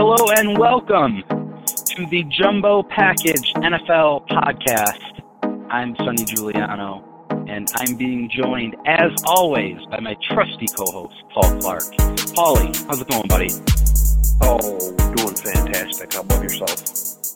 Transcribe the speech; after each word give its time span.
Hello 0.00 0.30
and 0.30 0.56
welcome 0.56 1.24
to 1.26 2.06
the 2.06 2.22
Jumbo 2.30 2.84
Package 2.84 3.52
NFL 3.54 4.28
podcast. 4.28 5.22
I'm 5.70 5.96
Sonny 5.96 6.24
Giuliano, 6.24 7.26
and 7.48 7.68
I'm 7.74 7.96
being 7.96 8.30
joined, 8.30 8.76
as 8.86 9.10
always, 9.26 9.76
by 9.90 9.98
my 9.98 10.14
trusty 10.22 10.68
co-host, 10.68 11.16
Paul 11.34 11.60
Clark. 11.60 11.82
Paulie, 12.36 12.86
how's 12.86 13.00
it 13.00 13.08
going, 13.08 13.26
buddy? 13.26 13.48
Oh, 14.40 14.78
doing 15.16 15.34
fantastic. 15.34 16.12
How 16.14 16.20
about 16.20 16.44
yourself? 16.44 17.34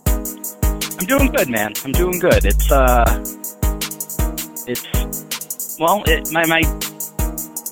I'm 1.00 1.06
doing 1.06 1.32
good, 1.32 1.48
man. 1.48 1.72
I'm 1.84 1.90
doing 1.90 2.20
good. 2.20 2.44
It's 2.44 2.70
uh, 2.70 3.24
it's 4.68 5.76
well, 5.80 6.04
it, 6.06 6.30
my 6.30 6.46
my 6.46 6.62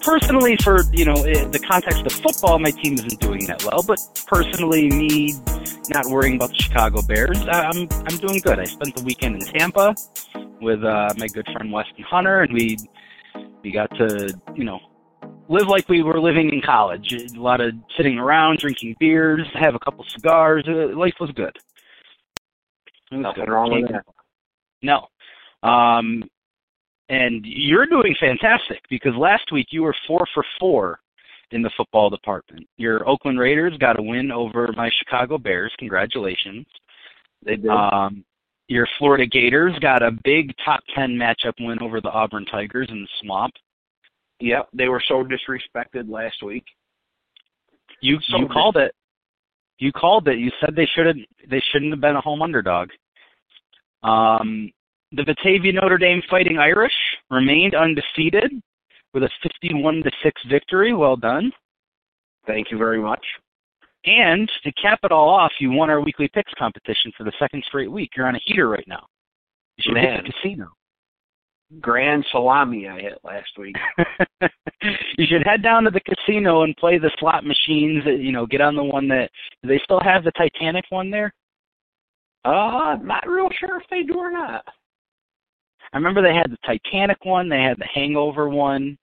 personally 0.02 0.56
for 0.62 0.82
you 0.92 1.04
know 1.04 1.14
the 1.14 1.60
context 1.68 2.04
of 2.06 2.12
football, 2.12 2.58
my 2.58 2.70
team 2.70 2.94
isn't 2.94 3.20
doing 3.20 3.46
that 3.46 3.64
well. 3.64 3.82
But 3.82 3.98
personally, 4.26 4.88
me 4.88 5.34
not 5.88 6.06
worrying 6.06 6.36
about 6.36 6.50
the 6.50 6.56
Chicago 6.62 7.02
Bears, 7.02 7.40
I'm 7.50 7.88
I'm 7.90 8.16
doing 8.18 8.40
good. 8.40 8.58
I 8.58 8.64
spent 8.64 8.96
the 8.96 9.02
weekend 9.04 9.36
in 9.36 9.48
Tampa 9.48 9.94
with 10.60 10.84
uh, 10.84 11.14
my 11.16 11.26
good 11.28 11.46
friend 11.52 11.72
Weston 11.72 12.04
Hunter, 12.04 12.42
and 12.42 12.52
we 12.52 12.76
we 13.62 13.70
got 13.70 13.90
to 13.96 14.34
you 14.54 14.64
know 14.64 14.80
live 15.48 15.66
like 15.66 15.88
we 15.88 16.02
were 16.02 16.20
living 16.20 16.50
in 16.52 16.60
college. 16.62 17.12
A 17.12 17.40
lot 17.40 17.60
of 17.60 17.74
sitting 17.96 18.18
around, 18.18 18.58
drinking 18.58 18.96
beers, 19.00 19.46
have 19.54 19.74
a 19.74 19.78
couple 19.80 20.04
cigars. 20.08 20.64
Uh, 20.66 20.96
life 20.96 21.14
was 21.20 21.30
good. 21.32 21.56
Was 23.10 23.20
Nothing 23.20 23.44
good. 23.46 23.50
wrong 23.52 23.82
with 23.82 23.90
that. 23.90 24.04
No. 24.82 25.08
Um, 25.68 26.22
and 27.10 27.44
you're 27.44 27.86
doing 27.86 28.14
fantastic 28.20 28.80
because 28.88 29.14
last 29.16 29.50
week 29.52 29.66
you 29.70 29.82
were 29.82 29.94
four 30.06 30.24
for 30.32 30.44
four 30.58 31.00
in 31.50 31.60
the 31.60 31.70
football 31.76 32.08
department. 32.08 32.66
Your 32.76 33.06
Oakland 33.08 33.38
Raiders 33.38 33.76
got 33.78 33.98
a 33.98 34.02
win 34.02 34.30
over 34.30 34.72
my 34.76 34.88
Chicago 34.98 35.36
Bears. 35.36 35.72
Congratulations. 35.78 36.64
They 37.44 37.56
did. 37.56 37.68
Um, 37.68 38.24
your 38.68 38.86
Florida 38.98 39.26
Gators 39.26 39.76
got 39.80 40.00
a 40.00 40.12
big 40.22 40.54
top 40.64 40.80
10 40.94 41.10
matchup 41.10 41.54
win 41.58 41.82
over 41.82 42.00
the 42.00 42.10
Auburn 42.10 42.44
Tigers 42.44 42.86
in 42.88 43.00
the 43.02 43.08
swamp. 43.20 43.52
Yep, 44.38 44.68
they 44.72 44.86
were 44.86 45.02
so 45.08 45.24
disrespected 45.24 46.08
last 46.08 46.42
week. 46.44 46.64
You 48.00 48.18
so 48.28 48.38
you 48.38 48.48
called 48.48 48.76
it. 48.76 48.94
You 49.78 49.90
called 49.90 50.28
it. 50.28 50.38
You 50.38 50.52
said 50.60 50.76
they 50.76 50.88
should 50.94 51.06
have 51.06 51.16
they 51.50 51.62
shouldn't 51.72 51.90
have 51.90 52.00
been 52.00 52.16
a 52.16 52.20
home 52.20 52.40
underdog. 52.40 52.88
Um, 54.04 54.70
the 55.12 55.24
Batavia 55.24 55.72
Notre 55.72 55.98
Dame 55.98 56.22
Fighting 56.30 56.58
Irish 56.58 56.92
remained 57.30 57.74
undefeated 57.74 58.52
with 59.12 59.24
a 59.24 59.30
51 59.42 60.02
to 60.02 60.10
6 60.22 60.42
victory. 60.48 60.94
Well 60.94 61.16
done. 61.16 61.50
Thank 62.46 62.70
you 62.70 62.78
very 62.78 63.00
much. 63.00 63.24
And 64.06 64.50
to 64.64 64.72
cap 64.72 65.00
it 65.02 65.12
all 65.12 65.28
off, 65.28 65.52
you 65.60 65.70
won 65.72 65.90
our 65.90 66.00
weekly 66.00 66.28
picks 66.32 66.52
competition 66.58 67.12
for 67.16 67.24
the 67.24 67.32
second 67.38 67.62
straight 67.66 67.90
week. 67.90 68.10
You're 68.16 68.26
on 68.26 68.36
a 68.36 68.40
heater 68.44 68.68
right 68.68 68.86
now. 68.86 69.06
You 69.76 69.82
should 69.86 69.94
Man. 69.94 70.16
hit 70.16 70.24
the 70.24 70.32
casino. 70.32 70.68
Grand 71.80 72.24
salami 72.32 72.88
I 72.88 73.00
hit 73.00 73.18
last 73.22 73.50
week. 73.58 73.76
you 75.18 75.26
should 75.26 75.46
head 75.46 75.62
down 75.62 75.84
to 75.84 75.90
the 75.90 76.00
casino 76.00 76.62
and 76.62 76.76
play 76.76 76.98
the 76.98 77.12
slot 77.18 77.44
machines. 77.44 78.02
You 78.06 78.32
know, 78.32 78.46
get 78.46 78.60
on 78.60 78.74
the 78.74 78.82
one 78.82 79.06
that. 79.08 79.30
Do 79.62 79.68
they 79.68 79.80
still 79.84 80.00
have 80.00 80.24
the 80.24 80.32
Titanic 80.32 80.84
one 80.88 81.10
there? 81.10 81.32
Uh, 82.44 82.96
not 83.02 83.28
real 83.28 83.48
sure 83.60 83.78
if 83.78 83.86
they 83.90 84.02
do 84.02 84.18
or 84.18 84.32
not. 84.32 84.64
I 85.92 85.96
remember 85.96 86.22
they 86.22 86.34
had 86.34 86.50
the 86.50 86.58
Titanic 86.64 87.24
one, 87.24 87.48
they 87.48 87.62
had 87.62 87.78
the 87.78 87.88
Hangover 87.92 88.48
one, 88.48 88.96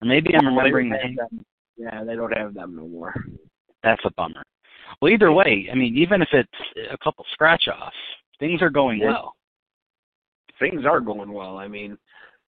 or 0.00 0.08
maybe 0.08 0.34
I'm 0.34 0.46
remembering 0.46 0.90
the 0.90 0.98
Hang- 0.98 1.44
Yeah, 1.76 2.04
they 2.04 2.16
don't 2.16 2.36
have 2.36 2.54
them 2.54 2.76
no 2.76 2.88
more. 2.88 3.14
That's 3.82 4.02
a 4.04 4.10
bummer. 4.12 4.42
Well, 5.00 5.12
either 5.12 5.32
way, 5.32 5.68
I 5.70 5.74
mean, 5.74 5.96
even 5.96 6.22
if 6.22 6.28
it's 6.32 6.88
a 6.90 6.98
couple 6.98 7.24
scratch 7.32 7.68
offs, 7.68 7.96
things 8.38 8.62
are 8.62 8.70
going 8.70 9.00
yeah. 9.00 9.08
well. 9.08 9.34
Things 10.58 10.84
are 10.86 11.00
going 11.00 11.32
well. 11.32 11.56
I 11.56 11.68
mean, 11.68 11.98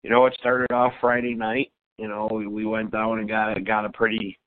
you 0.03 0.11
know, 0.11 0.27
it 0.27 0.37
started 0.39 0.71
off 0.73 0.93
Friday 1.01 1.35
night. 1.35 1.73
You 1.99 2.09
know, 2.09 2.29
we, 2.31 2.47
we 2.47 2.65
went 2.65 2.93
down 2.93 3.19
and 3.19 3.29
got 3.29 3.65
got 3.65 3.85
a 3.85 3.91
pretty 3.91 4.39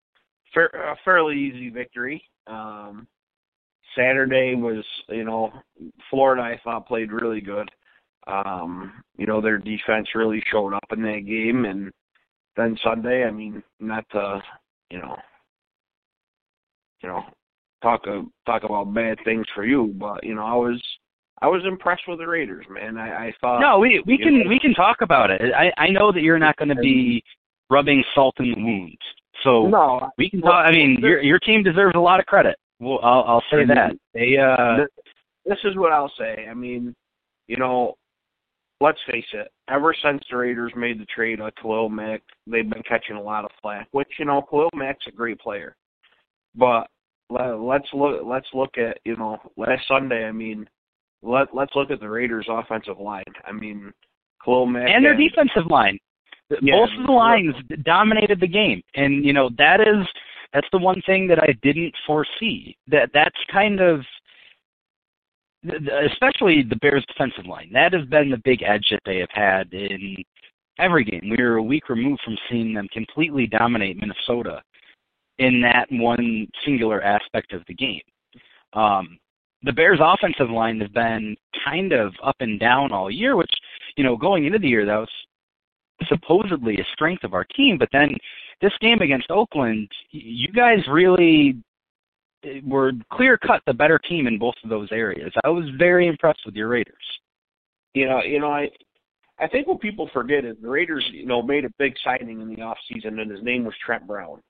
fair, 0.54 0.68
a 0.68 0.96
fairly 1.04 1.38
easy 1.38 1.69
victory. 1.69 2.24
Um, 2.48 3.08
Saturday 3.96 4.56
was, 4.56 4.86
you 5.09 5.24
know, 5.24 5.52
Florida 6.09 6.44
I 6.44 6.59
thought 6.64 6.88
played 6.88 7.12
really 7.12 7.42
good. 7.42 7.69
Um, 8.28 8.92
you 9.18 9.26
know, 9.26 9.42
their 9.42 9.58
defense 9.58 10.08
really 10.14 10.44
showed 10.52 10.74
up 10.74 10.86
in 10.92 11.02
that 11.04 11.26
game, 11.26 11.66
and 11.66 11.92
then 12.56 12.78
Sunday, 12.84 13.24
I 13.24 13.32
mean, 13.32 13.64
not 13.80 14.04
to, 14.12 14.42
you 14.90 15.00
know, 15.00 15.16
you 17.02 17.10
know, 17.10 17.24
talk 17.82 18.02
uh, 18.08 18.22
talk 18.46 18.64
about 18.64 18.94
bad 18.94 19.18
things 19.24 19.46
for 19.56 19.66
you, 19.66 19.94
but 19.98 20.24
you 20.24 20.36
know, 20.36 20.46
I 20.46 20.56
was 20.56 20.82
I 21.42 21.48
was 21.48 21.62
impressed 21.66 22.04
with 22.08 22.20
the 22.20 22.28
Raiders, 22.28 22.66
man. 22.70 22.98
I, 22.98 23.28
I 23.28 23.34
thought 23.40 23.60
no, 23.60 23.80
we 23.80 24.04
we 24.06 24.18
can 24.18 24.40
know, 24.40 24.50
we 24.50 24.60
can 24.60 24.74
talk 24.74 24.98
about 25.02 25.30
it. 25.32 25.42
I 25.56 25.72
I 25.78 25.90
know 25.90 26.12
that 26.12 26.22
you're 26.22 26.40
not 26.40 26.58
going 26.58 26.70
to 26.70 26.76
be 26.76 27.24
rubbing 27.70 28.04
salt 28.14 28.36
in 28.40 28.52
the 28.52 28.62
wound, 28.62 28.98
so 29.44 29.68
no, 29.68 30.10
we 30.18 30.30
can 30.30 30.42
talk. 30.42 30.66
I 30.68 30.72
mean, 30.72 30.98
your 31.00 31.22
your 31.22 31.40
team 31.40 31.64
deserves 31.64 31.96
a 31.96 32.00
lot 32.00 32.20
of 32.20 32.26
credit. 32.26 32.58
Well, 32.80 33.00
I'll 33.04 33.24
I'll 33.28 33.44
say 33.52 33.66
that 33.66 33.92
they 34.14 34.38
uh. 34.38 34.86
This 35.46 35.60
is 35.64 35.78
what 35.78 35.94
I'll 35.94 36.12
say. 36.20 36.46
I 36.52 36.54
mean, 36.54 36.94
you 37.48 37.56
know, 37.56 37.96
let's 38.82 39.00
face 39.10 39.26
it, 39.34 39.52
ever 39.70 39.96
since 40.04 40.22
the 40.30 40.38
Raiders 40.38 40.74
made 40.76 41.00
the 41.00 41.06
trade 41.06 41.42
on 41.42 41.52
Khalil 41.62 41.90
Mack, 41.90 42.22
they've 42.46 42.70
been 42.70 42.84
catching 42.84 43.16
a 43.16 43.22
lot 43.22 43.46
of 43.46 43.52
flack. 43.62 43.88
Which 43.92 44.10
you 44.20 44.26
know, 44.26 44.42
Khalil 44.42 44.70
Mack's 44.76 45.06
a 45.08 45.12
great 45.12 45.40
player, 45.40 45.76
but 46.56 46.88
let's 47.30 47.88
look 47.94 48.22
let's 48.26 48.48
look 48.54 48.78
at 48.78 48.98
you 49.06 49.16
know 49.16 49.38
last 49.58 49.88
Sunday. 49.88 50.26
I 50.26 50.32
mean, 50.32 50.68
let 51.22 51.54
let's 51.54 51.76
look 51.76 51.92
at 51.92 52.00
the 52.00 52.10
Raiders' 52.10 52.48
offensive 52.50 53.00
line. 53.00 53.24
I 53.46 53.52
mean, 53.52 53.92
Khalil 54.44 54.66
Mack 54.66 54.90
and 54.90 55.04
their 55.04 55.14
and, 55.14 55.30
defensive 55.30 55.70
line. 55.70 55.98
Yeah, 56.62 56.76
Both 56.76 56.90
of 56.98 57.06
the 57.06 57.12
lines 57.12 57.56
dominated 57.84 58.40
the 58.40 58.48
game, 58.48 58.82
and 58.96 59.26
you 59.26 59.34
know 59.34 59.50
that 59.58 59.82
is 59.82 60.08
that's 60.54 60.68
the 60.72 60.78
one 60.78 61.02
thing 61.06 61.28
that 61.28 61.40
I 61.40 61.54
didn't 61.62 61.94
foresee. 62.06 62.78
That 62.88 63.10
that's 63.14 63.36
kind 63.52 63.82
of 63.82 64.02
especially 65.63 66.63
the 66.63 66.78
Bears' 66.81 67.06
defensive 67.07 67.45
line. 67.45 67.69
That 67.73 67.94
has 67.94 68.06
been 68.07 68.29
the 68.29 68.41
big 68.44 68.63
edge 68.63 68.88
that 68.91 69.01
they 69.06 69.18
have 69.18 69.31
had 69.31 69.73
in 69.73 70.16
every 70.79 71.03
game. 71.03 71.29
We 71.29 71.44
were 71.44 71.56
a 71.56 71.63
week 71.63 71.90
removed 71.90 72.22
from 72.23 72.38
seeing 72.50 72.73
them 72.73 72.88
completely 72.94 73.47
dominate 73.47 73.97
Minnesota 73.97 74.62
in 75.40 75.62
that 75.62 75.88
one 75.91 76.47
singular 76.66 77.01
aspect 77.01 77.53
of 77.53 77.63
the 77.68 77.73
game. 77.73 78.01
Um, 78.73 79.18
the 79.63 79.73
Bears' 79.73 80.00
offensive 80.01 80.50
line 80.50 80.79
has 80.79 80.90
been 80.90 81.35
kind 81.66 81.91
of 81.91 82.13
up 82.24 82.35
and 82.39 82.59
down 82.59 82.91
all 82.91 83.09
year, 83.09 83.35
which, 83.35 83.51
you 83.95 84.03
know, 84.03 84.16
going 84.16 84.45
into 84.45 84.59
the 84.59 84.68
year, 84.68 84.85
that 84.85 84.97
was 84.97 85.09
supposedly 86.07 86.78
a 86.78 86.85
strength 86.94 87.24
of 87.24 87.34
our 87.34 87.44
team. 87.44 87.78
But 87.78 87.89
then 87.91 88.16
this 88.62 88.74
game 88.81 89.01
against 89.01 89.31
Oakland, 89.31 89.89
you 90.12 90.50
guys 90.50 90.79
really 90.89 91.57
were 92.66 92.91
clear 93.12 93.38
cut 93.38 93.62
the 93.66 93.74
better 93.74 94.00
team 94.00 94.28
in 94.28 94.38
both 94.38 94.56
of 94.63 94.69
those 94.69 94.90
areas. 94.91 95.31
I 95.44 95.50
was 95.50 95.66
very 95.78 96.08
impressed 96.08 96.41
with 96.46 96.56
your 96.56 96.68
Raiders. 96.68 96.96
You 97.94 98.08
know, 98.08 98.22
you 98.24 98.40
know, 98.40 98.52
I 98.52 98.69
I 99.40 99.47
think 99.47 99.68
what 99.68 99.80
people 99.80 100.09
forget 100.13 100.46
is 100.46 100.57
the 100.62 100.69
Raiders, 100.69 101.06
you 101.12 101.25
know, 101.25 101.41
made 101.41 101.66
a 101.66 101.69
big 101.78 101.94
signing 102.03 102.41
in 102.41 102.53
the 102.53 102.62
off 102.62 102.78
season 102.91 103.19
and 103.19 103.30
his 103.30 103.44
name 103.44 103.66
was 103.66 103.74
Trent 103.86 104.07
Brown. 104.07 104.41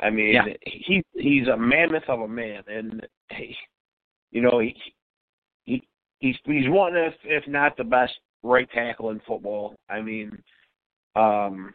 I 0.00 0.10
mean, 0.10 0.34
yeah. 0.34 0.44
he 0.62 1.02
he's 1.14 1.48
a 1.48 1.56
mammoth 1.56 2.08
of 2.08 2.20
a 2.20 2.28
man 2.28 2.62
and 2.68 3.06
he, 3.30 3.56
you 4.30 4.42
know, 4.42 4.60
he 4.60 4.74
he 5.64 5.82
he's 6.18 6.36
he's 6.44 6.68
one 6.68 6.96
if 6.96 7.14
if 7.24 7.46
not 7.48 7.76
the 7.76 7.84
best 7.84 8.12
right 8.42 8.68
tackle 8.70 9.10
in 9.10 9.20
football. 9.26 9.74
I 9.88 10.00
mean, 10.00 10.42
um 11.16 11.72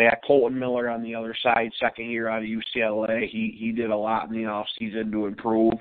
they 0.00 0.06
had 0.06 0.20
Kolton 0.26 0.58
Miller 0.58 0.88
on 0.88 1.02
the 1.02 1.14
other 1.14 1.36
side, 1.42 1.70
second 1.78 2.06
year 2.06 2.28
out 2.28 2.42
of 2.42 2.48
UCLA. 2.48 3.28
He 3.28 3.54
he 3.60 3.70
did 3.70 3.90
a 3.90 3.96
lot 3.96 4.30
in 4.30 4.34
the 4.34 4.46
off 4.46 4.66
season 4.78 5.12
to 5.12 5.26
improve. 5.26 5.74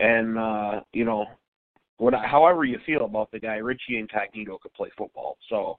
And 0.00 0.38
uh, 0.38 0.80
you 0.94 1.04
know, 1.04 1.26
what 1.98 2.14
however 2.14 2.64
you 2.64 2.78
feel 2.86 3.04
about 3.04 3.30
the 3.30 3.38
guy, 3.38 3.56
Richie 3.56 3.98
Incognito 3.98 4.58
could 4.62 4.72
play 4.72 4.88
football. 4.96 5.36
So 5.50 5.76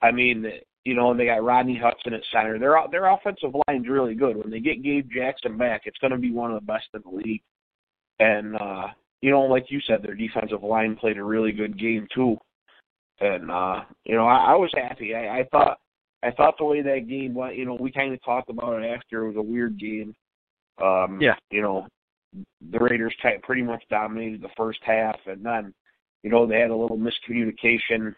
I 0.00 0.10
mean, 0.10 0.46
you 0.86 0.94
know, 0.94 1.10
and 1.10 1.20
they 1.20 1.26
got 1.26 1.44
Rodney 1.44 1.78
Hudson 1.78 2.14
at 2.14 2.22
center. 2.32 2.58
Their 2.58 2.76
their 2.90 3.12
offensive 3.12 3.54
line's 3.68 3.88
really 3.88 4.14
good. 4.14 4.38
When 4.38 4.50
they 4.50 4.60
get 4.60 4.82
Gabe 4.82 5.10
Jackson 5.14 5.58
back, 5.58 5.82
it's 5.84 5.98
gonna 5.98 6.16
be 6.16 6.32
one 6.32 6.50
of 6.50 6.60
the 6.60 6.66
best 6.66 6.86
in 6.94 7.02
the 7.04 7.14
league. 7.14 7.42
And 8.20 8.56
uh, 8.56 8.86
you 9.20 9.30
know, 9.30 9.42
like 9.42 9.66
you 9.68 9.80
said, 9.86 10.02
their 10.02 10.14
defensive 10.14 10.62
line 10.62 10.96
played 10.96 11.18
a 11.18 11.24
really 11.24 11.52
good 11.52 11.78
game 11.78 12.08
too. 12.14 12.38
And 13.20 13.50
uh, 13.50 13.82
you 14.04 14.14
know, 14.14 14.26
I, 14.26 14.52
I 14.52 14.54
was 14.54 14.70
happy. 14.74 15.14
I, 15.14 15.40
I 15.40 15.48
thought 15.52 15.78
I 16.22 16.30
thought 16.30 16.56
the 16.58 16.64
way 16.64 16.82
that 16.82 17.08
game 17.08 17.34
went, 17.34 17.56
you 17.56 17.64
know, 17.64 17.74
we 17.74 17.90
kind 17.90 18.12
of 18.12 18.22
talked 18.24 18.50
about 18.50 18.82
it 18.82 18.86
after. 18.86 19.24
It 19.24 19.28
was 19.28 19.36
a 19.36 19.42
weird 19.42 19.78
game. 19.78 20.14
Um, 20.80 21.18
yeah. 21.20 21.34
You 21.50 21.62
know, 21.62 21.86
the 22.70 22.78
Raiders 22.78 23.14
pretty 23.42 23.62
much 23.62 23.82
dominated 23.90 24.40
the 24.40 24.48
first 24.56 24.78
half, 24.82 25.16
and 25.26 25.44
then, 25.44 25.74
you 26.22 26.30
know, 26.30 26.46
they 26.46 26.60
had 26.60 26.70
a 26.70 26.76
little 26.76 26.98
miscommunication 26.98 28.14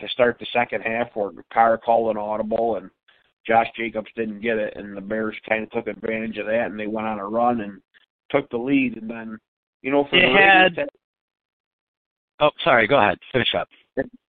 to 0.00 0.08
start 0.08 0.38
the 0.38 0.46
second 0.52 0.82
half 0.82 1.08
where 1.14 1.30
Carr 1.52 1.78
called 1.78 2.10
an 2.10 2.20
audible 2.20 2.76
and 2.76 2.90
Josh 3.46 3.66
Jacobs 3.76 4.08
didn't 4.14 4.40
get 4.40 4.58
it, 4.58 4.74
and 4.76 4.96
the 4.96 5.00
Bears 5.00 5.34
kind 5.48 5.62
of 5.62 5.70
took 5.70 5.86
advantage 5.86 6.36
of 6.36 6.46
that, 6.46 6.66
and 6.66 6.78
they 6.78 6.86
went 6.86 7.06
on 7.06 7.18
a 7.18 7.26
run, 7.26 7.62
and 7.62 7.80
took 8.30 8.48
the 8.50 8.58
lead, 8.58 8.96
and 9.00 9.08
then 9.08 9.38
you 9.80 9.90
know 9.90 10.04
for 10.04 10.16
It 10.16 10.26
the 10.26 10.34
Raiders, 10.34 10.76
had- 10.76 10.88
Oh, 12.40 12.50
sorry. 12.62 12.86
Go 12.86 12.98
ahead. 12.98 13.18
Finish 13.32 13.54
up. 13.54 13.68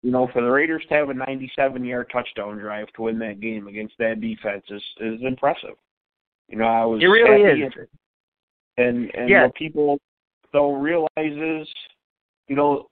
You 0.04 0.12
know 0.12 0.28
for 0.32 0.42
the 0.42 0.50
Raiders 0.50 0.84
to 0.90 0.96
have 0.96 1.10
a 1.10 1.14
97-yard 1.14 2.10
touchdown 2.12 2.58
drive 2.58 2.88
to 2.96 3.04
win 3.04 3.18
that 3.20 3.40
game 3.40 3.68
against 3.68 3.96
that 4.00 4.22
defense 4.22 4.64
is 4.70 4.84
is 5.00 5.22
impressive. 5.24 5.76
You 6.50 6.58
know, 6.58 6.66
I 6.66 6.86
was 6.86 7.02
It 7.02 7.08
really 7.08 7.42
is. 7.42 7.74
And 8.78 9.10
and 9.16 9.30
Yeah. 9.30 9.44
what 9.44 9.56
people 9.56 9.98
don't 10.52 10.82
realize 10.82 11.08
is, 11.18 11.68
you 12.48 12.56
know, 12.56 12.88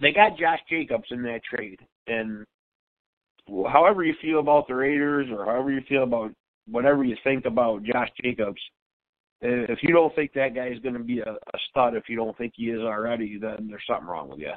they 0.00 0.12
got 0.12 0.38
Josh 0.38 0.60
Jacobs 0.68 1.08
in 1.10 1.22
that 1.22 1.44
trade, 1.44 1.80
and 2.06 2.44
however 3.70 4.02
you 4.02 4.14
feel 4.20 4.40
about 4.40 4.66
the 4.68 4.74
Raiders 4.74 5.28
or 5.30 5.44
however 5.44 5.70
you 5.70 5.82
feel 5.88 6.02
about 6.02 6.32
whatever 6.68 7.04
you 7.04 7.16
think 7.22 7.44
about 7.44 7.82
Josh 7.82 8.10
Jacobs, 8.22 8.60
if 9.40 9.82
you 9.82 9.92
don't 9.92 10.14
think 10.14 10.32
that 10.32 10.54
guy 10.54 10.68
is 10.68 10.80
going 10.80 10.94
to 10.94 11.04
be 11.04 11.20
a, 11.20 11.30
a 11.32 11.58
stud, 11.70 11.94
if 11.94 12.08
you 12.08 12.16
don't 12.16 12.36
think 12.36 12.54
he 12.56 12.70
is 12.70 12.80
already, 12.80 13.38
then 13.38 13.68
there's 13.68 13.84
something 13.86 14.08
wrong 14.08 14.30
with 14.30 14.40
you. 14.40 14.52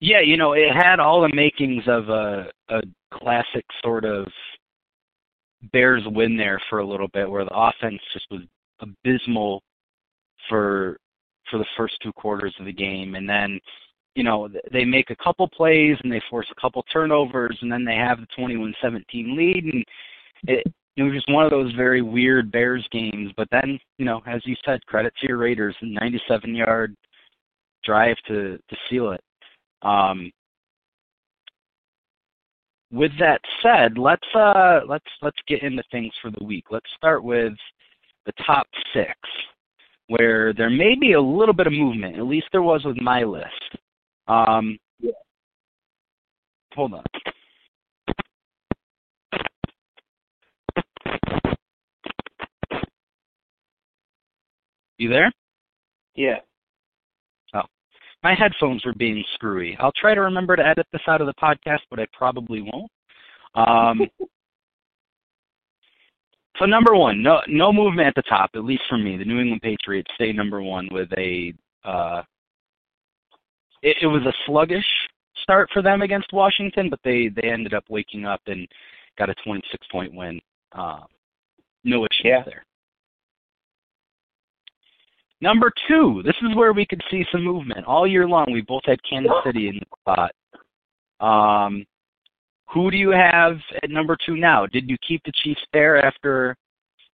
Yeah, 0.00 0.20
you 0.20 0.36
know, 0.36 0.52
it 0.52 0.72
had 0.72 1.00
all 1.00 1.22
the 1.22 1.34
makings 1.34 1.84
of 1.86 2.08
a 2.08 2.50
a 2.68 2.80
classic 3.12 3.64
sort 3.82 4.04
of 4.04 4.26
Bears 5.72 6.04
win 6.06 6.36
there 6.36 6.60
for 6.70 6.78
a 6.78 6.86
little 6.86 7.08
bit, 7.08 7.28
where 7.28 7.44
the 7.44 7.56
offense 7.56 8.00
just 8.12 8.26
was 8.30 8.42
abysmal 8.80 9.62
for 10.48 10.98
for 11.50 11.58
the 11.58 11.66
first 11.76 11.94
two 12.02 12.12
quarters 12.12 12.54
of 12.60 12.66
the 12.66 12.72
game, 12.72 13.14
and 13.16 13.28
then 13.28 13.58
you 14.14 14.22
know 14.22 14.48
they 14.72 14.84
make 14.84 15.10
a 15.10 15.16
couple 15.16 15.48
plays 15.48 15.96
and 16.02 16.12
they 16.12 16.22
force 16.30 16.46
a 16.50 16.60
couple 16.60 16.84
turnovers, 16.92 17.58
and 17.62 17.72
then 17.72 17.84
they 17.84 17.96
have 17.96 18.18
the 18.20 18.26
21-17 18.38 19.36
lead, 19.36 19.64
and 19.64 19.84
it 20.46 20.64
it 20.96 21.02
was 21.02 21.12
just 21.12 21.32
one 21.32 21.44
of 21.44 21.50
those 21.50 21.72
very 21.74 22.02
weird 22.02 22.50
Bears 22.52 22.86
games. 22.90 23.30
But 23.36 23.48
then, 23.50 23.78
you 23.98 24.04
know, 24.04 24.20
as 24.26 24.42
you 24.44 24.56
said, 24.64 24.84
credit 24.86 25.12
to 25.20 25.28
your 25.28 25.38
Raiders, 25.38 25.76
97 25.82 26.54
yard 26.54 26.94
drive 27.84 28.16
to 28.28 28.58
to 28.58 28.76
seal 28.88 29.12
it. 29.12 29.20
Um, 29.82 30.30
with 32.90 33.12
that 33.20 33.40
said, 33.62 33.98
let's 33.98 34.26
uh 34.34 34.80
let's 34.88 35.04
let's 35.22 35.36
get 35.46 35.62
into 35.62 35.82
things 35.90 36.12
for 36.22 36.30
the 36.30 36.44
week. 36.44 36.64
Let's 36.70 36.86
start 36.96 37.22
with 37.22 37.52
the 38.26 38.32
top 38.46 38.66
six, 38.94 39.14
where 40.08 40.52
there 40.54 40.70
may 40.70 40.94
be 40.98 41.12
a 41.12 41.20
little 41.20 41.54
bit 41.54 41.66
of 41.66 41.72
movement. 41.72 42.16
At 42.16 42.26
least 42.26 42.46
there 42.52 42.62
was 42.62 42.84
with 42.84 43.00
my 43.00 43.24
list. 43.24 43.76
Um, 44.26 44.78
Yeah. 45.00 45.12
Hold 46.74 46.94
on. 46.94 47.04
You 54.98 55.08
there? 55.08 55.32
Yeah. 56.16 56.40
My 58.22 58.34
headphones 58.34 58.84
were 58.84 58.94
being 58.94 59.24
screwy. 59.34 59.76
I'll 59.80 59.92
try 59.92 60.14
to 60.14 60.20
remember 60.20 60.56
to 60.56 60.66
edit 60.66 60.86
this 60.92 61.02
out 61.06 61.20
of 61.20 61.26
the 61.26 61.34
podcast, 61.34 61.80
but 61.90 62.00
I 62.00 62.06
probably 62.12 62.62
won't. 62.62 62.90
Um, 63.54 64.00
so 66.58 66.64
number 66.66 66.94
one, 66.96 67.22
no 67.22 67.40
no 67.46 67.72
movement 67.72 68.08
at 68.08 68.14
the 68.16 68.22
top, 68.28 68.50
at 68.54 68.64
least 68.64 68.82
for 68.88 68.98
me. 68.98 69.16
The 69.16 69.24
New 69.24 69.38
England 69.40 69.62
Patriots 69.62 70.10
stay 70.14 70.32
number 70.32 70.60
one 70.62 70.88
with 70.90 71.08
a. 71.16 71.54
Uh, 71.84 72.22
it, 73.82 73.96
it 74.02 74.06
was 74.06 74.22
a 74.26 74.32
sluggish 74.46 74.84
start 75.42 75.68
for 75.72 75.82
them 75.82 76.02
against 76.02 76.32
Washington, 76.32 76.90
but 76.90 76.98
they 77.04 77.28
they 77.28 77.48
ended 77.48 77.72
up 77.74 77.84
waking 77.88 78.24
up 78.26 78.40
and 78.46 78.66
got 79.16 79.30
a 79.30 79.34
26 79.44 79.86
point 79.92 80.12
win. 80.14 80.40
Uh, 80.72 81.00
no 81.84 82.04
issues 82.04 82.24
Yeah. 82.24 82.42
there. 82.44 82.64
Number 85.40 85.70
two, 85.86 86.22
this 86.24 86.34
is 86.42 86.56
where 86.56 86.72
we 86.72 86.84
could 86.84 87.02
see 87.10 87.24
some 87.30 87.44
movement. 87.44 87.86
All 87.86 88.06
year 88.06 88.28
long, 88.28 88.46
we 88.52 88.60
both 88.62 88.82
had 88.84 88.98
Kansas 89.08 89.32
City 89.44 89.68
in 89.68 89.78
the 89.78 89.86
spot. 90.00 90.32
Um, 91.20 91.84
who 92.68 92.90
do 92.90 92.96
you 92.96 93.10
have 93.10 93.56
at 93.82 93.90
number 93.90 94.16
two 94.26 94.36
now? 94.36 94.66
Did 94.66 94.90
you 94.90 94.96
keep 95.06 95.22
the 95.24 95.32
Chiefs 95.42 95.60
there 95.72 96.04
after 96.04 96.56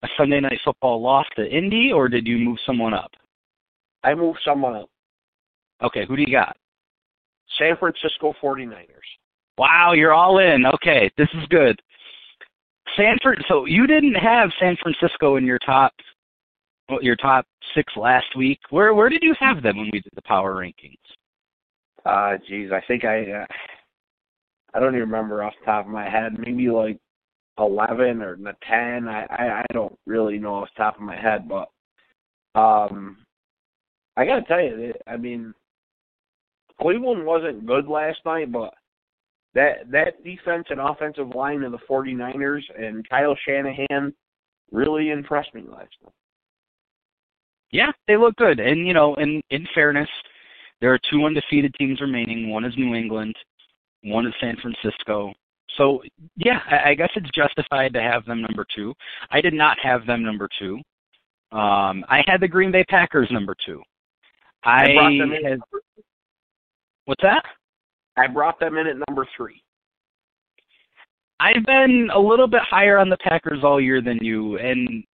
a 0.02 0.08
Sunday 0.16 0.40
night 0.40 0.58
football 0.64 1.00
loss 1.00 1.26
to 1.36 1.46
Indy, 1.48 1.92
or 1.92 2.08
did 2.08 2.26
you 2.26 2.38
move 2.38 2.58
someone 2.66 2.94
up? 2.94 3.10
I 4.04 4.14
moved 4.14 4.40
someone 4.44 4.76
up. 4.76 4.88
Okay, 5.82 6.04
who 6.06 6.16
do 6.16 6.22
you 6.22 6.32
got? 6.32 6.56
San 7.58 7.76
Francisco 7.76 8.34
49ers. 8.42 8.86
Wow, 9.56 9.92
you're 9.92 10.12
all 10.12 10.38
in. 10.38 10.66
Okay, 10.66 11.10
this 11.16 11.28
is 11.34 11.46
good. 11.48 11.80
Sanford. 12.96 13.44
So 13.48 13.64
you 13.64 13.86
didn't 13.86 14.14
have 14.14 14.50
San 14.60 14.76
Francisco 14.82 15.36
in 15.36 15.44
your 15.44 15.58
top, 15.58 15.92
your 17.00 17.16
top 17.16 17.46
six 17.74 17.92
last 17.96 18.36
week. 18.36 18.60
Where 18.70 18.94
where 18.94 19.08
did 19.08 19.22
you 19.22 19.34
have 19.38 19.62
them 19.62 19.76
when 19.76 19.90
we 19.92 20.00
did 20.00 20.12
the 20.14 20.22
power 20.22 20.54
rankings? 20.54 20.96
Uh, 22.04 22.38
geez, 22.48 22.70
I 22.72 22.80
think 22.86 23.04
I, 23.04 23.30
uh, 23.30 23.46
I 24.72 24.80
don't 24.80 24.94
even 24.94 25.10
remember 25.10 25.42
off 25.42 25.54
the 25.60 25.66
top 25.66 25.86
of 25.86 25.92
my 25.92 26.08
head. 26.08 26.38
Maybe 26.38 26.68
like 26.70 26.98
eleven 27.58 28.22
or 28.22 28.36
ten. 28.66 29.08
I, 29.08 29.26
I, 29.30 29.60
I 29.60 29.66
don't 29.72 29.96
really 30.06 30.38
know 30.38 30.54
off 30.54 30.68
the 30.76 30.82
top 30.82 30.96
of 30.96 31.02
my 31.02 31.16
head, 31.16 31.48
but, 31.48 31.68
um, 32.58 33.18
I 34.16 34.24
gotta 34.24 34.42
tell 34.42 34.60
you, 34.60 34.92
I 35.06 35.16
mean, 35.16 35.54
Cleveland 36.80 37.24
wasn't 37.24 37.66
good 37.66 37.88
last 37.88 38.18
night, 38.24 38.50
but 38.52 38.74
that 39.54 39.90
that 39.90 40.24
defense 40.24 40.66
and 40.70 40.80
offensive 40.80 41.34
line 41.34 41.62
of 41.62 41.72
the 41.72 41.78
49ers 41.88 42.62
and 42.78 43.08
Kyle 43.08 43.36
Shanahan 43.46 44.14
really 44.70 45.10
impressed 45.10 45.54
me 45.54 45.62
last 45.62 45.94
night. 46.02 46.12
Yeah, 47.70 47.90
they 48.06 48.16
look 48.16 48.36
good. 48.36 48.60
And 48.60 48.86
you 48.86 48.94
know, 48.94 49.14
in 49.16 49.42
in 49.50 49.66
fairness, 49.74 50.08
there 50.80 50.92
are 50.92 51.00
two 51.10 51.24
undefeated 51.24 51.74
teams 51.74 52.00
remaining. 52.00 52.50
One 52.50 52.64
is 52.64 52.74
New 52.76 52.94
England, 52.94 53.34
one 54.04 54.26
is 54.26 54.34
San 54.40 54.56
Francisco. 54.56 55.32
So 55.76 56.02
yeah, 56.36 56.60
I, 56.70 56.90
I 56.90 56.94
guess 56.94 57.10
it's 57.14 57.30
justified 57.34 57.92
to 57.94 58.00
have 58.00 58.24
them 58.24 58.40
number 58.40 58.66
two. 58.74 58.94
I 59.30 59.40
did 59.40 59.54
not 59.54 59.76
have 59.82 60.06
them 60.06 60.22
number 60.22 60.48
two. 60.58 60.76
Um, 61.50 62.04
I 62.08 62.22
had 62.26 62.40
the 62.40 62.48
Green 62.48 62.70
Bay 62.70 62.84
Packers 62.88 63.28
number 63.30 63.54
two. 63.64 63.82
I, 64.64 64.84
I 64.84 64.94
brought 64.94 65.18
them 65.18 65.32
in. 65.32 65.44
had 65.44 65.60
what's 67.04 67.22
that? 67.22 67.42
I 68.16 68.26
brought 68.26 68.58
them 68.58 68.76
in 68.76 68.86
at 68.86 68.96
number 69.08 69.26
three. 69.36 69.62
I've 71.40 71.64
been 71.64 72.10
a 72.12 72.18
little 72.18 72.48
bit 72.48 72.62
higher 72.68 72.98
on 72.98 73.08
the 73.08 73.16
Packers 73.18 73.60
all 73.62 73.80
year 73.80 74.02
than 74.02 74.18
you, 74.20 74.58
and 74.58 75.04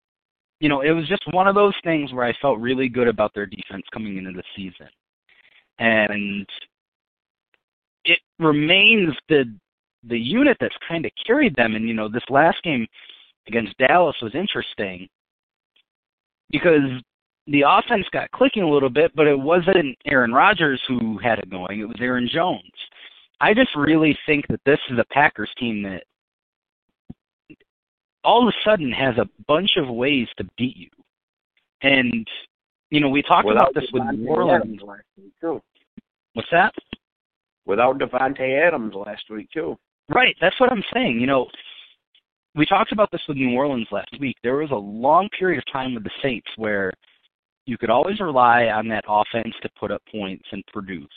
you 0.64 0.70
know, 0.70 0.80
it 0.80 0.92
was 0.92 1.06
just 1.06 1.22
one 1.32 1.46
of 1.46 1.54
those 1.54 1.74
things 1.84 2.10
where 2.10 2.24
I 2.24 2.32
felt 2.40 2.58
really 2.58 2.88
good 2.88 3.06
about 3.06 3.34
their 3.34 3.44
defense 3.44 3.84
coming 3.92 4.16
into 4.16 4.32
the 4.32 4.42
season, 4.56 4.88
and 5.78 6.46
it 8.06 8.18
remains 8.38 9.14
the 9.28 9.44
the 10.04 10.18
unit 10.18 10.56
that's 10.58 10.74
kind 10.88 11.04
of 11.04 11.12
carried 11.26 11.54
them. 11.54 11.74
And 11.74 11.86
you 11.86 11.92
know, 11.92 12.08
this 12.08 12.24
last 12.30 12.62
game 12.62 12.86
against 13.46 13.76
Dallas 13.76 14.16
was 14.22 14.34
interesting 14.34 15.06
because 16.50 17.02
the 17.46 17.64
offense 17.68 18.06
got 18.10 18.30
clicking 18.30 18.62
a 18.62 18.70
little 18.70 18.88
bit, 18.88 19.14
but 19.14 19.26
it 19.26 19.38
wasn't 19.38 19.98
Aaron 20.06 20.32
Rodgers 20.32 20.80
who 20.88 21.18
had 21.18 21.40
it 21.40 21.50
going; 21.50 21.80
it 21.80 21.88
was 21.88 21.98
Aaron 22.00 22.26
Jones. 22.32 22.62
I 23.38 23.52
just 23.52 23.76
really 23.76 24.18
think 24.24 24.46
that 24.48 24.60
this 24.64 24.80
is 24.88 24.98
a 24.98 25.12
Packers 25.12 25.50
team 25.58 25.82
that 25.82 26.04
all 28.24 28.46
of 28.46 28.48
a 28.48 28.68
sudden 28.68 28.90
has 28.92 29.16
a 29.18 29.28
bunch 29.46 29.72
of 29.76 29.88
ways 29.88 30.28
to 30.38 30.44
beat 30.56 30.76
you. 30.76 30.90
And 31.82 32.26
you 32.90 33.00
know, 33.00 33.08
we 33.08 33.22
talked 33.22 33.46
Without 33.46 33.70
about 33.70 33.74
this 33.74 33.90
with 33.92 34.02
New 34.14 34.28
Orleans. 34.28 34.80
Last 34.82 35.02
week 35.16 35.32
too. 35.40 35.60
What's 36.34 36.48
that? 36.52 36.72
Without 37.66 37.98
Davante 37.98 38.66
Adams 38.66 38.94
last 38.94 39.24
week 39.30 39.48
too. 39.52 39.76
Right, 40.08 40.36
that's 40.40 40.58
what 40.60 40.70
I'm 40.70 40.82
saying. 40.92 41.20
You 41.20 41.26
know, 41.26 41.46
we 42.54 42.66
talked 42.66 42.92
about 42.92 43.10
this 43.10 43.22
with 43.26 43.36
New 43.36 43.54
Orleans 43.54 43.88
last 43.90 44.10
week. 44.20 44.36
There 44.42 44.56
was 44.56 44.70
a 44.70 44.76
long 44.76 45.28
period 45.38 45.58
of 45.58 45.72
time 45.72 45.94
with 45.94 46.04
the 46.04 46.10
Saints 46.22 46.48
where 46.56 46.92
you 47.66 47.78
could 47.78 47.90
always 47.90 48.20
rely 48.20 48.66
on 48.66 48.86
that 48.88 49.04
offense 49.08 49.54
to 49.62 49.70
put 49.78 49.90
up 49.90 50.02
points 50.12 50.44
and 50.52 50.62
produce. 50.72 51.08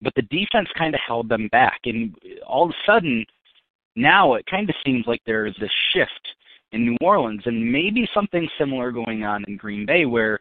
But 0.00 0.14
the 0.14 0.22
defense 0.22 0.68
kind 0.76 0.94
of 0.94 1.00
held 1.06 1.28
them 1.28 1.48
back. 1.52 1.80
And 1.84 2.14
all 2.46 2.64
of 2.64 2.70
a 2.70 2.90
sudden, 2.90 3.24
now 3.96 4.34
it 4.34 4.44
kind 4.48 4.68
of 4.68 4.76
seems 4.84 5.04
like 5.06 5.20
there 5.26 5.46
is 5.46 5.54
this 5.60 5.70
shift 5.92 6.10
in 6.72 6.84
New 6.84 6.96
Orleans 7.00 7.42
and 7.46 7.72
maybe 7.72 8.08
something 8.14 8.48
similar 8.58 8.92
going 8.92 9.24
on 9.24 9.44
in 9.48 9.56
Green 9.56 9.86
Bay 9.86 10.04
where 10.04 10.40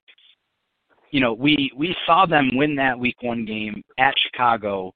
you 1.15 1.21
know, 1.21 1.31
we 1.31 1.71
we 1.77 1.95
saw 2.05 2.25
them 2.25 2.49
win 2.55 2.75
that 2.75 2.99
week 2.99 3.15
1 3.21 3.45
game 3.45 3.81
at 3.97 4.13
Chicago 4.17 4.93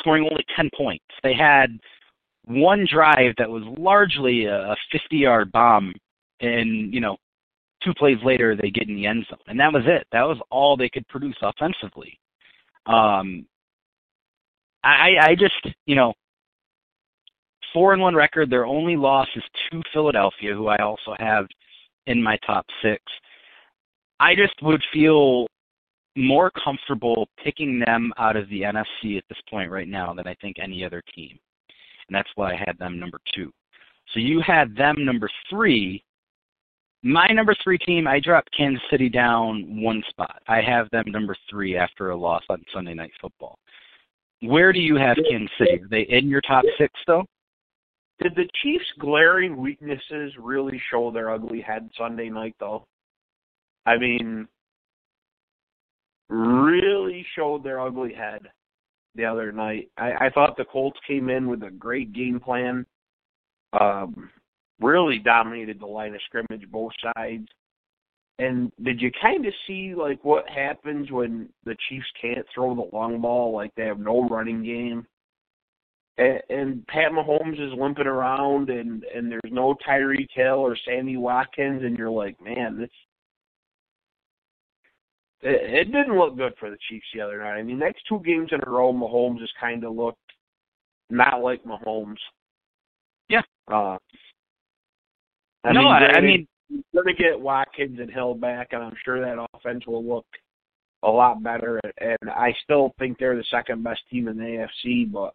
scoring 0.00 0.26
only 0.28 0.44
10 0.56 0.68
points. 0.76 1.04
They 1.22 1.32
had 1.32 1.78
one 2.44 2.84
drive 2.92 3.34
that 3.38 3.48
was 3.48 3.62
largely 3.78 4.46
a 4.46 4.74
50-yard 4.92 5.52
bomb 5.52 5.94
and, 6.40 6.92
you 6.92 7.00
know, 7.00 7.16
two 7.84 7.94
plays 7.94 8.18
later 8.24 8.56
they 8.56 8.68
get 8.70 8.88
in 8.88 8.96
the 8.96 9.06
end 9.06 9.26
zone. 9.30 9.38
And 9.46 9.60
that 9.60 9.72
was 9.72 9.84
it. 9.86 10.08
That 10.10 10.24
was 10.24 10.38
all 10.50 10.76
they 10.76 10.88
could 10.88 11.06
produce 11.06 11.36
offensively. 11.40 12.18
Um 12.86 13.46
I 14.82 15.12
I 15.20 15.34
just, 15.36 15.74
you 15.86 15.94
know, 15.94 16.14
four 17.74 17.92
and 17.92 18.00
one 18.00 18.14
record. 18.14 18.48
Their 18.48 18.64
only 18.64 18.96
loss 18.96 19.28
is 19.36 19.42
to 19.70 19.82
Philadelphia, 19.92 20.54
who 20.54 20.68
I 20.68 20.78
also 20.78 21.14
have 21.18 21.46
in 22.06 22.22
my 22.22 22.38
top 22.46 22.64
six. 22.80 23.02
I 24.20 24.34
just 24.34 24.54
would 24.62 24.82
feel 24.92 25.46
more 26.16 26.50
comfortable 26.52 27.28
picking 27.42 27.80
them 27.80 28.12
out 28.18 28.36
of 28.36 28.48
the 28.48 28.62
NFC 28.62 29.18
at 29.18 29.24
this 29.28 29.38
point 29.50 29.70
right 29.70 29.88
now 29.88 30.14
than 30.14 30.28
I 30.28 30.34
think 30.34 30.56
any 30.58 30.84
other 30.84 31.02
team. 31.14 31.38
And 32.08 32.14
that's 32.14 32.30
why 32.36 32.52
I 32.52 32.62
had 32.64 32.78
them 32.78 33.00
number 33.00 33.18
two. 33.34 33.52
So 34.12 34.20
you 34.20 34.40
had 34.40 34.76
them 34.76 35.04
number 35.04 35.28
three. 35.50 36.04
My 37.02 37.26
number 37.28 37.54
three 37.62 37.78
team, 37.78 38.06
I 38.06 38.20
dropped 38.20 38.56
Kansas 38.56 38.82
City 38.90 39.08
down 39.08 39.82
one 39.82 40.02
spot. 40.08 40.40
I 40.46 40.60
have 40.60 40.88
them 40.90 41.04
number 41.08 41.36
three 41.50 41.76
after 41.76 42.10
a 42.10 42.16
loss 42.16 42.42
on 42.48 42.62
Sunday 42.72 42.94
Night 42.94 43.12
Football. 43.20 43.58
Where 44.40 44.72
do 44.72 44.80
you 44.80 44.96
have 44.96 45.16
Kansas 45.28 45.50
City? 45.58 45.82
Are 45.82 45.88
they 45.88 46.02
in 46.02 46.28
your 46.28 46.40
top 46.42 46.64
six, 46.78 46.92
though? 47.06 47.24
Did 48.20 48.34
the 48.36 48.48
Chiefs' 48.62 48.84
glaring 48.98 49.56
weaknesses 49.56 50.32
really 50.38 50.80
show 50.90 51.10
their 51.10 51.30
ugly 51.30 51.60
head 51.60 51.90
Sunday 51.98 52.28
night, 52.28 52.54
though? 52.60 52.86
I 53.86 53.98
mean, 53.98 54.46
really 56.28 57.26
showed 57.36 57.64
their 57.64 57.80
ugly 57.80 58.14
head 58.14 58.42
the 59.14 59.24
other 59.24 59.52
night. 59.52 59.90
I, 59.98 60.26
I 60.26 60.30
thought 60.30 60.56
the 60.56 60.64
Colts 60.64 60.98
came 61.06 61.28
in 61.28 61.48
with 61.48 61.62
a 61.62 61.70
great 61.70 62.12
game 62.12 62.40
plan. 62.40 62.86
Um, 63.78 64.30
really 64.80 65.18
dominated 65.18 65.80
the 65.80 65.86
line 65.86 66.14
of 66.14 66.20
scrimmage 66.26 66.70
both 66.70 66.92
sides. 67.16 67.48
And 68.38 68.72
did 68.82 69.00
you 69.00 69.10
kind 69.22 69.46
of 69.46 69.52
see 69.66 69.94
like 69.94 70.24
what 70.24 70.48
happens 70.48 71.10
when 71.10 71.48
the 71.64 71.76
Chiefs 71.88 72.06
can't 72.20 72.46
throw 72.52 72.74
the 72.74 72.96
long 72.96 73.20
ball, 73.20 73.54
like 73.54 73.72
they 73.76 73.84
have 73.86 74.00
no 74.00 74.28
running 74.28 74.64
game, 74.64 75.06
and, 76.16 76.40
and 76.48 76.86
Pat 76.86 77.12
Mahomes 77.12 77.54
is 77.54 77.78
limping 77.78 78.06
around, 78.06 78.70
and 78.70 79.04
and 79.04 79.30
there's 79.30 79.40
no 79.50 79.74
Tyreek 79.86 80.28
Hill 80.34 80.60
or 80.60 80.76
Sammy 80.86 81.16
Watkins, 81.16 81.82
and 81.82 81.98
you're 81.98 82.10
like, 82.10 82.40
man, 82.40 82.78
this 82.78 82.90
it, 85.42 85.88
it 85.88 85.92
didn't 85.92 86.18
look 86.18 86.36
good 86.36 86.54
for 86.58 86.70
the 86.70 86.78
Chiefs 86.88 87.06
the 87.14 87.20
other 87.20 87.38
night. 87.38 87.58
I 87.58 87.62
mean, 87.62 87.78
next 87.78 88.02
two 88.08 88.20
games 88.24 88.50
in 88.52 88.60
a 88.66 88.70
row, 88.70 88.92
Mahomes 88.92 89.40
has 89.40 89.50
kind 89.60 89.84
of 89.84 89.94
looked 89.94 90.18
not 91.10 91.42
like 91.42 91.62
Mahomes. 91.64 92.16
Yeah. 93.28 93.42
Uh, 93.70 93.98
I 95.64 95.72
no, 95.72 95.80
mean, 95.80 95.92
I, 95.92 96.06
I 96.16 96.20
mean, 96.20 96.46
going 96.94 97.06
to 97.06 97.14
get 97.14 97.38
Watkins 97.38 97.98
and 98.00 98.10
Hill 98.10 98.34
back, 98.34 98.68
and 98.72 98.82
I'm 98.82 98.96
sure 99.04 99.20
that 99.20 99.46
offense 99.54 99.86
will 99.86 100.04
look 100.04 100.26
a 101.02 101.10
lot 101.10 101.42
better. 101.42 101.80
And 101.98 102.30
I 102.30 102.54
still 102.64 102.94
think 102.98 103.18
they're 103.18 103.36
the 103.36 103.44
second 103.50 103.82
best 103.84 104.00
team 104.10 104.28
in 104.28 104.36
the 104.36 104.66
AFC, 104.86 105.10
but 105.10 105.34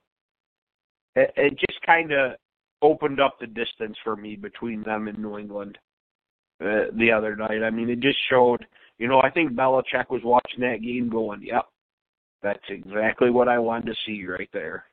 it, 1.15 1.31
it 1.35 1.59
just 1.59 1.81
kind 1.85 2.11
of 2.11 2.33
opened 2.81 3.19
up 3.19 3.37
the 3.39 3.47
distance 3.47 3.97
for 4.03 4.15
me 4.15 4.35
between 4.35 4.83
them 4.83 5.07
and 5.07 5.17
New 5.19 5.37
England 5.37 5.77
uh, 6.61 6.85
the 6.97 7.11
other 7.11 7.35
night. 7.35 7.63
I 7.63 7.69
mean, 7.69 7.89
it 7.89 7.99
just 7.99 8.17
showed 8.29 8.65
you 8.99 9.07
know, 9.07 9.21
I 9.21 9.31
think 9.31 9.53
Belichick 9.53 10.09
was 10.09 10.21
watching 10.23 10.59
that 10.59 10.81
game 10.83 11.09
going, 11.09 11.41
yep, 11.41 11.65
that's 12.43 12.59
exactly 12.69 13.31
what 13.31 13.47
I 13.47 13.57
wanted 13.57 13.87
to 13.87 13.95
see 14.05 14.25
right 14.25 14.49
there. 14.53 14.83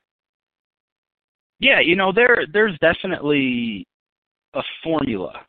Yeah, 1.58 1.80
you 1.80 1.96
know, 1.96 2.12
there 2.12 2.46
there's 2.52 2.78
definitely 2.80 3.86
a 4.54 4.62
formula 4.82 5.44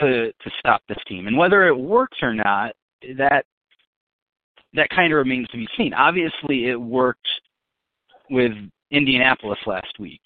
to 0.00 0.32
to 0.32 0.50
stop 0.58 0.82
this 0.88 0.98
team. 1.06 1.28
And 1.28 1.36
whether 1.36 1.66
it 1.66 1.78
works 1.78 2.18
or 2.22 2.34
not, 2.34 2.74
that 3.16 3.44
that 4.72 4.88
kind 4.90 5.12
of 5.12 5.18
remains 5.18 5.48
to 5.48 5.58
be 5.58 5.68
seen. 5.76 5.94
Obviously, 5.94 6.66
it 6.66 6.80
worked 6.80 7.28
with 8.30 8.52
Indianapolis 8.90 9.58
last 9.66 9.98
week. 9.98 10.20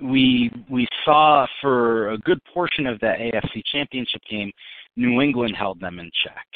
We 0.00 0.50
we 0.70 0.86
saw 1.04 1.46
for 1.60 2.10
a 2.10 2.18
good 2.18 2.38
portion 2.52 2.86
of 2.86 3.00
that 3.00 3.18
AFC 3.18 3.62
Championship 3.72 4.20
game 4.30 4.52
New 4.96 5.20
England 5.20 5.54
held 5.56 5.80
them 5.80 5.98
in 5.98 6.10
check. 6.24 6.46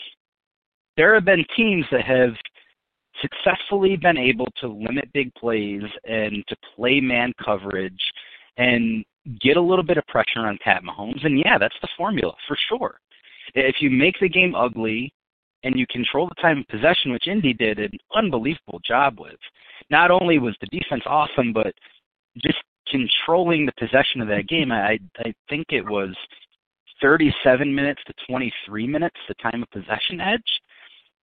There 0.97 1.15
have 1.15 1.25
been 1.25 1.45
teams 1.57 1.85
that 1.91 2.05
have 2.05 2.35
successfully 3.21 3.97
been 3.97 4.17
able 4.17 4.49
to 4.61 4.69
limit 4.69 5.13
big 5.13 5.33
plays 5.35 5.83
and 6.05 6.45
to 6.49 6.57
play 6.75 7.01
man 7.01 7.33
coverage 7.43 8.01
and 8.57 9.05
get 9.41 9.57
a 9.57 9.61
little 9.61 9.85
bit 9.85 9.99
of 9.99 10.07
pressure 10.07 10.41
on 10.41 10.59
Pat 10.63 10.83
Mahomes. 10.83 11.25
And 11.25 11.39
yeah, 11.39 11.59
that's 11.59 11.75
the 11.83 11.89
formula 11.97 12.33
for 12.49 12.57
sure. 12.69 12.99
If 13.55 13.77
you 13.81 13.91
make 13.91 14.17
the 14.21 14.29
game 14.29 14.55
ugly 14.55 15.13
and 15.63 15.79
you 15.79 15.87
control 15.91 16.29
the 16.29 16.41
time 16.41 16.59
of 16.59 16.69
possession, 16.69 17.13
which 17.13 17.29
Indy 17.29 17.53
did 17.53 17.79
an 17.79 17.93
unbelievable 18.15 18.81
job 18.87 19.19
with, 19.21 19.39
not 19.91 20.11
only 20.11 20.39
was 20.39 20.57
the 20.61 20.79
defense 20.79 21.03
awesome, 21.07 21.53
but 21.53 21.75
just 22.39 22.59
controlling 22.89 23.67
the 23.67 23.73
possession 23.79 24.21
of 24.21 24.29
that 24.29 24.49
game. 24.49 24.73
I 24.73 24.99
I 25.19 25.33
think 25.49 25.67
it 25.71 25.85
was 25.85 26.15
37 27.03 27.75
minutes 27.75 28.03
to 28.07 28.15
23 28.29 28.87
minutes, 28.87 29.17
the 29.29 29.35
time 29.35 29.63
of 29.63 29.71
possession 29.71 30.21
edge. 30.21 30.41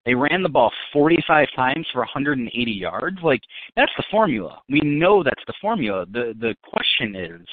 They 0.06 0.15
ran 0.15 0.41
the 0.41 0.50
ball 0.50 0.72
45 0.94 1.48
times 1.56 1.86
for 1.91 2.00
180 2.00 2.72
yards. 2.72 3.17
Like 3.22 3.41
that's 3.75 3.91
the 3.98 4.06
formula. 4.10 4.62
We 4.70 4.79
know 4.82 5.22
that's 5.22 5.44
the 5.48 5.53
formula. 5.62 6.06
The 6.12 6.34
the 6.39 6.56
question 6.63 7.15
is, 7.15 7.46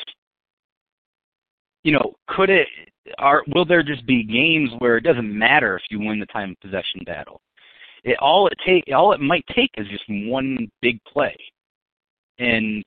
you 1.84 1.92
know, 1.92 2.14
could 2.28 2.50
it 2.50 2.66
are 3.18 3.44
will 3.54 3.64
there 3.64 3.82
just 3.82 4.04
be 4.06 4.24
games 4.24 4.70
where 4.78 4.96
it 4.96 5.02
doesn't 5.02 5.38
matter 5.38 5.76
if 5.76 5.82
you 5.90 6.00
win 6.00 6.18
the 6.18 6.26
time 6.26 6.50
of 6.50 6.60
possession 6.60 7.02
battle? 7.06 7.40
It 8.02 8.16
all 8.20 8.48
it 8.48 8.58
take 8.66 8.84
all 8.94 9.12
it 9.12 9.20
might 9.20 9.44
take 9.54 9.70
is 9.76 9.86
just 9.88 10.04
one 10.08 10.68
big 10.82 10.98
play, 11.04 11.36
and 12.38 12.82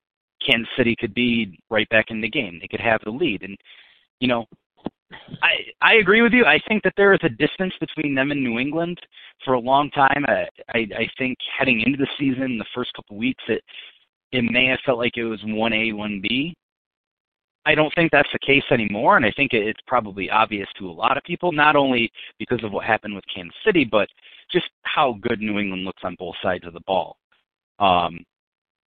Kansas 0.46 0.70
City 0.76 0.96
could 1.00 1.14
be 1.14 1.58
right 1.70 1.88
back 1.90 2.06
in 2.10 2.22
the 2.22 2.30
game. 2.30 2.60
They 2.60 2.68
could 2.68 2.82
have 2.82 3.02
the 3.04 3.12
lead, 3.12 3.44
and 3.44 3.56
you 4.20 4.28
know 4.28 4.46
I 5.42 5.54
I 5.82 5.94
agree 5.96 6.22
with 6.22 6.34
you. 6.34 6.46
I 6.46 6.60
think 6.68 6.84
that 6.84 6.94
there 6.98 7.14
is 7.14 7.20
a 7.24 7.30
distance 7.30 7.74
between 7.80 8.16
them 8.16 8.32
and 8.32 8.44
New 8.44 8.60
England 8.60 9.00
for 9.46 9.54
a 9.54 9.60
long 9.60 9.90
time. 9.92 10.26
I 10.28 10.48
I, 10.74 10.80
I 10.98 11.10
think 11.18 11.38
heading 11.58 11.82
into 11.82 11.98
the 11.98 12.08
season, 12.20 12.58
the 12.58 12.66
first 12.74 12.94
couple 12.94 13.18
weeks, 13.18 13.44
it 13.48 13.64
it 14.32 14.44
may 14.44 14.66
have 14.66 14.80
felt 14.86 14.98
like 14.98 15.18
it 15.18 15.24
was 15.24 15.40
one 15.46 15.74
A, 15.74 15.94
one 15.94 16.20
B. 16.22 16.56
I 17.68 17.76
don't 17.76 17.94
think 17.96 18.12
that's 18.12 18.30
the 18.32 18.40
case 18.40 18.64
anymore, 18.72 19.18
and 19.18 19.26
I 19.26 19.32
think 19.36 19.52
it's 19.52 19.80
probably 19.88 20.30
obvious 20.30 20.70
to 20.80 20.90
a 20.90 20.92
lot 20.92 21.18
of 21.18 21.24
people, 21.24 21.52
not 21.52 21.76
only 21.76 22.10
because 22.40 22.64
of 22.64 22.72
what 22.72 22.86
happened 22.86 23.14
with 23.14 23.26
Kansas 23.34 23.54
City, 23.66 23.84
but 23.84 24.08
just 24.50 24.68
how 24.84 25.18
good 25.22 25.42
New 25.42 25.60
England 25.60 25.84
looks 25.84 26.02
on 26.06 26.16
both 26.18 26.36
sides 26.42 26.66
of 26.66 26.74
the 26.74 26.80
ball. 26.88 27.18
Um, 27.80 28.24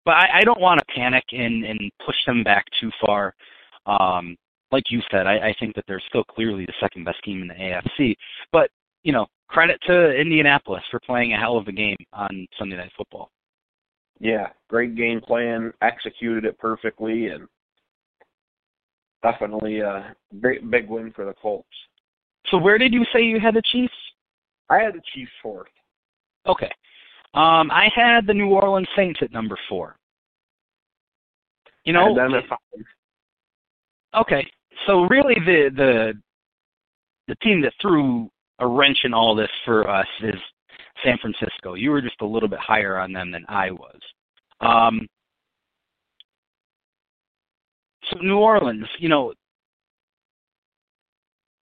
but 0.05 0.11
I, 0.11 0.39
I 0.39 0.41
don't 0.45 0.61
want 0.61 0.79
to 0.79 0.85
panic 0.95 1.25
and, 1.33 1.65
and 1.65 1.91
push 2.05 2.15
them 2.25 2.41
back 2.41 2.63
too 2.79 2.89
far. 3.05 3.35
Um, 3.85 4.37
like 4.71 4.83
you 4.89 5.01
said, 5.11 5.27
I, 5.27 5.49
I 5.49 5.55
think 5.59 5.75
that 5.75 5.83
they're 5.85 6.01
still 6.07 6.23
clearly 6.23 6.65
the 6.65 6.73
second 6.79 7.03
best 7.03 7.21
team 7.25 7.41
in 7.41 7.49
the 7.49 7.55
AFC. 7.55 8.15
But 8.53 8.69
you 9.03 9.11
know, 9.11 9.27
credit 9.49 9.77
to 9.87 10.11
Indianapolis 10.11 10.83
for 10.89 11.01
playing 11.01 11.33
a 11.33 11.37
hell 11.37 11.57
of 11.57 11.67
a 11.67 11.73
game 11.73 11.97
on 12.13 12.47
Sunday 12.57 12.77
Night 12.77 12.91
Football. 12.95 13.29
Yeah, 14.21 14.47
great 14.69 14.95
game 14.95 15.19
plan, 15.19 15.73
executed 15.81 16.45
it 16.45 16.57
perfectly, 16.59 17.27
and 17.27 17.47
definitely 19.21 19.79
a 19.79 20.15
great 20.39 20.69
big 20.69 20.89
win 20.89 21.11
for 21.15 21.25
the 21.25 21.33
Colts. 21.41 21.67
So 22.47 22.57
where 22.57 22.77
did 22.77 22.93
you 22.93 23.05
say 23.13 23.21
you 23.21 23.39
had 23.39 23.55
the 23.55 23.61
Chiefs? 23.71 23.93
I 24.69 24.79
had 24.79 24.93
the 24.93 25.01
Chiefs 25.13 25.31
fourth. 25.41 25.67
Okay. 26.47 26.71
Um, 27.33 27.69
I 27.71 27.89
had 27.93 28.25
the 28.25 28.33
New 28.33 28.49
Orleans 28.49 28.87
Saints 28.95 29.19
at 29.21 29.31
number 29.31 29.57
four. 29.67 29.95
You 31.85 31.93
know, 31.93 32.07
and 32.07 32.17
then 32.17 32.33
at 32.33 32.47
five. 32.47 32.59
Okay, 34.15 34.45
so 34.85 35.03
really 35.03 35.35
the 35.45 35.69
the 35.75 36.13
the 37.27 37.35
team 37.35 37.61
that 37.61 37.73
threw 37.81 38.29
a 38.59 38.67
wrench 38.67 38.97
in 39.03 39.13
all 39.13 39.35
this 39.35 39.49
for 39.63 39.89
us 39.89 40.07
is 40.21 40.35
San 41.03 41.17
Francisco. 41.19 41.75
You 41.75 41.91
were 41.91 42.01
just 42.01 42.19
a 42.21 42.25
little 42.25 42.49
bit 42.49 42.59
higher 42.59 42.97
on 42.97 43.13
them 43.13 43.31
than 43.31 43.45
I 43.47 43.71
was. 43.71 43.99
Um, 44.61 45.07
so 48.11 48.19
New 48.19 48.37
Orleans, 48.37 48.87
you 48.99 49.09
know, 49.09 49.33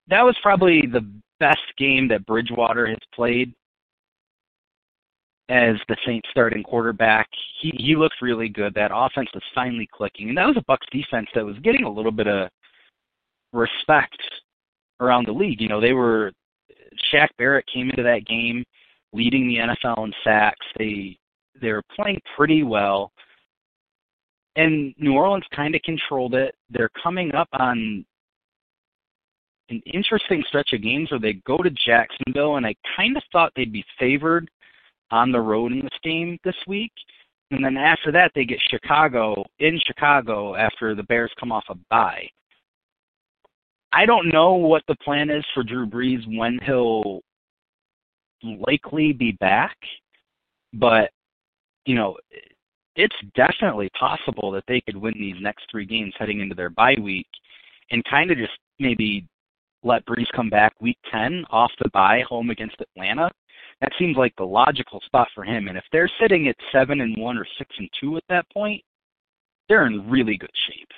that 0.07 0.21
was 0.21 0.35
probably 0.41 0.83
the 0.85 1.07
best 1.39 1.59
game 1.77 2.07
that 2.09 2.25
Bridgewater 2.25 2.87
has 2.87 2.97
played 3.13 3.53
as 5.49 5.75
the 5.87 5.97
Saints 6.05 6.27
starting 6.31 6.63
quarterback. 6.63 7.27
He 7.61 7.71
he 7.77 7.95
looked 7.95 8.21
really 8.21 8.49
good. 8.49 8.73
That 8.73 8.91
offense 8.93 9.29
was 9.33 9.43
finally 9.53 9.87
clicking. 9.91 10.29
And 10.29 10.37
that 10.37 10.47
was 10.47 10.57
a 10.57 10.63
Bucks 10.67 10.87
defense 10.91 11.27
that 11.35 11.45
was 11.45 11.57
getting 11.59 11.83
a 11.83 11.91
little 11.91 12.11
bit 12.11 12.27
of 12.27 12.49
respect 13.53 14.17
around 14.99 15.27
the 15.27 15.33
league. 15.33 15.61
You 15.61 15.67
know, 15.67 15.81
they 15.81 15.93
were 15.93 16.31
Shaq 17.13 17.27
Barrett 17.37 17.65
came 17.71 17.89
into 17.89 18.03
that 18.03 18.25
game 18.25 18.63
leading 19.13 19.47
the 19.47 19.57
NFL 19.57 20.05
in 20.05 20.13
sacks. 20.23 20.65
They 20.77 21.17
they 21.61 21.71
were 21.71 21.83
playing 21.95 22.21
pretty 22.35 22.63
well. 22.63 23.11
And 24.55 24.93
New 24.97 25.13
Orleans 25.13 25.45
kind 25.53 25.75
of 25.75 25.81
controlled 25.81 26.33
it. 26.33 26.55
They're 26.69 26.91
coming 27.01 27.33
up 27.35 27.49
on 27.53 28.05
an 29.69 29.81
interesting 29.85 30.43
stretch 30.47 30.73
of 30.73 30.83
games 30.83 31.11
where 31.11 31.19
they 31.19 31.33
go 31.45 31.57
to 31.57 31.71
Jacksonville, 31.85 32.57
and 32.57 32.65
I 32.65 32.75
kind 32.95 33.17
of 33.17 33.23
thought 33.31 33.51
they'd 33.55 33.73
be 33.73 33.85
favored 33.99 34.49
on 35.11 35.31
the 35.31 35.41
road 35.41 35.71
in 35.71 35.79
this 35.79 35.99
game 36.03 36.37
this 36.43 36.55
week. 36.67 36.91
And 37.51 37.63
then 37.63 37.77
after 37.77 38.11
that, 38.11 38.31
they 38.33 38.45
get 38.45 38.59
Chicago 38.69 39.43
in 39.59 39.79
Chicago 39.85 40.55
after 40.55 40.95
the 40.95 41.03
Bears 41.03 41.31
come 41.39 41.51
off 41.51 41.65
a 41.69 41.75
bye. 41.89 42.27
I 43.91 44.05
don't 44.05 44.33
know 44.33 44.53
what 44.53 44.83
the 44.87 44.95
plan 45.03 45.29
is 45.29 45.45
for 45.53 45.63
Drew 45.63 45.85
Brees 45.85 46.25
when 46.37 46.59
he'll 46.65 47.21
likely 48.43 49.13
be 49.13 49.31
back, 49.33 49.77
but 50.73 51.11
you 51.85 51.95
know, 51.95 52.17
it's 52.95 53.15
definitely 53.35 53.89
possible 53.99 54.51
that 54.51 54.63
they 54.67 54.81
could 54.81 54.95
win 54.95 55.13
these 55.15 55.35
next 55.41 55.65
three 55.69 55.85
games 55.85 56.13
heading 56.17 56.39
into 56.39 56.55
their 56.55 56.69
bye 56.69 56.95
week 57.01 57.27
and 57.91 58.03
kind 58.05 58.31
of 58.31 58.37
just 58.37 58.53
maybe 58.79 59.25
let 59.83 60.05
Brees 60.05 60.27
come 60.35 60.49
back 60.49 60.73
week 60.81 60.97
10 61.11 61.45
off 61.51 61.71
the 61.79 61.89
bye 61.89 62.23
home 62.27 62.49
against 62.49 62.75
Atlanta. 62.79 63.29
That 63.81 63.91
seems 63.99 64.17
like 64.17 64.33
the 64.37 64.45
logical 64.45 65.01
spot 65.05 65.27
for 65.35 65.43
him. 65.43 65.67
And 65.67 65.77
if 65.77 65.83
they're 65.91 66.09
sitting 66.19 66.47
at 66.47 66.55
7 66.71 67.01
and 67.01 67.15
1 67.17 67.37
or 67.37 67.45
6 67.57 67.75
and 67.77 67.89
2 67.99 68.17
at 68.17 68.23
that 68.29 68.49
point, 68.51 68.81
they're 69.67 69.85
in 69.85 70.09
really 70.09 70.37
good 70.37 70.51
shape. 70.67 70.89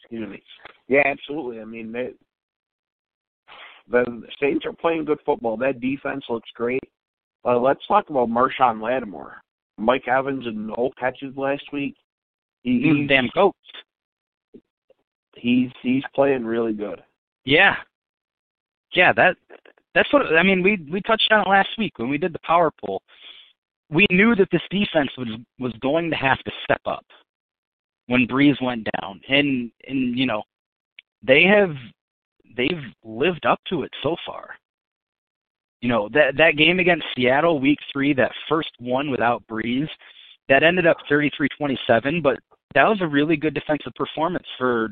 Excuse 0.00 0.28
me. 0.28 0.42
Yeah, 0.88 1.02
absolutely. 1.04 1.60
I 1.60 1.64
mean, 1.64 1.92
they, 1.92 2.10
the 3.90 4.22
Saints 4.40 4.64
are 4.64 4.72
playing 4.72 5.04
good 5.04 5.18
football. 5.26 5.56
That 5.56 5.80
defense 5.80 6.24
looks 6.30 6.48
great. 6.54 6.80
Uh, 7.46 7.58
let's 7.58 7.86
talk 7.86 8.10
about 8.10 8.28
Marshon 8.28 8.82
Lattimore. 8.82 9.40
Mike 9.78 10.08
Evans 10.08 10.46
and 10.46 10.68
no 10.68 10.90
catches 10.98 11.36
last 11.36 11.62
week. 11.72 11.94
He, 12.62 12.80
he's 12.80 13.08
damn 13.08 13.28
coach. 13.28 13.54
He's 15.36 15.70
he's 15.82 16.02
playing 16.14 16.44
really 16.44 16.72
good. 16.72 17.02
Yeah, 17.44 17.76
yeah. 18.94 19.12
That 19.12 19.36
that's 19.94 20.12
what 20.12 20.34
I 20.34 20.42
mean. 20.42 20.62
We 20.62 20.84
we 20.90 21.00
touched 21.02 21.30
on 21.30 21.42
it 21.42 21.48
last 21.48 21.68
week 21.78 21.98
when 21.98 22.08
we 22.08 22.18
did 22.18 22.32
the 22.32 22.40
power 22.40 22.72
poll. 22.84 23.02
We 23.90 24.06
knew 24.10 24.34
that 24.34 24.48
this 24.50 24.62
defense 24.70 25.10
was 25.16 25.28
was 25.60 25.72
going 25.80 26.10
to 26.10 26.16
have 26.16 26.38
to 26.38 26.50
step 26.64 26.80
up 26.86 27.04
when 28.06 28.26
Brees 28.26 28.60
went 28.62 28.88
down, 29.00 29.20
and 29.28 29.70
and 29.86 30.18
you 30.18 30.26
know 30.26 30.42
they 31.22 31.44
have 31.44 31.76
they've 32.56 32.82
lived 33.04 33.46
up 33.46 33.60
to 33.68 33.82
it 33.82 33.92
so 34.02 34.16
far. 34.24 34.56
You 35.80 35.88
know 35.88 36.08
that 36.12 36.36
that 36.38 36.56
game 36.56 36.78
against 36.78 37.04
Seattle, 37.14 37.60
Week 37.60 37.78
Three, 37.92 38.14
that 38.14 38.32
first 38.48 38.70
one 38.78 39.10
without 39.10 39.46
Brees, 39.46 39.88
that 40.48 40.62
ended 40.62 40.86
up 40.86 40.96
33-27, 41.10 42.22
but 42.22 42.38
that 42.74 42.88
was 42.88 42.98
a 43.00 43.06
really 43.06 43.36
good 43.36 43.54
defensive 43.54 43.92
performance 43.94 44.46
for 44.58 44.88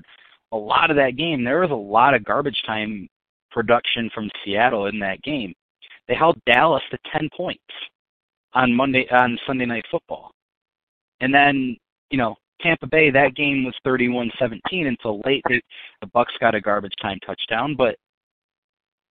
a 0.53 0.57
lot 0.57 0.91
of 0.91 0.97
that 0.97 1.17
game. 1.17 1.45
There 1.45 1.61
was 1.61 1.71
a 1.71 1.75
lot 1.75 2.14
of 2.14 2.25
garbage 2.25 2.61
time 2.67 3.09
production 3.50 4.11
from 4.14 4.31
Seattle 4.45 4.87
in 4.87 4.99
that 5.00 5.23
game. 5.23 5.55
They 6.09 6.14
held 6.14 6.38
Dallas 6.45 6.83
to 6.91 6.99
10 7.12 7.31
points 7.37 7.62
on 8.53 8.75
Monday 8.75 9.07
on 9.11 9.38
Sunday 9.47 9.67
Night 9.67 9.85
Football. 9.91 10.33
And 11.21 11.33
then, 11.33 11.76
you 12.11 12.19
know, 12.19 12.37
Tampa 12.61 12.87
Bay, 12.87 13.11
that 13.11 13.35
game 13.35 13.64
was 13.64 13.75
31-17 13.87 14.61
until 14.87 15.21
late. 15.25 15.43
The 15.49 16.07
Bucks 16.12 16.35
got 16.41 16.55
a 16.55 16.61
garbage 16.61 16.93
time 17.00 17.19
touchdown, 17.26 17.75
but 17.76 17.97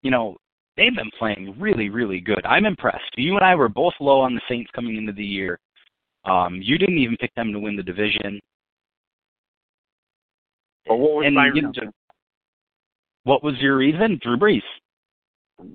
you 0.01 0.12
know 0.12 0.36
they've 0.77 0.96
been 0.96 1.12
playing 1.18 1.56
really, 1.60 1.89
really 1.89 2.20
good. 2.20 2.46
I'm 2.46 2.65
impressed. 2.65 3.12
You 3.15 3.36
and 3.36 3.44
I 3.44 3.56
were 3.56 3.70
both 3.70 3.94
low 4.00 4.22
on 4.22 4.36
the 4.36 4.42
Saints 4.50 4.72
coming 4.74 4.98
into 4.98 5.13
the 5.13 5.25
year. 5.25 5.60
Um, 6.25 6.60
you 6.62 6.77
didn't 6.77 6.98
even 6.98 7.18
pick 7.18 7.34
them 7.36 7.51
to 7.51 7.60
win 7.60 7.75
the 7.75 7.84
division. 7.84 8.39
But 10.88 10.98
what 10.98 11.15
was 11.15 11.24
and, 11.25 11.36
my 11.36 11.48
reason? 11.48 11.72
Know, 11.75 11.92
what 13.24 13.44
was 13.44 13.56
your 13.60 13.77
reason? 13.77 14.20
Drew 14.22 14.38
Brees. 14.38 14.62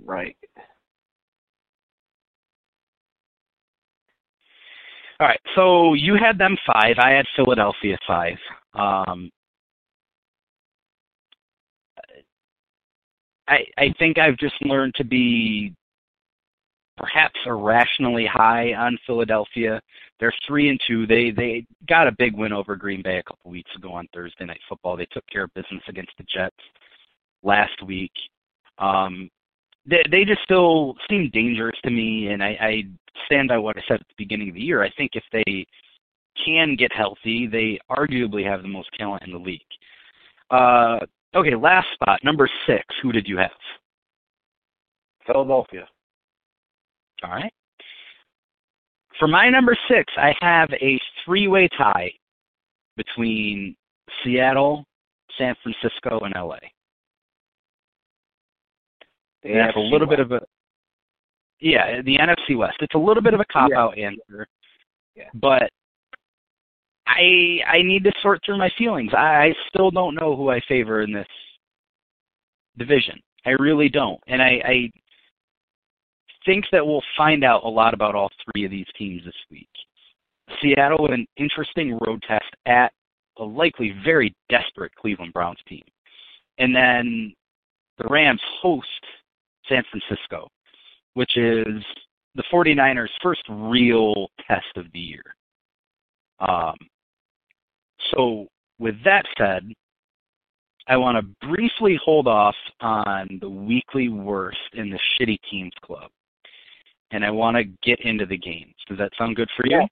Right. 0.05 0.37
All 5.21 5.27
right, 5.27 5.41
so 5.57 5.95
you 5.95 6.15
had 6.15 6.39
them 6.39 6.57
five. 6.65 6.97
I 6.99 7.11
had 7.11 7.27
Philadelphia 7.35 7.99
five. 8.07 8.37
Um, 8.75 9.31
I 13.49 13.65
I 13.77 13.95
think 13.99 14.19
I've 14.19 14.37
just 14.37 14.55
learned 14.63 14.95
to 14.97 15.05
be 15.05 15.75
perhaps 16.97 17.39
irrationally 17.47 18.27
high 18.27 18.75
on 18.75 18.99
Philadelphia. 19.07 19.81
They're 20.21 20.33
three 20.47 20.69
and 20.69 20.81
two. 20.87 21.07
They 21.07 21.31
they 21.31 21.65
got 21.89 22.09
a 22.09 22.13
big 22.19 22.37
win 22.37 22.53
over 22.53 22.77
Green 22.77 23.03
Bay 23.03 23.19
a 23.19 23.23
couple 23.23 23.51
weeks 23.51 23.71
ago 23.77 23.93
on 23.93 24.09
Thursday 24.13 24.45
Night 24.45 24.61
Football. 24.69 24.97
They 24.97 25.07
took 25.13 25.27
care 25.29 25.45
of 25.45 25.55
business 25.55 25.83
against 25.89 26.13
the 26.19 26.25
Jets 26.25 26.57
last 27.43 27.83
week. 27.87 28.13
Um, 28.79 29.31
they 29.87 30.03
they 30.11 30.25
just 30.25 30.43
still 30.43 30.95
seem 31.09 31.31
dangerous 31.33 31.77
to 31.85 31.91
me, 31.91 32.29
and 32.29 32.43
I, 32.43 32.57
I 32.61 32.83
stand 33.27 33.49
by 33.49 33.59
what 33.59 33.77
I 33.77 33.83
said 33.89 34.01
at 34.01 34.09
the 34.09 34.25
beginning 34.25 34.51
of 34.51 34.55
the 34.55 34.61
year. 34.61 34.83
I 34.83 34.91
think 34.97 35.13
if 35.15 35.25
they 35.33 35.67
can 36.45 36.77
get 36.77 36.93
healthy, 36.93 37.47
they 37.47 37.79
arguably 37.91 38.45
have 38.45 38.63
the 38.63 38.69
most 38.69 38.89
talent 38.99 39.23
in 39.25 39.33
the 39.33 39.39
league. 39.39 39.61
Uh, 40.51 40.99
okay, 41.35 41.55
last 41.55 41.87
spot, 41.95 42.21
number 42.25 42.49
six. 42.67 42.85
Who 43.03 43.13
did 43.13 43.27
you 43.27 43.37
have? 43.39 43.51
Philadelphia. 45.27 45.87
All 47.23 47.31
right. 47.31 47.53
For 49.19 49.27
my 49.27 49.49
number 49.49 49.77
six, 49.89 50.13
I 50.17 50.35
have 50.41 50.71
a 50.81 50.99
three-way 51.25 51.69
tie 51.77 52.13
between 52.97 53.77
Seattle, 54.23 54.85
San 55.37 55.55
Francisco, 55.63 56.21
and 56.21 56.35
LA. 56.37 56.59
The 59.43 59.55
That's 59.55 59.77
a 59.77 59.81
little 59.81 60.07
West. 60.07 60.11
bit 60.11 60.21
of 60.21 60.33
a 60.33 60.41
yeah, 61.61 62.03
the 62.03 62.17
NFC 62.17 62.57
West. 62.57 62.77
It's 62.81 62.95
a 62.95 62.99
little 62.99 63.23
bit 63.23 63.35
of 63.35 63.41
a 63.41 63.45
cop 63.53 63.73
out 63.73 63.95
yeah. 63.97 64.07
answer. 64.07 64.47
Yeah. 65.17 65.25
But 65.35 65.71
I 67.09 67.61
I 67.67 67.83
need 67.83 68.05
to 68.05 68.13
sort 68.23 68.41
through 68.45 68.59
my 68.59 68.71
feelings. 68.77 69.13
I, 69.15 69.47
I 69.47 69.55
still 69.69 69.91
don't 69.91 70.15
know 70.15 70.37
who 70.37 70.51
I 70.51 70.61
favor 70.69 71.03
in 71.03 71.13
this 71.13 71.27
division. 72.77 73.19
I 73.47 73.51
really 73.51 73.89
don't. 73.89 74.21
And 74.27 74.43
I, 74.43 74.61
I 74.65 74.91
think 76.45 76.65
that 76.73 76.87
we'll 76.87 77.03
find 77.17 77.45
out 77.45 77.65
a 77.65 77.69
lot 77.69 77.95
about 77.95 78.15
all 78.15 78.31
three 78.45 78.65
of 78.65 78.71
these 78.71 78.87
teams 78.97 79.25
this 79.25 79.35
week. 79.51 79.69
Seattle 80.63 80.99
with 81.01 81.13
an 81.13 81.27
interesting 81.37 81.99
road 82.07 82.23
test 82.27 82.47
at 82.67 82.93
a 83.39 83.45
likely 83.45 83.95
very 84.05 84.35
desperate 84.49 84.95
Cleveland 84.95 85.33
Browns 85.33 85.59
team. 85.69 85.83
And 86.59 86.75
then 86.75 87.35
the 87.99 88.07
Rams 88.09 88.41
host 88.61 88.87
San 89.69 89.83
Francisco, 89.91 90.49
which 91.15 91.37
is 91.37 91.85
the 92.35 92.43
49ers' 92.53 93.09
first 93.23 93.43
real 93.49 94.29
test 94.47 94.77
of 94.77 94.87
the 94.93 94.99
year. 94.99 95.23
Um, 96.41 96.77
so, 98.11 98.47
with 98.79 98.95
that 99.05 99.25
said, 99.37 99.73
I 100.87 100.97
want 100.97 101.19
to 101.19 101.47
briefly 101.47 101.99
hold 102.03 102.27
off 102.27 102.55
on 102.81 103.39
the 103.41 103.49
weekly 103.49 104.09
worst 104.09 104.59
in 104.75 104.91
the 104.91 104.99
shitty 105.21 105.39
teams 105.51 105.73
club, 105.83 106.11
and 107.11 107.25
I 107.25 107.31
want 107.31 107.57
to 107.57 107.65
get 107.83 108.01
into 108.01 108.25
the 108.25 108.39
games. 108.39 108.75
Does 108.89 108.99
that 108.99 109.13
sound 109.19 109.37
good 109.37 109.51
for 109.57 109.67
you? 109.67 109.81
Yeah. 109.81 109.87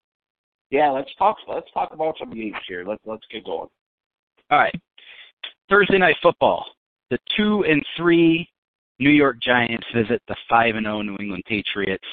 Yeah, 0.71 0.91
let's 0.91 1.11
talk. 1.17 1.37
Let's 1.47 1.71
talk 1.73 1.93
about 1.93 2.17
some 2.19 2.35
games 2.35 2.57
here. 2.67 2.85
Let's 2.85 3.03
let's 3.07 3.23
get 3.31 3.45
going. 3.45 3.69
All 4.51 4.59
right. 4.59 4.75
Thursday 5.69 5.99
night 5.99 6.17
football. 6.23 6.67
The 7.11 7.19
two 7.37 7.65
and 7.65 7.85
three 7.97 8.49
New 8.99 9.11
York 9.11 9.41
Giants 9.41 9.87
visit 9.95 10.21
the 10.27 10.37
five 10.49 10.75
and 10.75 10.87
zero 10.87 11.03
New 11.03 11.17
England 11.21 11.45
Patriots. 11.47 12.05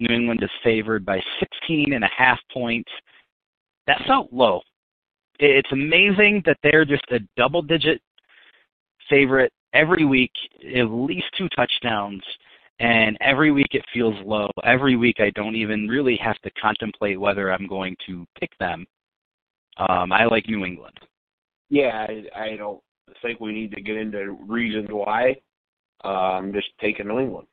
New 0.00 0.14
England 0.14 0.42
is 0.42 0.50
favored 0.62 1.06
by 1.06 1.20
16 1.40 1.92
and 1.92 2.04
a 2.04 2.10
half 2.16 2.38
points. 2.52 2.90
That 3.86 4.02
felt 4.06 4.32
low. 4.32 4.60
It's 5.38 5.70
amazing 5.72 6.42
that 6.46 6.58
they're 6.62 6.84
just 6.84 7.04
a 7.10 7.20
double 7.36 7.62
digit 7.62 8.00
favorite 9.10 9.52
every 9.72 10.04
week, 10.04 10.32
at 10.74 10.90
least 10.90 11.26
two 11.36 11.48
touchdowns, 11.50 12.22
and 12.80 13.16
every 13.20 13.52
week 13.52 13.68
it 13.72 13.84
feels 13.92 14.14
low. 14.24 14.50
Every 14.64 14.96
week 14.96 15.16
I 15.18 15.30
don't 15.30 15.56
even 15.56 15.88
really 15.88 16.16
have 16.22 16.38
to 16.40 16.50
contemplate 16.52 17.20
whether 17.20 17.52
I'm 17.52 17.66
going 17.66 17.96
to 18.06 18.26
pick 18.38 18.50
them. 18.58 18.86
Um, 19.78 20.12
I 20.12 20.24
like 20.24 20.48
New 20.48 20.64
England. 20.64 20.98
Yeah, 21.68 22.06
I, 22.08 22.24
I 22.34 22.56
don't 22.56 22.80
think 23.22 23.40
we 23.40 23.52
need 23.52 23.72
to 23.72 23.80
get 23.80 23.96
into 23.96 24.36
reasons 24.46 24.88
why. 24.90 25.36
Um, 26.04 26.12
I'm 26.12 26.52
just 26.52 26.68
taking 26.80 27.08
New 27.08 27.18
England. 27.18 27.48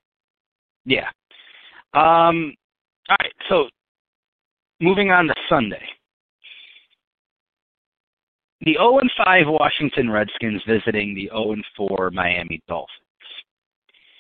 Yeah. 0.85 1.07
Um, 1.93 2.53
all 3.09 3.17
right. 3.19 3.33
So 3.49 3.67
moving 4.79 5.11
on 5.11 5.27
to 5.27 5.33
Sunday. 5.49 5.83
The 8.65 8.73
0 8.73 8.99
and 8.99 9.11
5 9.25 9.47
Washington 9.47 10.09
Redskins 10.09 10.61
visiting 10.65 11.13
the 11.13 11.29
0 11.33 11.51
and 11.53 11.65
4 11.75 12.11
Miami 12.11 12.61
Dolphins. 12.67 12.99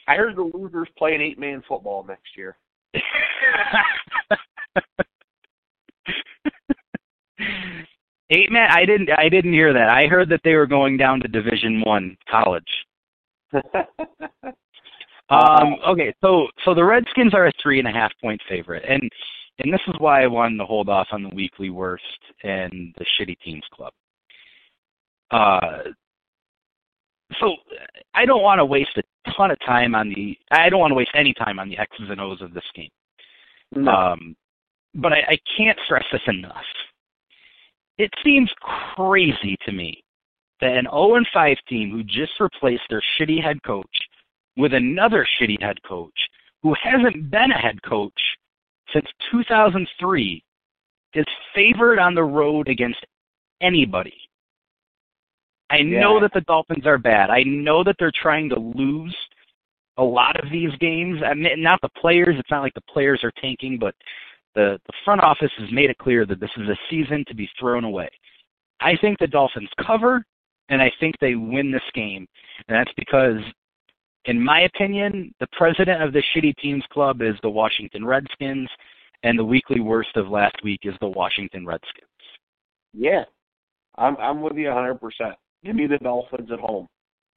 I 0.07 0.15
heard 0.15 0.35
the 0.35 0.51
losers 0.53 0.89
play 0.97 1.15
an 1.15 1.21
eight 1.21 1.39
man 1.39 1.63
football 1.67 2.03
next 2.05 2.35
year. 2.35 2.57
eight 8.29 8.51
man 8.51 8.69
I 8.69 8.85
didn't 8.85 9.09
I 9.17 9.29
didn't 9.29 9.53
hear 9.53 9.71
that. 9.71 9.89
I 9.89 10.07
heard 10.07 10.27
that 10.29 10.41
they 10.43 10.55
were 10.55 10.67
going 10.67 10.97
down 10.97 11.21
to 11.21 11.27
Division 11.29 11.81
One 11.81 12.17
college. 12.29 12.63
um 15.29 15.77
okay, 15.87 16.13
so 16.19 16.47
so 16.65 16.73
the 16.73 16.83
Redskins 16.83 17.33
are 17.33 17.47
a 17.47 17.51
three 17.61 17.79
and 17.79 17.87
a 17.87 17.91
half 17.91 18.11
point 18.21 18.41
favorite 18.49 18.83
and 18.87 19.09
and 19.59 19.73
this 19.73 19.81
is 19.87 19.95
why 19.99 20.23
I 20.23 20.27
wanted 20.27 20.57
to 20.57 20.65
hold 20.65 20.89
off 20.89 21.07
on 21.13 21.23
the 21.23 21.33
weekly 21.33 21.69
worst 21.69 22.03
and 22.43 22.93
the 22.97 23.05
shitty 23.17 23.39
teams 23.39 23.63
club. 23.73 23.93
Uh, 25.33 25.91
so 27.39 27.55
I 28.13 28.25
don't 28.25 28.43
want 28.43 28.59
to 28.59 28.65
waste 28.65 28.97
a 28.97 29.31
ton 29.31 29.51
of 29.51 29.59
time 29.65 29.95
on 29.95 30.09
the. 30.09 30.37
I 30.51 30.69
don't 30.69 30.79
want 30.79 30.91
to 30.91 30.95
waste 30.95 31.11
any 31.15 31.33
time 31.33 31.59
on 31.59 31.69
the 31.69 31.77
X's 31.77 32.09
and 32.09 32.21
O's 32.21 32.41
of 32.41 32.53
this 32.53 32.63
game. 32.75 32.89
No. 33.75 33.91
Um, 33.91 34.35
but 34.95 35.13
I, 35.13 35.21
I 35.29 35.39
can't 35.57 35.77
stress 35.85 36.03
this 36.11 36.21
enough. 36.27 36.63
It 37.97 38.11
seems 38.23 38.51
crazy 38.95 39.57
to 39.65 39.71
me 39.71 40.03
that 40.61 40.77
an 40.77 40.85
0 40.85 41.15
and 41.15 41.27
5 41.33 41.57
team 41.67 41.91
who 41.91 42.03
just 42.03 42.39
replaced 42.39 42.83
their 42.89 43.01
shitty 43.19 43.41
head 43.41 43.61
coach 43.63 43.85
with 44.55 44.73
another 44.73 45.27
shitty 45.39 45.61
head 45.61 45.77
coach 45.87 46.13
who 46.61 46.75
hasn't 46.81 47.29
been 47.29 47.51
a 47.51 47.57
head 47.57 47.81
coach 47.83 48.19
since 48.93 49.05
2003 49.31 50.43
is 51.15 51.25
favored 51.53 51.99
on 51.99 52.15
the 52.15 52.23
road 52.23 52.67
against 52.69 53.05
anybody. 53.61 54.15
I 55.73 55.81
know 55.81 56.19
that 56.19 56.33
the 56.33 56.41
Dolphins 56.41 56.85
are 56.85 56.97
bad. 56.97 57.29
I 57.29 57.43
know 57.43 57.83
that 57.83 57.95
they're 57.97 58.11
trying 58.21 58.49
to 58.49 58.59
lose 58.59 59.15
a 59.97 60.03
lot 60.03 60.43
of 60.43 60.51
these 60.51 60.71
games. 60.79 61.19
I 61.25 61.33
mean, 61.33 61.61
not 61.61 61.79
the 61.81 61.89
players. 61.99 62.35
It's 62.37 62.51
not 62.51 62.61
like 62.61 62.73
the 62.73 62.81
players 62.81 63.21
are 63.23 63.31
tanking, 63.41 63.77
but 63.79 63.95
the 64.55 64.79
the 64.85 64.93
front 65.03 65.21
office 65.21 65.51
has 65.57 65.71
made 65.71 65.89
it 65.89 65.97
clear 65.97 66.25
that 66.25 66.39
this 66.39 66.49
is 66.57 66.69
a 66.69 66.77
season 66.89 67.23
to 67.27 67.35
be 67.35 67.49
thrown 67.59 67.83
away. 67.83 68.09
I 68.81 68.95
think 68.97 69.17
the 69.17 69.27
Dolphins 69.27 69.69
cover, 69.85 70.23
and 70.69 70.81
I 70.81 70.91
think 70.99 71.15
they 71.19 71.35
win 71.35 71.71
this 71.71 71.81
game, 71.93 72.27
and 72.67 72.77
that's 72.77 72.93
because, 72.95 73.39
in 74.25 74.43
my 74.43 74.61
opinion, 74.61 75.33
the 75.39 75.47
president 75.57 76.03
of 76.03 76.13
the 76.13 76.23
shitty 76.35 76.55
teams 76.57 76.83
club 76.91 77.21
is 77.21 77.35
the 77.41 77.49
Washington 77.49 78.05
Redskins, 78.05 78.69
and 79.23 79.39
the 79.39 79.45
weekly 79.45 79.79
worst 79.79 80.15
of 80.17 80.27
last 80.27 80.55
week 80.63 80.81
is 80.83 80.93
the 81.01 81.07
Washington 81.07 81.65
Redskins. 81.65 82.07
Yeah, 82.93 83.23
I'm 83.97 84.17
I'm 84.17 84.41
with 84.41 84.55
you 84.55 84.67
100. 84.67 84.99
percent 84.99 85.35
Give 85.63 85.75
me 85.75 85.87
the 85.87 85.97
Dolphins 85.97 86.51
at 86.51 86.59
home 86.59 86.87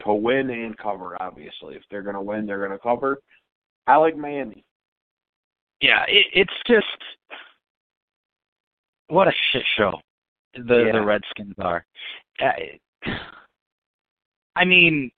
to 0.04 0.14
win 0.14 0.50
and 0.50 0.76
cover. 0.76 1.20
Obviously, 1.20 1.74
if 1.76 1.82
they're 1.90 2.02
going 2.02 2.14
to 2.16 2.22
win, 2.22 2.46
they're 2.46 2.58
going 2.58 2.70
to 2.70 2.78
cover. 2.78 3.18
I 3.86 3.96
like 3.96 4.16
Miami. 4.16 4.64
Yeah, 5.80 6.04
it, 6.08 6.26
it's 6.32 6.52
just 6.66 6.86
what 9.08 9.28
a 9.28 9.32
shit 9.52 9.62
show 9.76 10.00
the 10.54 10.86
Yeah. 10.86 10.92
the 10.92 11.02
Redskins 11.02 11.54
are. 11.58 11.84
I, 12.40 12.78
I 14.56 14.64
mean, 14.64 15.10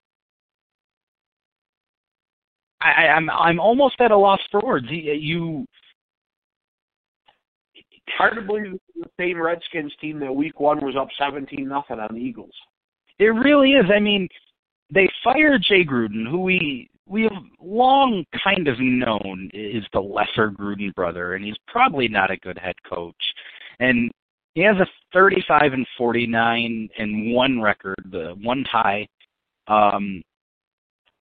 I, 2.81 3.07
I'm 3.09 3.31
I'm 3.31 3.61
almost 3.61 4.01
at 4.01 4.11
a 4.11 4.17
loss 4.17 4.41
for 4.51 4.61
words. 4.61 4.87
You, 4.91 5.65
Hard 8.17 8.35
to 8.37 8.43
believe 8.43 8.73
the 8.97 9.09
same 9.19 9.41
Redskins 9.41 9.93
team 10.01 10.19
that 10.21 10.33
Week 10.33 10.59
One 10.61 10.85
was 10.85 10.97
up 10.97 11.09
17 11.19 11.69
nothing 11.69 12.01
on 12.01 12.15
the 12.15 12.21
Eagles. 12.21 12.55
It 13.19 13.27
really 13.27 13.73
is. 13.73 13.87
I 13.95 14.01
mean, 14.01 14.29
they 14.93 15.09
fired 15.25 15.65
Jay 15.69 15.85
Gruden, 15.85 16.29
who 16.29 16.41
we 16.41 16.89
we 17.07 17.23
have 17.23 17.43
long 17.61 18.25
kind 18.45 18.69
of 18.69 18.79
known 18.79 19.51
is 19.55 19.85
the 19.93 20.01
lesser 20.01 20.51
Gruden 20.51 20.95
brother, 20.95 21.35
and 21.35 21.45
he's 21.45 21.57
probably 21.67 22.07
not 22.07 22.31
a 22.31 22.37
good 22.37 22.59
head 22.59 22.75
coach. 22.89 23.17
And 23.81 24.11
he 24.55 24.63
has 24.63 24.77
a 24.77 24.87
35 25.13 25.73
and 25.73 25.87
49 25.97 26.89
and 26.99 27.33
one 27.33 27.63
record, 27.63 27.97
the 28.11 28.35
one 28.43 28.65
tie. 28.71 29.07
Um, 29.69 30.23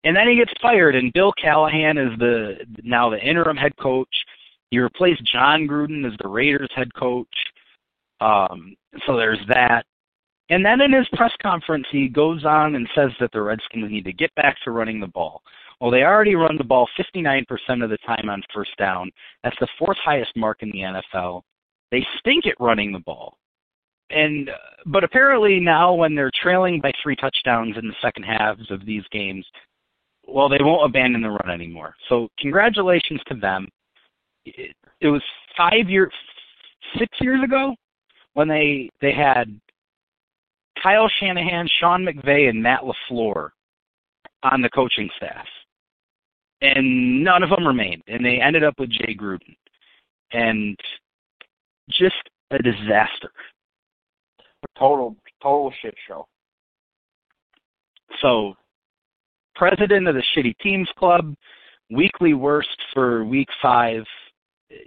and 0.04 0.16
then 0.16 0.28
he 0.28 0.36
gets 0.38 0.54
fired, 0.62 0.96
and 0.96 1.14
Bill 1.14 1.34
Callahan 1.42 1.98
is 1.98 2.18
the 2.20 2.66
now 2.84 3.10
the 3.10 3.20
interim 3.20 3.58
head 3.58 3.76
coach. 3.78 4.14
He 4.72 4.80
replaced 4.80 5.26
Jon 5.32 5.68
Gruden 5.68 6.06
as 6.06 6.18
the 6.22 6.28
Raiders 6.28 6.70
head 6.76 6.94
coach. 6.94 7.28
Um, 8.20 8.76
so 9.06 9.16
there's 9.16 9.40
that. 9.48 9.86
And 10.50 10.66
then 10.66 10.82
in 10.82 10.94
his 10.94 11.08
press 11.14 11.32
conference, 11.42 11.86
he 11.92 12.08
goes 12.08 12.46
on 12.46 12.76
and 12.76 12.88
says 12.96 13.12
that 13.20 13.32
the 13.34 13.42
Redskins 13.42 13.92
need 13.92 14.06
to 14.06 14.14
get 14.14 14.34
back 14.36 14.56
to 14.64 14.72
running 14.72 15.00
the 15.00 15.08
ball. 15.08 15.42
Well, 15.82 15.92
they 15.92 16.04
already 16.04 16.36
run 16.36 16.58
the 16.58 16.64
ball 16.64 16.88
59% 16.98 17.46
of 17.84 17.90
the 17.90 17.98
time 18.06 18.30
on 18.30 18.42
first 18.54 18.76
down. 18.78 19.12
That's 19.44 19.58
the 19.60 19.68
fourth 19.78 19.98
highest 20.04 20.32
mark 20.36 20.64
in 20.64 20.72
the 20.72 21.02
NFL. 21.16 21.42
They 21.92 22.06
stink 22.20 22.48
at 22.48 22.60
running 22.60 22.92
the 22.92 23.00
ball. 23.00 23.38
And 24.10 24.50
uh, 24.50 24.54
but 24.86 25.04
apparently 25.04 25.60
now 25.60 25.94
when 25.94 26.16
they're 26.16 26.32
trailing 26.42 26.80
by 26.80 26.94
three 27.04 27.16
touchdowns 27.18 27.76
in 27.78 27.88
the 27.88 27.96
second 28.02 28.24
halves 28.24 28.72
of 28.72 28.86
these 28.86 29.04
games, 29.12 29.46
well, 30.26 30.48
they 30.48 30.60
won't 30.62 30.90
abandon 30.90 31.22
the 31.22 31.30
run 31.30 31.52
anymore. 31.52 31.94
So 32.08 32.30
congratulations 32.40 33.20
to 33.28 33.36
them. 33.36 33.68
It, 34.46 34.74
it 35.02 35.08
was 35.08 35.22
five 35.58 35.90
years, 35.90 36.14
six 36.98 37.18
years 37.20 37.44
ago 37.44 37.76
when 38.34 38.48
they 38.48 38.90
they 39.02 39.12
had 39.12 39.60
Kyle 40.88 41.10
Shanahan, 41.20 41.68
Sean 41.82 42.06
McVay, 42.06 42.48
and 42.48 42.64
Matt 42.64 42.80
LaFleur 42.82 43.50
on 44.44 44.62
the 44.62 44.70
coaching 44.70 45.10
staff. 45.18 45.46
And 46.62 47.26
none 47.26 47.44
of 47.44 47.50
them 47.50 47.68
remained. 47.68 48.04
And 48.08 48.24
they 48.24 48.40
ended 48.40 48.64
up 48.64 48.76
with 48.80 48.92
Jay 48.92 49.14
Gruden. 49.14 49.56
And 50.32 50.78
just 51.90 52.16
a 52.52 52.60
disaster. 52.60 53.32
Total 54.80 55.14
total 55.44 55.74
shit 55.82 55.94
show. 56.08 56.26
So, 58.22 58.54
president 59.56 60.08
of 60.08 60.16
the 60.16 60.24
Shitty 60.36 60.56
Teams 60.64 60.88
Club, 60.98 61.36
weekly 61.92 62.34
worst 62.34 62.78
for 62.94 63.26
week 63.26 63.50
five. 63.62 64.04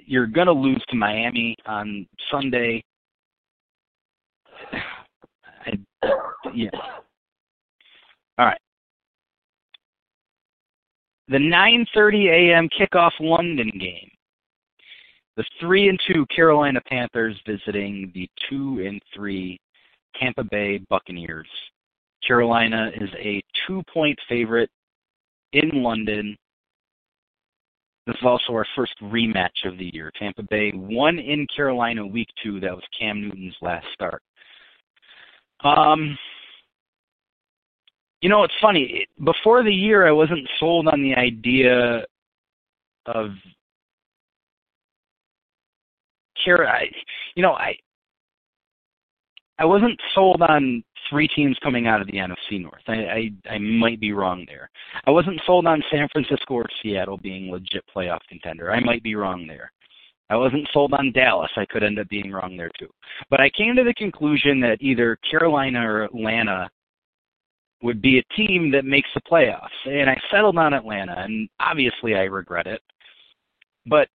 You're 0.06 0.26
going 0.26 0.46
to 0.46 0.52
lose 0.52 0.82
to 0.88 0.96
Miami 0.96 1.56
on 1.66 2.06
Sunday. 2.30 2.82
Yeah. 6.54 6.70
All 8.38 8.46
right. 8.46 8.60
The 11.28 11.38
9:30 11.38 12.28
a.m. 12.28 12.68
kickoff 12.68 13.12
London 13.20 13.70
game. 13.78 14.10
The 15.36 15.44
three 15.60 15.88
and 15.88 15.98
two 16.06 16.26
Carolina 16.34 16.80
Panthers 16.86 17.40
visiting 17.46 18.10
the 18.14 18.28
two 18.48 18.84
and 18.84 19.00
three 19.14 19.60
Tampa 20.16 20.44
Bay 20.44 20.78
Buccaneers. 20.88 21.48
Carolina 22.26 22.90
is 23.00 23.08
a 23.18 23.42
two-point 23.66 24.18
favorite 24.28 24.70
in 25.52 25.70
London. 25.82 26.36
This 28.06 28.16
is 28.16 28.24
also 28.24 28.52
our 28.52 28.66
first 28.76 28.94
rematch 29.02 29.64
of 29.64 29.78
the 29.78 29.90
year. 29.94 30.10
Tampa 30.18 30.42
Bay 30.42 30.72
won 30.74 31.18
in 31.18 31.46
Carolina 31.54 32.06
week 32.06 32.28
two. 32.42 32.60
That 32.60 32.74
was 32.74 32.84
Cam 32.98 33.20
Newton's 33.20 33.56
last 33.62 33.86
start. 33.94 34.22
Um, 35.64 36.18
you 38.20 38.28
know, 38.28 38.44
it's 38.44 38.54
funny. 38.60 39.06
Before 39.24 39.62
the 39.62 39.72
year, 39.72 40.06
I 40.06 40.12
wasn't 40.12 40.48
sold 40.58 40.88
on 40.88 41.02
the 41.02 41.14
idea 41.14 42.04
of 43.06 43.30
care. 46.44 46.68
I, 46.68 46.90
you 47.34 47.42
know, 47.42 47.52
I 47.52 47.76
I 49.58 49.64
wasn't 49.64 49.98
sold 50.14 50.42
on 50.42 50.82
three 51.08 51.28
teams 51.28 51.56
coming 51.62 51.86
out 51.86 52.00
of 52.00 52.06
the 52.06 52.14
NFC 52.14 52.60
North. 52.60 52.82
I, 52.88 52.94
I 52.94 53.30
I 53.54 53.58
might 53.58 54.00
be 54.00 54.12
wrong 54.12 54.44
there. 54.46 54.70
I 55.06 55.10
wasn't 55.10 55.40
sold 55.46 55.66
on 55.66 55.82
San 55.90 56.08
Francisco 56.12 56.54
or 56.54 56.66
Seattle 56.82 57.18
being 57.18 57.50
legit 57.50 57.84
playoff 57.94 58.20
contender. 58.28 58.70
I 58.72 58.80
might 58.80 59.02
be 59.02 59.14
wrong 59.14 59.46
there. 59.46 59.70
I 60.30 60.36
wasn't 60.36 60.68
sold 60.72 60.94
on 60.94 61.12
Dallas. 61.12 61.50
I 61.56 61.66
could 61.66 61.82
end 61.82 61.98
up 61.98 62.08
being 62.08 62.30
wrong 62.30 62.56
there 62.56 62.70
too. 62.78 62.88
But 63.28 63.40
I 63.40 63.50
came 63.50 63.74
to 63.76 63.84
the 63.84 63.94
conclusion 63.94 64.60
that 64.60 64.78
either 64.80 65.18
Carolina 65.28 65.80
or 65.80 66.04
Atlanta 66.04 66.70
would 67.82 68.00
be 68.00 68.18
a 68.18 68.34
team 68.36 68.70
that 68.70 68.84
makes 68.84 69.08
the 69.14 69.20
playoffs. 69.22 69.68
And 69.86 70.08
I 70.08 70.16
settled 70.30 70.56
on 70.56 70.72
Atlanta, 70.72 71.14
and 71.18 71.48
obviously 71.58 72.14
I 72.14 72.22
regret 72.22 72.66
it. 72.66 72.80
But 73.86 74.08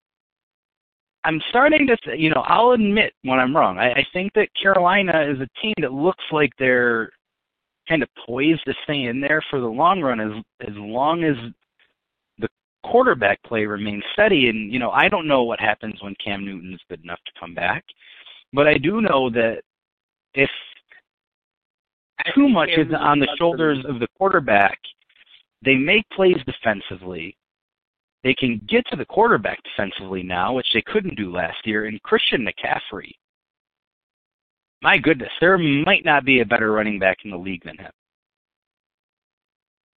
I'm 1.23 1.41
starting 1.49 1.87
to, 1.87 1.97
th- 1.97 2.19
you 2.19 2.29
know, 2.29 2.43
I'll 2.45 2.71
admit 2.71 3.13
when 3.23 3.39
I'm 3.39 3.55
wrong. 3.55 3.79
I, 3.79 3.91
I 3.91 4.05
think 4.13 4.33
that 4.33 4.49
Carolina 4.61 5.25
is 5.29 5.39
a 5.39 5.61
team 5.61 5.73
that 5.81 5.93
looks 5.93 6.23
like 6.31 6.51
they're 6.59 7.09
kind 7.87 8.03
of 8.03 8.09
poised 8.25 8.63
to 8.65 8.73
stay 8.83 9.05
in 9.05 9.19
there 9.19 9.41
for 9.49 9.59
the 9.59 9.67
long 9.67 10.01
run 10.01 10.19
as 10.19 10.31
as 10.61 10.73
long 10.75 11.23
as 11.23 11.35
quarterback 12.83 13.41
play 13.43 13.65
remains 13.65 14.03
steady. 14.13 14.49
And 14.49 14.71
you 14.71 14.79
know, 14.79 14.91
I 14.91 15.09
don't 15.09 15.27
know 15.27 15.43
what 15.43 15.59
happens 15.59 16.01
when 16.01 16.15
Cam 16.23 16.45
Newton 16.45 16.73
is 16.73 16.79
good 16.89 17.03
enough 17.03 17.19
to 17.25 17.39
come 17.39 17.53
back, 17.53 17.83
but 18.53 18.67
I 18.67 18.77
do 18.77 19.01
know 19.01 19.29
that 19.31 19.61
if 20.33 20.49
too 22.35 22.47
much 22.47 22.69
is 22.77 22.87
on 22.97 23.19
the 23.19 23.27
shoulders 23.37 23.83
of 23.87 23.99
the 23.99 24.07
quarterback, 24.17 24.79
they 25.63 25.75
make 25.75 26.07
plays 26.09 26.37
defensively. 26.45 27.35
They 28.23 28.33
can 28.33 28.61
get 28.69 28.85
to 28.87 28.95
the 28.95 29.05
quarterback 29.05 29.59
defensively 29.63 30.23
now, 30.23 30.53
which 30.53 30.67
they 30.73 30.81
couldn't 30.81 31.17
do 31.17 31.33
last 31.33 31.57
year. 31.65 31.85
And 31.85 32.01
Christian 32.03 32.47
McCaffrey, 32.47 33.11
my 34.81 34.97
goodness, 34.97 35.31
there 35.41 35.57
might 35.57 36.05
not 36.05 36.23
be 36.23 36.39
a 36.39 36.45
better 36.45 36.71
running 36.71 36.99
back 36.99 37.17
in 37.25 37.31
the 37.31 37.37
league 37.37 37.63
than 37.65 37.77
him. 37.77 37.91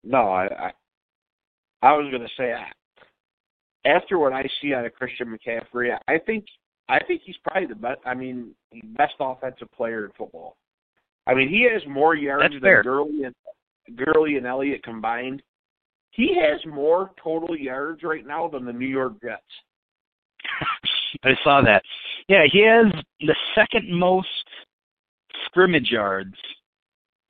No, 0.02 0.30
I 0.30 0.46
I, 0.46 0.72
I 1.86 1.92
was 1.92 2.10
going 2.10 2.22
to 2.22 2.34
say 2.36 2.52
after 3.84 4.18
what 4.18 4.32
I 4.32 4.42
see 4.60 4.74
out 4.74 4.84
of 4.84 4.92
Christian 4.94 5.28
McCaffrey, 5.28 5.96
I 6.08 6.18
think 6.18 6.44
I 6.88 6.98
think 7.04 7.22
he's 7.24 7.36
probably 7.44 7.68
the 7.68 7.76
best. 7.76 8.00
I 8.04 8.12
mean, 8.12 8.50
best 8.96 9.14
offensive 9.20 9.70
player 9.70 10.06
in 10.06 10.10
football. 10.18 10.56
I 11.28 11.34
mean, 11.34 11.48
he 11.48 11.68
has 11.72 11.82
more 11.88 12.16
yards 12.16 12.42
That's 12.42 12.54
than 12.54 12.62
fair. 12.62 12.82
Gurley 12.82 13.22
and 13.22 13.34
Gurley 13.96 14.36
and 14.36 14.46
Elliott 14.46 14.82
combined. 14.82 15.42
He 16.10 16.36
has 16.40 16.58
more 16.66 17.12
total 17.22 17.56
yards 17.56 18.02
right 18.02 18.26
now 18.26 18.48
than 18.48 18.64
the 18.64 18.72
New 18.72 18.88
York 18.88 19.12
Jets. 19.22 19.42
I 21.24 21.34
saw 21.44 21.62
that. 21.62 21.82
Yeah, 22.28 22.46
he 22.50 22.66
has 22.66 22.92
the 23.20 23.36
second 23.54 23.96
most 23.96 24.26
scrimmage 25.44 25.90
yards 25.92 26.34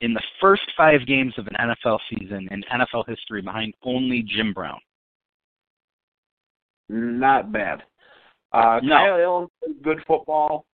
in 0.01 0.13
the 0.13 0.21
first 0.39 0.63
five 0.75 1.05
games 1.07 1.33
of 1.37 1.47
an 1.47 1.55
NFL 1.59 1.99
season 2.09 2.47
in 2.51 2.63
NFL 2.71 3.07
history, 3.07 3.41
behind 3.41 3.73
only 3.83 4.23
Jim 4.23 4.53
Brown. 4.53 4.79
Not 6.89 7.51
bad. 7.51 7.83
Uh, 8.51 8.79
No. 8.81 8.95
Kyle 8.95 9.19
Allen 9.21 9.47
good 9.83 9.99
football. 10.07 10.65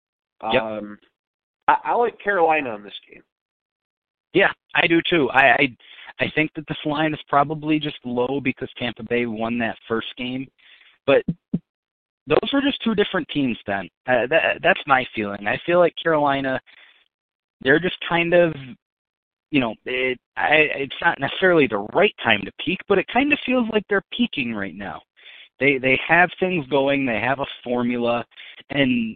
Yep. 0.52 0.62
Um, 0.62 0.98
I, 1.68 1.78
I 1.86 1.96
like 1.96 2.20
Carolina 2.20 2.76
in 2.76 2.84
this 2.84 2.94
game. 3.10 3.24
Yeah, 4.34 4.52
I 4.76 4.88
do 4.88 5.00
too. 5.10 5.30
I, 5.30 5.44
I 5.52 5.78
I 6.20 6.26
think 6.36 6.52
that 6.56 6.68
this 6.68 6.78
line 6.86 7.14
is 7.14 7.20
probably 7.28 7.80
just 7.80 7.98
low 8.04 8.40
because 8.44 8.70
Tampa 8.78 9.04
Bay 9.04 9.26
won 9.26 9.58
that 9.60 9.78
first 9.88 10.08
game, 10.18 10.48
but 11.06 11.24
those 12.28 12.54
were 12.54 12.62
just 12.62 12.82
two 12.84 12.96
different 12.96 13.28
teams 13.30 13.58
then. 13.66 13.90
Uh, 14.08 14.28
that 14.30 14.60
that's 14.62 14.82
my 14.86 15.06
feeling. 15.16 15.48
I 15.48 15.60
feel 15.66 15.80
like 15.80 15.94
Carolina, 16.02 16.60
they're 17.62 17.80
just 17.80 17.98
kind 18.08 18.34
of, 18.34 18.54
you 19.54 19.60
know, 19.60 19.76
it, 19.86 20.18
I, 20.36 20.66
it's 20.76 20.96
not 21.00 21.20
necessarily 21.20 21.68
the 21.68 21.86
right 21.94 22.16
time 22.24 22.42
to 22.44 22.52
peak, 22.66 22.80
but 22.90 22.98
it 22.98 23.06
kind 23.14 23.32
of 23.32 23.38
feels 23.46 23.68
like 23.72 23.84
they're 23.88 24.02
peaking 24.12 24.56
right 24.56 24.74
now. 24.74 25.00
They 25.60 25.78
they 25.78 26.00
have 26.08 26.32
things 26.40 26.66
going. 26.70 27.06
They 27.06 27.20
have 27.20 27.40
a 27.40 27.46
formula, 27.64 28.26
and 28.72 29.16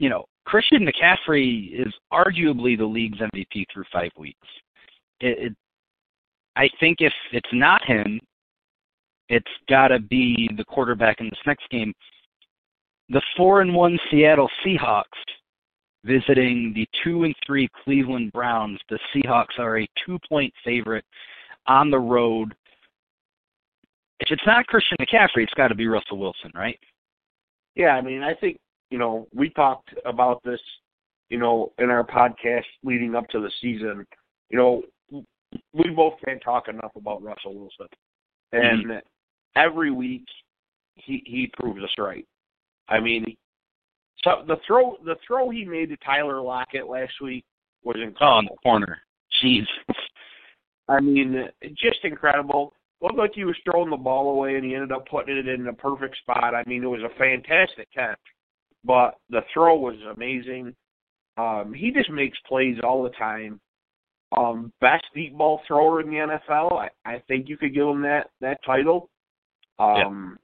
you 0.00 0.08
know, 0.08 0.24
Christian 0.46 0.84
McCaffrey 0.84 1.80
is 1.80 1.94
arguably 2.12 2.76
the 2.76 2.84
league's 2.84 3.20
MVP 3.20 3.66
through 3.72 3.84
five 3.92 4.10
weeks. 4.18 4.48
It, 5.20 5.38
it, 5.38 5.56
I 6.56 6.68
think 6.80 6.96
if 6.98 7.12
it's 7.32 7.48
not 7.52 7.84
him, 7.84 8.18
it's 9.28 9.46
got 9.68 9.88
to 9.88 10.00
be 10.00 10.50
the 10.56 10.64
quarterback 10.64 11.20
in 11.20 11.26
this 11.26 11.46
next 11.46 11.70
game. 11.70 11.94
The 13.10 13.22
four 13.36 13.60
and 13.60 13.72
one 13.72 13.96
Seattle 14.10 14.50
Seahawks 14.66 15.04
visiting 16.04 16.72
the 16.74 16.86
two 17.04 17.24
and 17.24 17.34
three 17.46 17.68
Cleveland 17.84 18.32
Browns. 18.32 18.78
The 18.88 18.98
Seahawks 19.14 19.58
are 19.58 19.80
a 19.80 19.88
two 20.04 20.18
point 20.28 20.52
favorite 20.64 21.04
on 21.66 21.90
the 21.90 21.98
road. 21.98 22.54
If 24.20 24.30
it's 24.30 24.46
not 24.46 24.66
Christian 24.66 24.96
McCaffrey, 25.00 25.42
it's 25.42 25.54
got 25.54 25.68
to 25.68 25.74
be 25.74 25.86
Russell 25.86 26.18
Wilson, 26.18 26.52
right? 26.54 26.78
Yeah, 27.74 27.90
I 27.90 28.00
mean, 28.00 28.22
I 28.22 28.34
think 28.34 28.58
you 28.90 28.98
know 28.98 29.26
we 29.34 29.50
talked 29.50 29.90
about 30.04 30.42
this, 30.44 30.60
you 31.30 31.38
know, 31.38 31.72
in 31.78 31.90
our 31.90 32.04
podcast 32.04 32.64
leading 32.82 33.14
up 33.14 33.26
to 33.28 33.40
the 33.40 33.50
season. 33.60 34.06
You 34.50 34.58
know, 34.58 34.82
we 35.72 35.90
both 35.90 36.14
can't 36.24 36.42
talk 36.42 36.68
enough 36.68 36.92
about 36.96 37.22
Russell 37.22 37.54
Wilson, 37.54 37.88
mm-hmm. 38.54 38.90
and 38.90 39.02
every 39.56 39.90
week 39.90 40.24
he 40.96 41.22
he 41.26 41.50
proves 41.58 41.82
us 41.82 41.90
right. 41.98 42.26
I 42.88 43.00
mean, 43.00 43.36
so 44.24 44.42
the 44.46 44.56
throw 44.66 44.96
the 45.04 45.16
throw 45.26 45.50
he 45.50 45.64
made 45.64 45.88
to 45.90 45.96
Tyler 45.98 46.40
Lockett 46.40 46.88
last 46.88 47.12
week 47.20 47.44
was 47.84 47.96
Oh, 47.98 48.02
incredible. 48.02 48.38
in 48.40 48.44
the 48.46 48.56
corner. 48.62 48.98
Jeez. 49.42 49.66
I 50.88 51.00
mean, 51.00 51.48
just 51.74 52.04
incredible. 52.04 52.74
Looked 53.00 53.16
like 53.16 53.32
he 53.34 53.44
was 53.44 53.56
throwing 53.64 53.90
the 53.90 53.96
ball 53.96 54.30
away, 54.30 54.54
and 54.56 54.64
he 54.64 54.74
ended 54.74 54.92
up 54.92 55.08
putting 55.08 55.36
it 55.36 55.48
in 55.48 55.64
the 55.64 55.72
perfect 55.72 56.16
spot. 56.18 56.54
I 56.54 56.62
mean, 56.66 56.84
it 56.84 56.86
was 56.86 57.02
a 57.02 57.18
fantastic 57.18 57.88
catch, 57.92 58.18
but 58.84 59.16
the 59.30 59.40
throw 59.52 59.76
was 59.76 59.96
amazing. 60.14 60.74
Um, 61.36 61.72
he 61.74 61.90
just 61.90 62.10
makes 62.10 62.38
plays 62.46 62.76
all 62.84 63.02
the 63.02 63.10
time. 63.10 63.60
Um, 64.36 64.72
best 64.80 65.04
deep 65.14 65.36
ball 65.36 65.60
thrower 65.66 66.00
in 66.00 66.08
the 66.08 66.38
NFL. 66.50 66.72
I, 66.72 66.88
I 67.04 67.22
think 67.26 67.48
you 67.48 67.56
could 67.56 67.74
give 67.74 67.86
him 67.88 68.02
that 68.02 68.30
that 68.40 68.58
title. 68.64 69.08
Um, 69.78 70.38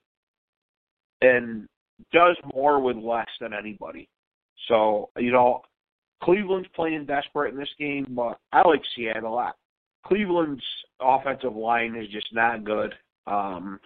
and 1.20 1.68
does 2.12 2.36
more 2.54 2.80
with 2.80 2.96
less 2.96 3.28
than 3.40 3.52
anybody. 3.52 4.08
So 4.68 5.10
you 5.16 5.32
know, 5.32 5.62
Cleveland's 6.22 6.68
playing 6.74 7.06
desperate 7.06 7.52
in 7.52 7.58
this 7.58 7.68
game, 7.78 8.06
but 8.10 8.38
I 8.52 8.66
like 8.66 8.82
Seattle. 8.94 9.38
I, 9.38 9.52
Cleveland's 10.06 10.64
offensive 11.00 11.54
line 11.54 11.96
is 11.96 12.08
just 12.08 12.28
not 12.32 12.64
good. 12.64 12.94
Um, 13.26 13.78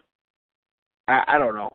I, 1.09 1.22
I 1.27 1.38
don't 1.38 1.55
know. 1.55 1.70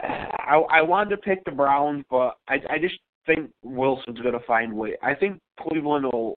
I 0.00 0.62
I 0.70 0.82
wanted 0.82 1.10
to 1.10 1.16
pick 1.18 1.44
the 1.44 1.50
Browns, 1.50 2.04
but 2.10 2.36
I 2.48 2.56
I 2.70 2.78
just 2.80 2.96
think 3.26 3.50
Wilson's 3.62 4.20
going 4.20 4.38
to 4.38 4.46
find 4.46 4.72
way. 4.72 4.96
I 5.02 5.14
think 5.14 5.38
Cleveland 5.60 6.06
will 6.06 6.36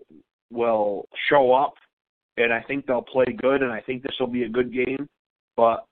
will 0.52 1.08
show 1.30 1.54
up, 1.54 1.74
and 2.38 2.54
I 2.54 2.62
think 2.62 2.86
they'll 2.86 3.02
play 3.02 3.26
good, 3.38 3.62
and 3.62 3.72
I 3.72 3.82
think 3.82 4.04
this 4.04 4.16
will 4.20 4.28
be 4.28 4.44
a 4.44 4.50
good 4.50 4.74
game. 4.74 5.08
But 5.56 5.86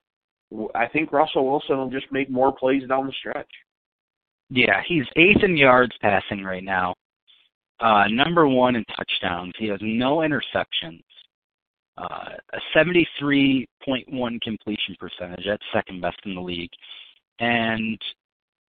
I 0.75 0.87
think 0.87 1.11
Russell 1.11 1.49
Wilson 1.49 1.77
will 1.77 1.89
just 1.89 2.11
make 2.11 2.29
more 2.29 2.51
plays 2.51 2.87
down 2.87 3.07
the 3.07 3.13
stretch. 3.13 3.49
Yeah, 4.49 4.81
he's 4.85 5.05
eighth 5.15 5.43
in 5.43 5.55
yards 5.55 5.93
passing 6.01 6.43
right 6.43 6.63
now. 6.63 6.93
Uh, 7.79 8.03
number 8.09 8.47
one 8.47 8.75
in 8.75 8.83
touchdowns. 8.95 9.53
He 9.57 9.67
has 9.67 9.79
no 9.81 10.17
interceptions. 10.17 11.03
Uh, 11.97 12.29
a 12.53 12.77
73.1 12.77 14.41
completion 14.41 14.95
percentage. 14.99 15.45
That's 15.47 15.63
second 15.73 16.01
best 16.01 16.17
in 16.25 16.35
the 16.35 16.41
league. 16.41 16.69
And 17.39 17.99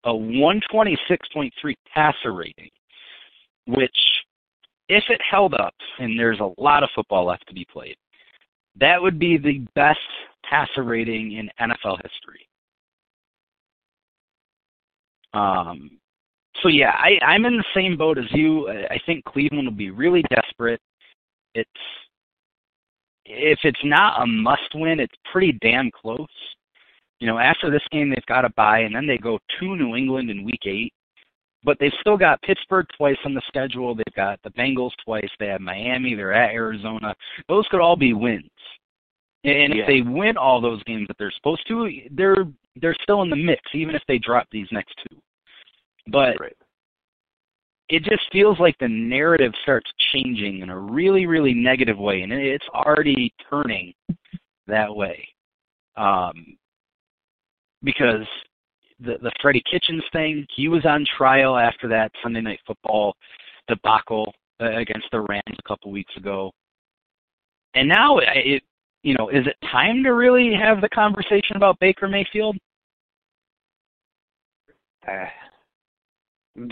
a 0.04 0.10
126.3 0.10 1.50
passer 1.92 2.32
rating, 2.32 2.70
which, 3.66 3.96
if 4.88 5.04
it 5.08 5.20
held 5.28 5.54
up, 5.54 5.74
and 5.98 6.18
there's 6.18 6.40
a 6.40 6.60
lot 6.60 6.82
of 6.82 6.90
football 6.94 7.26
left 7.26 7.46
to 7.48 7.54
be 7.54 7.66
played, 7.72 7.96
that 8.80 9.00
would 9.00 9.18
be 9.18 9.36
the 9.36 9.64
best 9.74 9.98
passer 10.48 10.82
rating 10.82 11.32
in 11.32 11.50
NFL 11.60 11.98
history. 12.02 12.48
Um, 15.34 15.98
so 16.62 16.68
yeah, 16.68 16.92
I, 16.96 17.18
I'm 17.24 17.44
in 17.44 17.56
the 17.56 17.64
same 17.74 17.96
boat 17.96 18.18
as 18.18 18.26
you. 18.30 18.68
I 18.68 18.94
I 18.94 19.00
think 19.06 19.24
Cleveland 19.24 19.66
will 19.66 19.74
be 19.74 19.90
really 19.90 20.22
desperate. 20.30 20.80
It's 21.54 21.70
if 23.24 23.58
it's 23.62 23.84
not 23.84 24.22
a 24.22 24.26
must 24.26 24.74
win, 24.74 25.00
it's 25.00 25.14
pretty 25.30 25.58
damn 25.62 25.90
close. 25.90 26.26
You 27.20 27.28
know, 27.28 27.38
after 27.38 27.70
this 27.70 27.82
game 27.90 28.10
they've 28.10 28.26
got 28.26 28.42
to 28.42 28.50
buy 28.50 28.80
and 28.80 28.94
then 28.94 29.06
they 29.06 29.16
go 29.16 29.38
to 29.60 29.76
New 29.76 29.94
England 29.96 30.28
in 30.30 30.44
week 30.44 30.62
eight. 30.66 30.92
But 31.64 31.78
they've 31.78 31.92
still 32.00 32.16
got 32.16 32.42
Pittsburgh 32.42 32.86
twice 32.96 33.16
on 33.24 33.34
the 33.34 33.42
schedule. 33.46 33.94
They've 33.94 34.16
got 34.16 34.40
the 34.42 34.50
Bengals 34.50 34.90
twice. 35.04 35.30
They 35.38 35.46
have 35.46 35.60
Miami. 35.60 36.14
They're 36.14 36.32
at 36.32 36.52
Arizona. 36.52 37.14
Those 37.48 37.66
could 37.68 37.80
all 37.80 37.96
be 37.96 38.14
wins. 38.14 38.50
And 39.44 39.74
Yeah. 39.74 39.82
if 39.82 39.86
they 39.86 40.00
win 40.02 40.36
all 40.36 40.60
those 40.60 40.82
games 40.84 41.06
that 41.08 41.18
they're 41.18 41.32
supposed 41.32 41.66
to, 41.68 42.08
they're 42.10 42.46
they're 42.76 42.96
still 43.02 43.20
in 43.20 43.28
the 43.28 43.36
mix, 43.36 43.62
even 43.74 43.94
if 43.94 44.02
they 44.08 44.18
drop 44.18 44.48
these 44.50 44.70
next 44.72 44.94
two. 45.06 45.20
But 46.06 46.40
Right. 46.40 46.56
it 47.90 48.02
just 48.02 48.22
feels 48.32 48.58
like 48.58 48.78
the 48.78 48.88
narrative 48.88 49.54
starts 49.62 49.92
changing 50.12 50.60
in 50.60 50.70
a 50.70 50.78
really, 50.78 51.26
really 51.26 51.52
negative 51.52 51.98
way, 51.98 52.22
and 52.22 52.32
it's 52.32 52.66
already 52.70 53.34
turning 53.50 53.92
that 54.66 54.94
way. 54.94 55.28
Um, 55.96 56.56
because 57.82 58.26
the 59.04 59.18
the 59.22 59.32
Freddie 59.40 59.62
Kitchens 59.70 60.02
thing, 60.12 60.46
he 60.54 60.68
was 60.68 60.84
on 60.84 61.04
trial 61.16 61.56
after 61.56 61.88
that 61.88 62.12
Sunday 62.22 62.40
Night 62.40 62.60
Football 62.66 63.14
debacle 63.68 64.32
uh, 64.60 64.76
against 64.76 65.06
the 65.12 65.20
Rams 65.20 65.56
a 65.58 65.68
couple 65.68 65.90
weeks 65.90 66.14
ago, 66.16 66.50
and 67.74 67.88
now 67.88 68.18
it, 68.18 68.26
it, 68.34 68.62
you 69.02 69.14
know, 69.14 69.28
is 69.28 69.46
it 69.46 69.56
time 69.70 70.02
to 70.04 70.10
really 70.10 70.52
have 70.54 70.80
the 70.80 70.88
conversation 70.88 71.56
about 71.56 71.78
Baker 71.80 72.08
Mayfield? 72.08 72.56
Uh, 75.06 75.26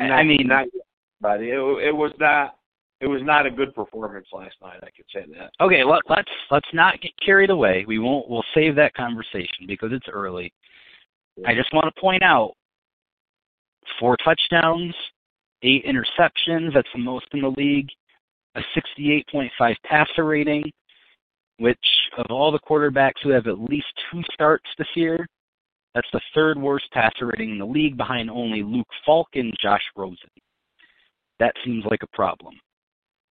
I 0.01 0.23
mean- 0.23 0.47
not, 0.47 0.67
but 1.21 1.41
it 1.41 1.55
it 1.55 1.95
was 1.95 2.13
not 2.19 2.57
it 3.01 3.07
was 3.07 3.23
not 3.23 3.47
a 3.47 3.51
good 3.51 3.75
performance 3.75 4.27
last 4.33 4.57
night. 4.63 4.81
I 4.83 4.91
could 4.95 5.07
say 5.13 5.25
that. 5.39 5.51
Okay, 5.65 5.83
let, 5.85 6.03
let's 6.09 6.31
let's 6.51 6.69
not 6.73 7.01
get 7.01 7.13
carried 7.25 7.51
away. 7.51 7.85
We 7.89 7.99
won't. 7.99 8.29
We'll 8.29 8.45
save 8.55 8.77
that 8.77 8.95
conversation 8.95 9.67
because 9.67 9.91
it's 9.93 10.09
early. 10.13 10.53
I 11.47 11.55
just 11.55 11.73
want 11.73 11.93
to 11.93 12.01
point 12.01 12.23
out 12.23 12.53
four 13.99 14.17
touchdowns, 14.25 14.95
eight 15.63 15.85
interceptions. 15.87 16.75
That's 16.75 16.89
the 16.95 17.01
most 17.01 17.27
in 17.33 17.43
the 17.43 17.55
league. 17.57 17.89
A 18.57 18.61
68.5 18.99 19.75
passer 19.85 20.25
rating, 20.25 20.65
which 21.59 21.79
of 22.19 22.27
all 22.31 22.51
the 22.51 22.59
quarterbacks 22.59 23.23
who 23.23 23.31
have 23.31 23.47
at 23.47 23.61
least 23.61 23.87
two 24.11 24.23
starts 24.33 24.67
this 24.77 24.89
year, 24.97 25.25
that's 25.95 26.09
the 26.13 26.21
third 26.35 26.59
worst 26.59 26.87
passer 26.93 27.27
rating 27.27 27.51
in 27.51 27.59
the 27.59 27.65
league, 27.65 27.97
behind 27.97 28.31
only 28.31 28.63
Luke 28.63 28.89
Falk 29.05 29.29
and 29.35 29.53
Josh 29.61 29.83
Rosen. 29.97 30.31
That 31.39 31.55
seems 31.65 31.85
like 31.89 32.03
a 32.03 32.17
problem. 32.17 32.55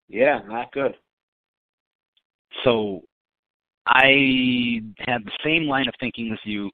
Yeah, 0.09 0.40
not 0.47 0.73
good. 0.73 0.94
So 2.64 3.03
I 3.87 4.81
had 4.99 5.25
the 5.25 5.38
same 5.44 5.64
line 5.64 5.88
of 5.88 5.94
thinking 6.01 6.31
as 6.33 6.38
you. 6.44 6.71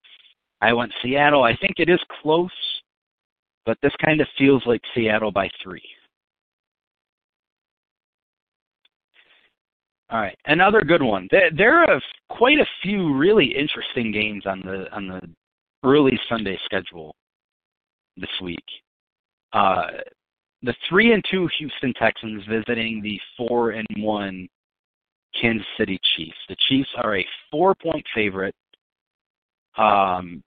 I 0.65 0.73
went 0.73 0.93
Seattle. 1.03 1.43
I 1.43 1.55
think 1.57 1.75
it 1.77 1.91
is 1.91 2.01
close, 2.23 2.51
but 3.67 3.77
this 3.83 3.93
kind 4.03 4.23
of 4.23 4.27
feels 4.39 4.63
like 4.65 4.81
Seattle 4.95 5.31
by 5.31 5.51
three. 5.63 5.83
All 10.09 10.21
right, 10.21 10.39
another 10.47 10.81
good 10.81 11.03
one. 11.03 11.29
There, 11.31 11.85
are 11.85 12.01
quite 12.31 12.59
a 12.59 12.67
few 12.83 13.15
really 13.15 13.47
interesting 13.47 14.11
games 14.11 14.45
on 14.47 14.61
the 14.61 14.87
on 14.95 15.09
the 15.09 15.21
early 15.83 16.19
Sunday 16.31 16.59
schedule 16.65 17.15
this 18.17 18.31
week. 18.43 18.65
Uh, 19.53 19.89
the 20.63 20.75
three 20.89 21.13
and 21.13 21.23
two 21.31 21.47
Houston 21.59 21.93
Texans 21.95 22.43
visiting 22.49 23.03
the 23.03 23.21
four 23.37 23.73
and 23.73 23.87
one 23.99 24.49
Kansas 25.39 25.67
City 25.77 25.99
Chiefs. 26.17 26.39
The 26.49 26.57
Chiefs 26.69 26.89
are 27.03 27.19
a 27.19 27.27
four 27.51 27.75
point 27.75 28.05
favorite. 28.15 28.55
Um, 29.77 30.43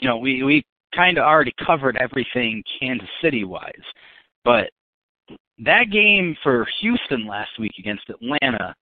you 0.00 0.08
know, 0.08 0.16
we 0.16 0.42
we 0.42 0.64
kind 0.94 1.18
of 1.18 1.24
already 1.24 1.52
covered 1.64 1.96
everything 1.98 2.62
Kansas 2.80 3.08
City 3.22 3.44
wise, 3.44 3.72
but 4.44 4.70
that 5.58 5.90
game 5.92 6.36
for 6.42 6.66
Houston 6.80 7.26
last 7.26 7.50
week 7.58 7.72
against 7.78 8.08
Atlanta 8.08 8.74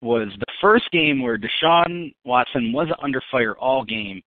was 0.00 0.28
the 0.38 0.52
first 0.60 0.90
game 0.92 1.20
where 1.20 1.38
Deshaun 1.38 2.12
Watson 2.24 2.72
wasn't 2.72 3.02
under 3.02 3.22
fire 3.30 3.54
all 3.54 3.84
game, 3.84 4.22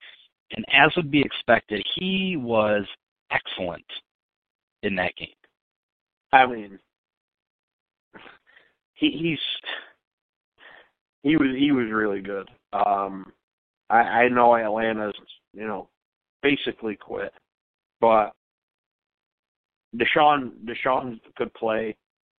and 0.56 0.66
as 0.74 0.92
would 0.96 1.12
be 1.12 1.22
expected, 1.22 1.86
he 1.96 2.36
was 2.38 2.84
excellent 3.32 3.86
in 4.84 4.96
that 4.96 5.16
game. 5.16 5.30
I 6.34 6.46
mean, 6.46 6.80
he 8.96 9.12
he's 9.12 9.40
he 11.24 11.38
was 11.38 11.56
he 11.58 11.72
was 11.72 11.92
really 11.92 12.22
good. 12.22 12.50
Um, 12.74 13.32
I 13.90 14.00
I 14.00 14.30
know 14.30 14.56
Atlanta's 14.56 15.14
you 15.58 15.68
know 15.68 15.90
basically 16.44 16.96
quit, 16.96 17.34
but 18.00 18.32
Deshaun 19.96 20.52
Deshaun 20.66 21.20
could 21.36 21.54
play, 21.56 21.96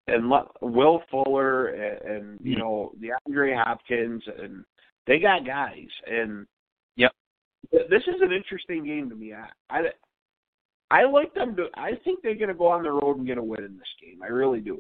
and 0.08 0.32
Will 0.62 1.02
Fuller 1.10 1.68
and, 1.68 2.02
and 2.02 2.40
you 2.42 2.54
mm-hmm. 2.54 2.62
know 2.62 2.92
the 3.02 3.10
Andre 3.26 3.56
Hopkins 3.56 4.24
and 4.40 4.64
they 5.06 5.20
got 5.20 5.46
guys 5.46 5.88
and 6.06 6.46
yep. 6.96 7.12
This 7.72 8.04
is 8.08 8.22
an 8.22 8.32
interesting 8.32 8.86
game 8.86 9.10
to 9.10 9.16
me. 9.16 9.34
I 9.34 9.48
I, 9.70 9.82
I 10.90 11.04
like 11.04 11.34
them 11.34 11.56
to. 11.56 11.68
I 11.76 11.92
think 12.04 12.20
they're 12.22 12.36
going 12.36 12.48
to 12.48 12.54
go 12.54 12.68
on 12.68 12.84
the 12.84 12.92
road 12.92 13.18
and 13.18 13.28
get 13.28 13.38
a 13.38 13.44
win 13.44 13.64
in 13.64 13.78
this 13.78 13.88
game. 14.02 14.22
I 14.24 14.28
really 14.28 14.62
do. 14.62 14.80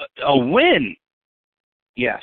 A, 0.00 0.26
a 0.26 0.38
win. 0.38 0.94
Yes. 1.96 2.22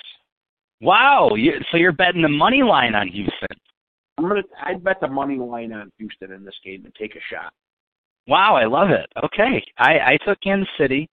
Wow. 0.80 1.32
You, 1.36 1.54
so 1.72 1.78
you're 1.78 1.92
betting 1.92 2.22
the 2.22 2.30
money 2.30 2.64
line 2.64 2.96
on 2.96 3.10
Houston. 3.10 3.58
I'm 4.26 4.30
gonna. 4.30 4.44
I'd 4.64 4.84
bet 4.84 5.00
the 5.00 5.08
money 5.08 5.38
line 5.38 5.72
on 5.72 5.92
Houston 6.00 6.32
in 6.32 6.44
this 6.44 6.56
game 6.64 6.84
and 6.86 6.94
take 6.96 7.16
a 7.16 7.20
shot. 7.32 7.54
Wow, 8.28 8.56
I 8.56 8.66
love 8.66 8.90
it. 8.90 9.08
Okay, 9.24 9.64
I 9.78 10.14
I 10.14 10.18
took 10.26 10.40
Kansas 10.42 10.70
City. 10.80 11.08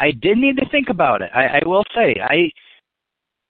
I 0.00 0.10
did 0.10 0.38
need 0.38 0.56
to 0.56 0.68
think 0.70 0.88
about 0.90 1.22
it. 1.22 1.30
I, 1.34 1.58
I 1.58 1.62
will 1.64 1.84
say 1.94 2.16
I. 2.20 2.50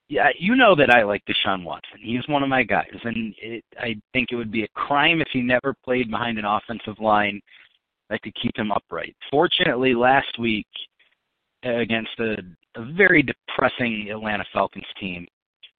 Yeah, 0.08 0.28
you 0.38 0.54
know 0.54 0.76
that 0.76 0.90
I 0.90 1.02
like 1.02 1.24
Deshaun 1.24 1.64
Watson. 1.64 1.98
He's 2.00 2.28
one 2.28 2.44
of 2.44 2.48
my 2.48 2.62
guys, 2.62 2.94
and 3.02 3.34
it, 3.42 3.64
I 3.80 3.96
think 4.12 4.28
it 4.30 4.36
would 4.36 4.52
be 4.52 4.62
a 4.62 4.68
crime 4.68 5.20
if 5.20 5.26
he 5.32 5.40
never 5.40 5.74
played 5.84 6.12
behind 6.12 6.38
an 6.38 6.44
offensive 6.44 7.00
line 7.00 7.40
that 8.08 8.22
could 8.22 8.34
keep 8.40 8.56
him 8.56 8.70
upright. 8.70 9.16
Fortunately, 9.32 9.94
last 9.94 10.38
week 10.38 10.68
against 11.64 12.12
a, 12.20 12.36
a 12.76 12.84
very 12.92 13.24
depressing 13.24 14.08
Atlanta 14.12 14.44
Falcons 14.52 14.86
team, 15.00 15.26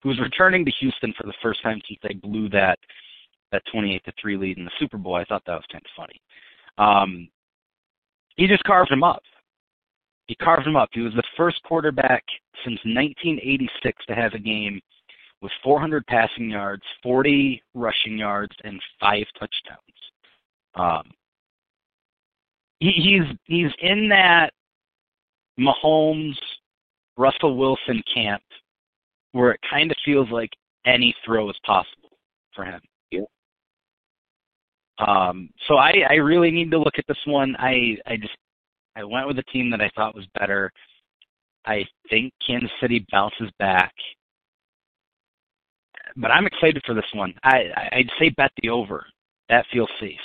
who 0.02 0.10
was 0.10 0.20
returning 0.20 0.64
to 0.66 0.72
Houston 0.80 1.14
for 1.16 1.26
the 1.26 1.32
first 1.42 1.62
time 1.62 1.80
since 1.88 1.98
they 2.02 2.14
blew 2.14 2.50
that 2.50 2.78
that 3.52 3.62
28 3.72 4.04
to 4.04 4.12
3 4.20 4.36
lead 4.36 4.58
in 4.58 4.64
the 4.64 4.70
Super 4.78 4.98
Bowl. 4.98 5.14
I 5.14 5.24
thought 5.24 5.42
that 5.46 5.54
was 5.54 5.64
kind 5.70 5.84
of 5.84 5.90
funny. 5.96 6.20
Um, 6.78 7.28
he 8.36 8.46
just 8.46 8.64
carved 8.64 8.90
him 8.90 9.02
up. 9.02 9.22
He 10.26 10.34
carved 10.36 10.66
him 10.66 10.76
up. 10.76 10.90
He 10.92 11.00
was 11.00 11.14
the 11.14 11.22
first 11.36 11.62
quarterback 11.64 12.24
since 12.64 12.78
1986 12.84 14.04
to 14.06 14.14
have 14.14 14.34
a 14.34 14.38
game 14.38 14.80
with 15.40 15.52
400 15.62 16.06
passing 16.06 16.50
yards, 16.50 16.82
40 17.02 17.62
rushing 17.74 18.18
yards, 18.18 18.54
and 18.64 18.80
five 19.00 19.24
touchdowns. 19.38 19.80
Um, 20.74 21.10
he, 22.80 22.92
he's 22.92 23.36
he's 23.44 23.72
in 23.80 24.08
that 24.10 24.50
Mahomes, 25.58 26.36
Russell 27.16 27.56
Wilson 27.56 28.02
camp 28.12 28.42
where 29.32 29.52
it 29.52 29.60
kind 29.68 29.90
of 29.90 29.96
feels 30.04 30.28
like 30.30 30.50
any 30.86 31.14
throw 31.24 31.50
is 31.50 31.56
possible 31.64 32.10
for 32.54 32.64
him. 32.64 32.80
Um, 34.98 35.50
so 35.66 35.76
I, 35.76 35.92
I 36.10 36.14
really 36.14 36.50
need 36.50 36.70
to 36.72 36.78
look 36.78 36.98
at 36.98 37.06
this 37.06 37.18
one. 37.24 37.54
I, 37.58 37.96
I 38.06 38.16
just 38.16 38.36
I 38.96 39.04
went 39.04 39.28
with 39.28 39.38
a 39.38 39.44
team 39.44 39.70
that 39.70 39.80
I 39.80 39.90
thought 39.94 40.14
was 40.14 40.26
better. 40.38 40.72
I 41.66 41.84
think 42.10 42.32
Kansas 42.44 42.70
City 42.80 43.04
bounces 43.12 43.50
back, 43.58 43.92
but 46.16 46.30
I'm 46.30 46.46
excited 46.46 46.82
for 46.84 46.94
this 46.94 47.04
one. 47.14 47.34
I, 47.44 47.64
I'd 47.92 48.10
say 48.18 48.30
bet 48.30 48.50
the 48.62 48.70
over. 48.70 49.06
That 49.48 49.66
feels 49.72 49.90
safe. 50.00 50.18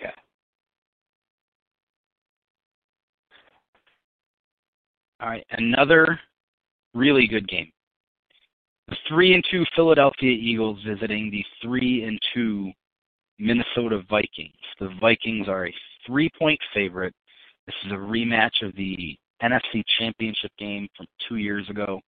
Yeah. 0.00 0.10
All 5.20 5.28
right, 5.28 5.46
another 5.50 6.18
really 6.94 7.26
good 7.26 7.48
game. 7.48 7.70
The 8.88 8.96
three 9.08 9.34
and 9.34 9.44
two 9.50 9.64
Philadelphia 9.76 10.30
Eagles 10.30 10.78
visiting 10.86 11.30
the 11.30 11.44
three 11.62 12.04
and 12.04 12.18
two 12.34 12.72
Minnesota 13.44 14.02
Vikings. 14.08 14.52
The 14.80 14.88
Vikings 15.00 15.48
are 15.48 15.66
a 15.66 15.74
three 16.06 16.30
point 16.38 16.58
favorite. 16.72 17.14
This 17.66 17.74
is 17.84 17.92
a 17.92 17.96
rematch 17.96 18.62
of 18.62 18.74
the 18.74 19.16
NFC 19.42 19.82
Championship 19.98 20.50
game 20.58 20.88
from 20.96 21.06
two 21.28 21.36
years 21.36 21.68
ago. 21.68 22.00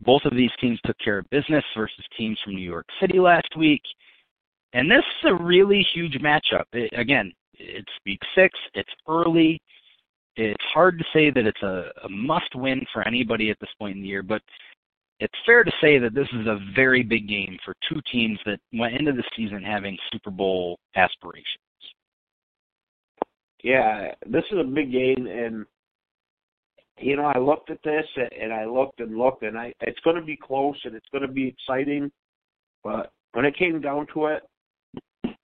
Both 0.00 0.22
of 0.24 0.36
these 0.36 0.50
teams 0.60 0.78
took 0.84 0.98
care 0.98 1.18
of 1.18 1.30
business 1.30 1.64
versus 1.76 2.04
teams 2.16 2.38
from 2.44 2.54
New 2.54 2.68
York 2.68 2.86
City 3.00 3.18
last 3.20 3.56
week. 3.56 3.82
And 4.72 4.90
this 4.90 5.04
is 5.22 5.30
a 5.30 5.42
really 5.42 5.86
huge 5.94 6.14
matchup. 6.14 6.64
It, 6.72 6.90
again, 6.96 7.32
it's 7.54 7.90
week 8.04 8.20
six, 8.34 8.58
it's 8.74 8.90
early. 9.08 9.60
It's 10.36 10.64
hard 10.72 10.98
to 10.98 11.04
say 11.12 11.30
that 11.30 11.46
it's 11.46 11.62
a, 11.62 11.90
a 12.04 12.08
must 12.08 12.54
win 12.54 12.84
for 12.92 13.06
anybody 13.06 13.50
at 13.50 13.58
this 13.60 13.70
point 13.78 13.96
in 13.96 14.02
the 14.02 14.08
year, 14.08 14.22
but 14.22 14.42
it's 15.20 15.34
fair 15.44 15.64
to 15.64 15.72
say 15.80 15.98
that 15.98 16.14
this 16.14 16.28
is 16.32 16.46
a 16.46 16.58
very 16.74 17.02
big 17.02 17.28
game 17.28 17.58
for 17.64 17.74
two 17.88 18.00
teams 18.12 18.38
that 18.46 18.60
went 18.72 18.94
into 18.94 19.12
the 19.12 19.24
season 19.36 19.62
having 19.62 19.96
Super 20.12 20.30
Bowl 20.30 20.78
aspirations. 20.94 21.44
Yeah, 23.62 24.12
this 24.26 24.44
is 24.52 24.58
a 24.60 24.64
big 24.64 24.92
game, 24.92 25.26
and 25.26 25.66
you 26.98 27.16
know 27.16 27.24
I 27.24 27.38
looked 27.38 27.70
at 27.70 27.82
this 27.82 28.04
and 28.40 28.52
I 28.52 28.64
looked 28.66 29.00
and 29.00 29.18
looked, 29.18 29.42
and 29.42 29.58
I 29.58 29.72
it's 29.80 29.98
going 30.00 30.16
to 30.16 30.22
be 30.22 30.36
close 30.36 30.76
and 30.84 30.94
it's 30.94 31.08
going 31.10 31.26
to 31.26 31.32
be 31.32 31.48
exciting, 31.48 32.12
but 32.84 33.10
when 33.32 33.44
it 33.44 33.58
came 33.58 33.80
down 33.80 34.06
to 34.14 34.26
it, 34.26 34.42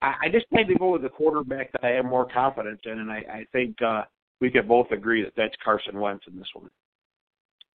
I, 0.01 0.15
I 0.23 0.29
just 0.31 0.47
had 0.53 0.69
to 0.69 0.77
go 0.77 0.93
with 0.93 1.03
the 1.03 1.09
quarterback 1.09 1.73
that 1.73 1.85
I 1.85 1.97
have 1.97 2.05
more 2.05 2.29
confidence 2.33 2.81
in, 2.85 3.01
and 3.01 3.11
I, 3.11 3.17
I 3.17 3.47
think 3.51 3.75
uh, 3.83 4.03
we 4.41 4.51
could 4.51 4.69
both 4.69 4.93
agree 4.93 5.25
that 5.25 5.33
that's 5.37 5.55
Carson 5.65 5.99
Wentz 5.99 6.25
in 6.29 6.39
this 6.39 6.49
one 6.55 6.71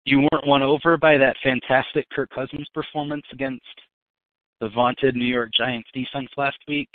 you 0.06 0.20
weren't 0.20 0.48
won 0.48 0.64
over 0.64 0.98
by 0.98 1.18
that 1.18 1.36
fantastic 1.44 2.10
Kirk 2.10 2.30
Cousins 2.34 2.68
performance 2.74 3.26
against 3.32 3.64
the 4.60 4.70
vaunted 4.70 5.16
New 5.16 5.26
York 5.26 5.52
Giants 5.56 5.90
defense 5.94 6.30
last 6.38 6.58
week? 6.68 6.90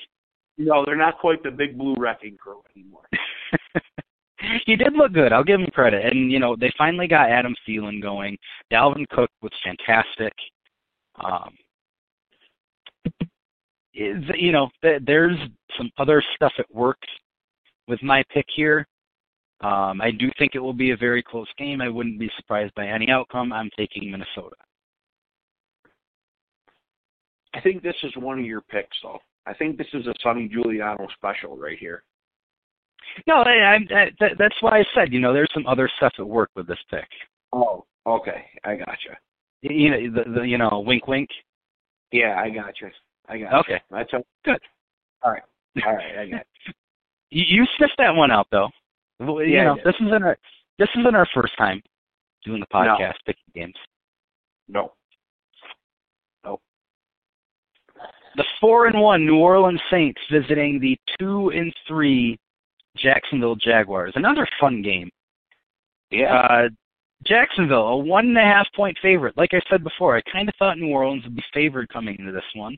No, 0.56 0.84
they're 0.84 0.96
not 0.96 1.18
quite 1.18 1.42
the 1.42 1.50
big 1.50 1.76
blue 1.76 1.94
wrecking 1.98 2.36
crew 2.36 2.62
anymore. 2.76 3.08
he 4.66 4.76
did 4.76 4.94
look 4.94 5.12
good. 5.12 5.32
I'll 5.32 5.44
give 5.44 5.60
him 5.60 5.70
credit. 5.72 6.04
And 6.04 6.30
you 6.30 6.38
know, 6.38 6.56
they 6.58 6.72
finally 6.76 7.06
got 7.06 7.30
Adam 7.30 7.54
Thielen 7.66 8.02
going. 8.02 8.36
Dalvin 8.72 9.08
Cook 9.10 9.30
was 9.42 9.52
fantastic. 9.64 10.32
Um, 11.22 11.54
is 13.94 14.24
you 14.34 14.52
know, 14.52 14.68
there's 14.82 15.38
some 15.76 15.90
other 15.98 16.22
stuff 16.34 16.52
at 16.58 16.72
work 16.74 16.98
with 17.86 18.02
my 18.02 18.22
pick 18.32 18.46
here. 18.54 18.86
Um, 19.64 20.02
I 20.02 20.10
do 20.10 20.30
think 20.38 20.54
it 20.54 20.58
will 20.58 20.74
be 20.74 20.90
a 20.90 20.96
very 20.96 21.22
close 21.22 21.48
game. 21.56 21.80
I 21.80 21.88
wouldn't 21.88 22.18
be 22.18 22.30
surprised 22.36 22.74
by 22.74 22.86
any 22.86 23.10
outcome. 23.10 23.50
I'm 23.50 23.70
taking 23.78 24.10
Minnesota. 24.10 24.56
I 27.54 27.60
think 27.62 27.82
this 27.82 27.96
is 28.02 28.12
one 28.16 28.38
of 28.38 28.44
your 28.44 28.60
picks, 28.60 28.96
though. 29.02 29.20
I 29.46 29.54
think 29.54 29.78
this 29.78 29.86
is 29.94 30.06
a 30.06 30.12
Sonny 30.22 30.48
Giuliano 30.48 31.06
special 31.14 31.56
right 31.56 31.78
here. 31.78 32.02
No, 33.26 33.36
I, 33.36 33.74
I, 33.74 33.78
that, 34.20 34.32
that's 34.38 34.56
why 34.60 34.80
I 34.80 34.84
said, 34.94 35.12
you 35.12 35.20
know, 35.20 35.32
there's 35.32 35.50
some 35.54 35.66
other 35.66 35.88
stuff 35.96 36.12
at 36.18 36.26
work 36.26 36.50
with 36.54 36.66
this 36.66 36.78
pick. 36.90 37.08
Oh, 37.52 37.86
okay, 38.06 38.44
I 38.64 38.74
gotcha. 38.76 39.16
You 39.62 39.90
know, 39.90 40.22
the, 40.24 40.40
the 40.40 40.42
you 40.42 40.58
know, 40.58 40.82
wink, 40.86 41.06
wink. 41.06 41.30
Yeah, 42.12 42.36
I 42.38 42.50
gotcha. 42.50 42.90
I 43.28 43.38
got. 43.38 43.54
Okay, 43.60 43.80
that's 43.90 44.12
a, 44.12 44.22
good. 44.44 44.58
All 45.22 45.32
right, 45.32 45.42
all 45.86 45.94
right, 45.94 46.18
I 46.18 46.26
got. 46.28 46.46
you, 47.30 47.44
you 47.60 47.66
sniffed 47.78 47.94
that 47.98 48.14
one 48.14 48.30
out, 48.30 48.48
though. 48.50 48.68
Well, 49.20 49.42
you 49.42 49.54
yeah, 49.54 49.64
know, 49.64 49.78
this 49.84 49.94
isn't 50.00 50.22
our 50.22 50.36
this 50.78 50.88
isn't 50.98 51.14
our 51.14 51.26
first 51.34 51.56
time 51.56 51.82
doing 52.44 52.60
the 52.60 52.66
podcast 52.66 52.98
no. 52.98 53.12
picking 53.26 53.42
games. 53.54 53.74
No. 54.68 54.92
No. 56.44 56.60
The 58.36 58.44
four 58.60 58.86
and 58.86 59.00
one 59.00 59.24
New 59.24 59.36
Orleans 59.36 59.80
Saints 59.90 60.20
visiting 60.30 60.80
the 60.80 60.98
two 61.18 61.50
and 61.50 61.72
three 61.86 62.38
Jacksonville 62.96 63.56
Jaguars. 63.56 64.12
Another 64.16 64.46
fun 64.60 64.82
game. 64.82 65.10
Yeah. 66.10 66.34
Uh, 66.34 66.68
Jacksonville, 67.26 67.88
a 67.88 67.96
one 67.96 68.26
and 68.26 68.38
a 68.38 68.42
half 68.42 68.66
point 68.74 68.96
favorite. 69.00 69.36
Like 69.36 69.50
I 69.52 69.60
said 69.70 69.82
before, 69.82 70.16
I 70.16 70.20
kind 70.30 70.48
of 70.48 70.54
thought 70.58 70.78
New 70.78 70.90
Orleans 70.90 71.24
would 71.24 71.36
be 71.36 71.44
favored 71.52 71.88
coming 71.88 72.16
into 72.18 72.32
this 72.32 72.42
one. 72.54 72.76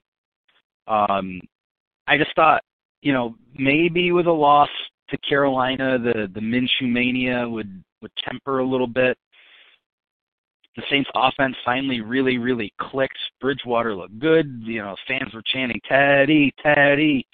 Um, 0.87 1.41
I 2.07 2.17
just 2.17 2.35
thought, 2.37 2.63
you 3.03 3.13
know, 3.13 3.35
maybe 3.59 4.13
with 4.13 4.27
a 4.27 4.33
loss 4.33 4.69
to 5.09 5.19
Carolina, 5.19 5.99
the 5.99 6.29
the 6.35 6.41
Minshew 6.41 6.91
mania 6.91 7.49
would 7.49 7.83
would 8.03 8.11
temper 8.29 8.59
a 8.61 8.67
little 8.67 8.87
bit. 8.87 9.17
The 10.77 10.83
Saints 10.91 11.09
offense 11.15 11.57
finally 11.65 12.03
really, 12.03 12.37
really 12.37 12.71
clicked. 12.79 13.17
Bridgewater 13.41 13.95
looked 13.95 14.19
good. 14.19 14.61
You 14.63 14.83
know, 14.83 14.95
fans 15.09 15.33
were 15.33 15.43
chanting 15.47 15.81
Teddy, 15.89 16.53
Teddy. 16.63 17.27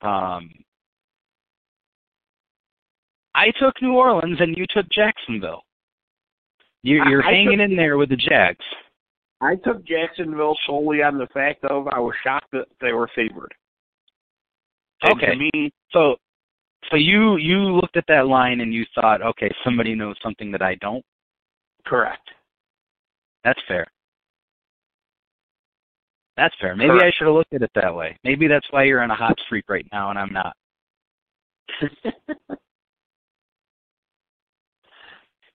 Um, 0.00 0.50
I 3.34 3.50
took 3.60 3.80
New 3.82 3.92
Orleans 3.94 4.38
and 4.40 4.56
you 4.56 4.64
took 4.74 4.86
Jacksonville. 4.90 5.62
You're, 6.82 7.06
you're 7.08 7.22
I- 7.24 7.28
I 7.28 7.34
hanging 7.34 7.58
took- 7.58 7.70
in 7.70 7.76
there 7.76 7.98
with 7.98 8.08
the 8.08 8.16
Jags. 8.16 8.64
I 9.42 9.56
took 9.56 9.84
Jacksonville 9.86 10.56
solely 10.66 11.02
on 11.02 11.16
the 11.16 11.26
fact 11.28 11.64
of 11.64 11.86
I 11.88 11.98
was 11.98 12.14
shocked 12.22 12.50
that 12.52 12.66
they 12.80 12.92
were 12.92 13.08
favored. 13.14 13.54
And 15.02 15.12
Okay. 15.14 15.32
To 15.32 15.36
me, 15.36 15.70
So, 15.92 16.16
so 16.90 16.96
you 16.96 17.36
you 17.36 17.58
looked 17.76 17.96
at 17.96 18.04
that 18.08 18.26
line 18.26 18.60
and 18.60 18.72
you 18.72 18.84
thought, 18.94 19.22
okay, 19.22 19.50
somebody 19.64 19.94
knows 19.94 20.16
something 20.22 20.50
that 20.52 20.62
I 20.62 20.76
don't. 20.76 21.04
correct. 21.86 22.28
That's 23.44 23.60
fair. 23.68 23.86
That's 26.36 26.54
fair. 26.60 26.74
Maybe 26.76 26.92
I 27.00 27.10
should 27.16 27.26
have 27.26 27.34
looked 27.34 27.52
at 27.54 27.62
it 27.62 27.70
that 27.74 27.94
way. 27.94 28.16
Maybe 28.24 28.46
that's 28.48 28.66
why 28.70 28.84
you're 28.84 29.02
on 29.02 29.10
a 29.10 29.14
hot 29.14 29.36
streak 29.46 29.64
right 29.68 29.86
now 29.92 30.10
and 30.10 30.18
I'm 30.18 30.32
not. 30.32 30.56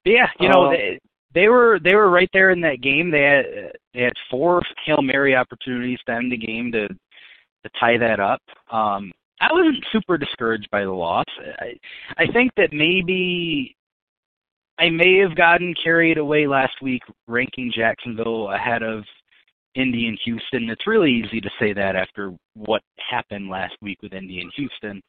Yeah, 0.05 0.27
you 0.39 0.49
know, 0.49 0.65
Um, 0.65 0.71
they, 0.73 0.99
they 1.33 1.47
were 1.49 1.79
they 1.83 1.95
were 1.95 2.09
right 2.09 2.29
there 2.31 2.51
in 2.51 2.61
that 2.61 2.81
game. 2.81 3.09
They 3.09 3.23
had 3.23 3.45
they 3.93 4.01
had 4.03 4.13
four 4.29 4.61
hail 4.85 5.01
mary 5.01 5.35
opportunities 5.35 5.99
to 6.05 6.13
end 6.13 6.31
the 6.31 6.37
game 6.37 6.71
to 6.71 6.87
to 6.87 7.69
tie 7.79 7.97
that 7.97 8.19
up. 8.19 8.41
Um, 8.71 9.11
I 9.41 9.51
wasn't 9.51 9.85
super 9.91 10.17
discouraged 10.17 10.69
by 10.71 10.83
the 10.85 10.91
loss. 10.91 11.25
I 11.59 11.73
I 12.17 12.27
think 12.27 12.51
that 12.57 12.71
maybe 12.73 13.75
I 14.79 14.89
may 14.89 15.17
have 15.19 15.35
gotten 15.35 15.73
carried 15.83 16.17
away 16.17 16.47
last 16.47 16.81
week 16.81 17.03
ranking 17.27 17.71
Jacksonville 17.73 18.51
ahead 18.51 18.83
of 18.83 19.03
Indy 19.75 20.07
and 20.07 20.19
Houston. 20.23 20.69
It's 20.69 20.87
really 20.87 21.11
easy 21.11 21.41
to 21.41 21.49
say 21.59 21.73
that 21.73 21.95
after 21.95 22.33
what 22.55 22.81
happened 23.09 23.49
last 23.49 23.75
week 23.81 24.01
with 24.01 24.13
Indy 24.13 24.41
and 24.41 24.51
Houston. 24.55 25.01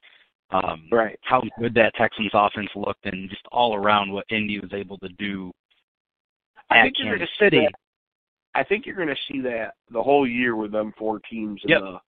Um, 0.50 0.86
right. 0.92 1.18
how 1.22 1.42
good 1.58 1.74
that 1.74 1.92
Texans 1.96 2.30
offense 2.32 2.68
looked 2.76 3.04
and 3.04 3.28
just 3.28 3.42
all 3.50 3.74
around 3.74 4.12
what 4.12 4.24
Indy 4.30 4.60
was 4.60 4.72
able 4.72 4.96
to 4.98 5.08
do 5.18 5.50
I 6.70 6.82
think 6.82 6.94
you're 6.98 7.16
Kansas 7.18 7.28
gonna 7.40 7.50
see 7.50 7.56
City. 7.56 7.60
that- 7.66 7.74
I 8.54 8.62
think 8.64 8.86
you're 8.86 8.96
going 8.96 9.08
to 9.08 9.16
see 9.28 9.40
that 9.42 9.74
the 9.90 10.02
whole 10.02 10.26
year 10.26 10.56
with 10.56 10.72
them 10.72 10.92
four 10.96 11.20
teams 11.30 11.60
in 11.64 11.68
Yep. 11.70 11.80
the 11.82 12.00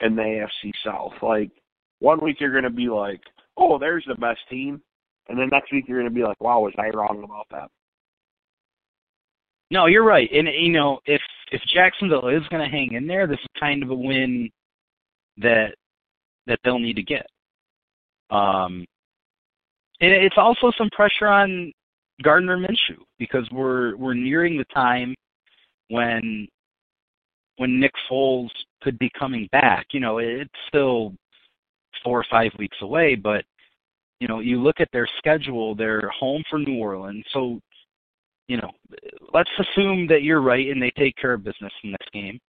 in 0.00 0.16
the 0.16 0.22
AFC 0.22 0.72
South. 0.84 1.12
Like 1.22 1.50
one 2.00 2.20
week 2.22 2.36
you're 2.40 2.52
going 2.52 2.64
to 2.64 2.70
be 2.70 2.88
like, 2.88 3.20
"Oh, 3.56 3.78
there's 3.78 4.04
the 4.06 4.14
best 4.14 4.40
team," 4.50 4.80
and 5.28 5.38
then 5.38 5.48
next 5.50 5.72
week 5.72 5.86
you're 5.88 6.00
going 6.00 6.10
to 6.10 6.14
be 6.14 6.24
like, 6.24 6.40
"Wow, 6.40 6.60
was 6.60 6.74
I 6.78 6.88
wrong 6.96 7.22
about 7.24 7.46
that?" 7.50 7.70
No, 9.70 9.86
you're 9.86 10.04
right. 10.04 10.28
And 10.32 10.48
you 10.48 10.72
know, 10.72 11.00
if 11.06 11.20
if 11.52 11.60
Jacksonville 11.74 12.28
is 12.28 12.46
going 12.50 12.62
to 12.62 12.70
hang 12.70 12.92
in 12.92 13.06
there, 13.06 13.26
this 13.26 13.38
is 13.38 13.60
kind 13.60 13.82
of 13.82 13.90
a 13.90 13.94
win 13.94 14.50
that 15.38 15.74
that 16.46 16.58
they'll 16.64 16.78
need 16.78 16.96
to 16.96 17.02
get. 17.02 17.26
Um, 18.30 18.84
and 20.00 20.12
it's 20.12 20.36
also 20.38 20.70
some 20.76 20.90
pressure 20.90 21.26
on 21.26 21.72
Gardner 22.22 22.56
Minshew 22.56 22.98
because 23.18 23.48
we're 23.52 23.96
we're 23.96 24.14
nearing 24.14 24.56
the 24.56 24.64
time 24.74 25.14
when 25.88 26.48
when 27.58 27.78
Nick 27.78 27.92
Foles 28.10 28.50
could 28.82 28.98
be 28.98 29.10
coming 29.18 29.48
back. 29.52 29.86
You 29.92 30.00
know, 30.00 30.18
it's 30.18 30.50
still 30.68 31.14
four 32.02 32.18
or 32.18 32.26
five 32.30 32.52
weeks 32.58 32.76
away, 32.80 33.14
but 33.14 33.44
you 34.20 34.26
know, 34.26 34.40
you 34.40 34.60
look 34.60 34.80
at 34.80 34.88
their 34.92 35.08
schedule, 35.18 35.74
they're 35.74 36.10
home 36.18 36.42
for 36.50 36.58
New 36.58 36.78
Orleans, 36.78 37.24
so 37.32 37.60
you 38.48 38.56
know, 38.56 38.70
let's 39.34 39.50
assume 39.58 40.06
that 40.08 40.22
you're 40.22 40.40
right 40.40 40.68
and 40.68 40.82
they 40.82 40.90
take 40.96 41.14
care 41.16 41.34
of 41.34 41.44
business 41.44 41.72
in 41.84 41.90
this 41.90 42.08
game. 42.12 42.40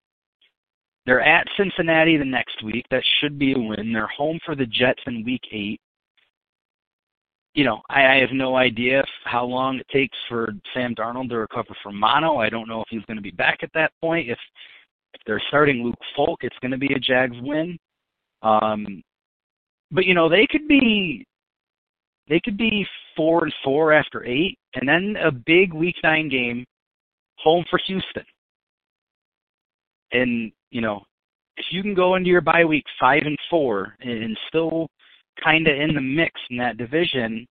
They're 1.05 1.22
at 1.22 1.47
Cincinnati 1.57 2.18
the 2.18 2.26
next 2.26 2.64
week. 2.64 2.86
That 2.89 3.03
should 3.20 3.38
be 3.38 3.53
a 3.53 3.60
win. 3.60 3.91
They're 3.91 4.07
home 4.07 4.39
for 4.45 4.55
the 4.55 4.66
Jets 4.66 5.01
in 5.07 5.26
week 5.26 5.41
eight. 5.51 5.82
You 7.53 7.66
know, 7.66 7.82
I, 7.89 8.05
I 8.05 8.16
have 8.18 8.32
no 8.32 8.55
idea 8.55 9.03
how 9.26 9.43
long 9.43 9.80
it 9.80 9.88
takes 9.89 10.18
for 10.30 10.53
Sam 10.74 10.95
Darnold 10.95 11.30
to 11.30 11.38
recover 11.39 11.76
from 11.84 11.99
mono. 11.99 12.38
I 12.38 12.49
don't 12.49 12.70
know 12.70 12.82
if 12.82 12.88
he's 12.89 13.03
going 13.05 13.18
to 13.18 13.24
be 13.24 13.32
back 13.32 13.60
at 13.64 13.72
that 13.74 13.91
point. 13.99 14.30
If 14.30 14.38
if 15.14 15.22
they're 15.26 15.41
starting 15.47 15.84
Luke 15.84 15.99
Falk, 16.16 16.39
it's 16.43 16.57
going 16.62 16.72
to 16.72 16.78
be 16.78 16.93
a 16.93 16.99
Jags 16.99 17.36
win. 17.41 17.78
Um, 18.41 19.01
but 19.91 20.05
you 20.05 20.14
know, 20.14 20.30
they 20.30 20.47
could 20.49 20.68
be 20.68 21.26
they 22.28 22.39
could 22.39 22.57
be 22.57 22.86
four 23.16 23.43
and 23.43 23.53
four 23.64 23.91
after 23.91 24.26
eight, 24.26 24.57
and 24.76 24.88
then 24.88 25.16
a 25.22 25.32
big 25.32 25.74
Week 25.74 25.95
Nine 26.03 26.30
game, 26.30 26.66
home 27.38 27.66
for 27.70 27.80
Houston. 27.88 28.24
And 30.12 30.51
you 30.72 30.82
know, 30.82 31.03
if 31.57 31.66
you 31.72 31.82
can 31.82 31.93
go 31.93 32.16
into 32.16 32.30
your 32.30 32.41
bye 32.41 32.66
week 32.66 32.86
five 32.99 33.24
and 33.26 33.38
four 33.49 33.95
and 33.99 34.38
still 34.47 34.88
kind 35.43 35.68
of 35.68 35.76
in 35.76 35.93
the 35.93 36.01
mix 36.01 36.39
in 36.49 36.57
that 36.57 36.78
division, 36.78 37.45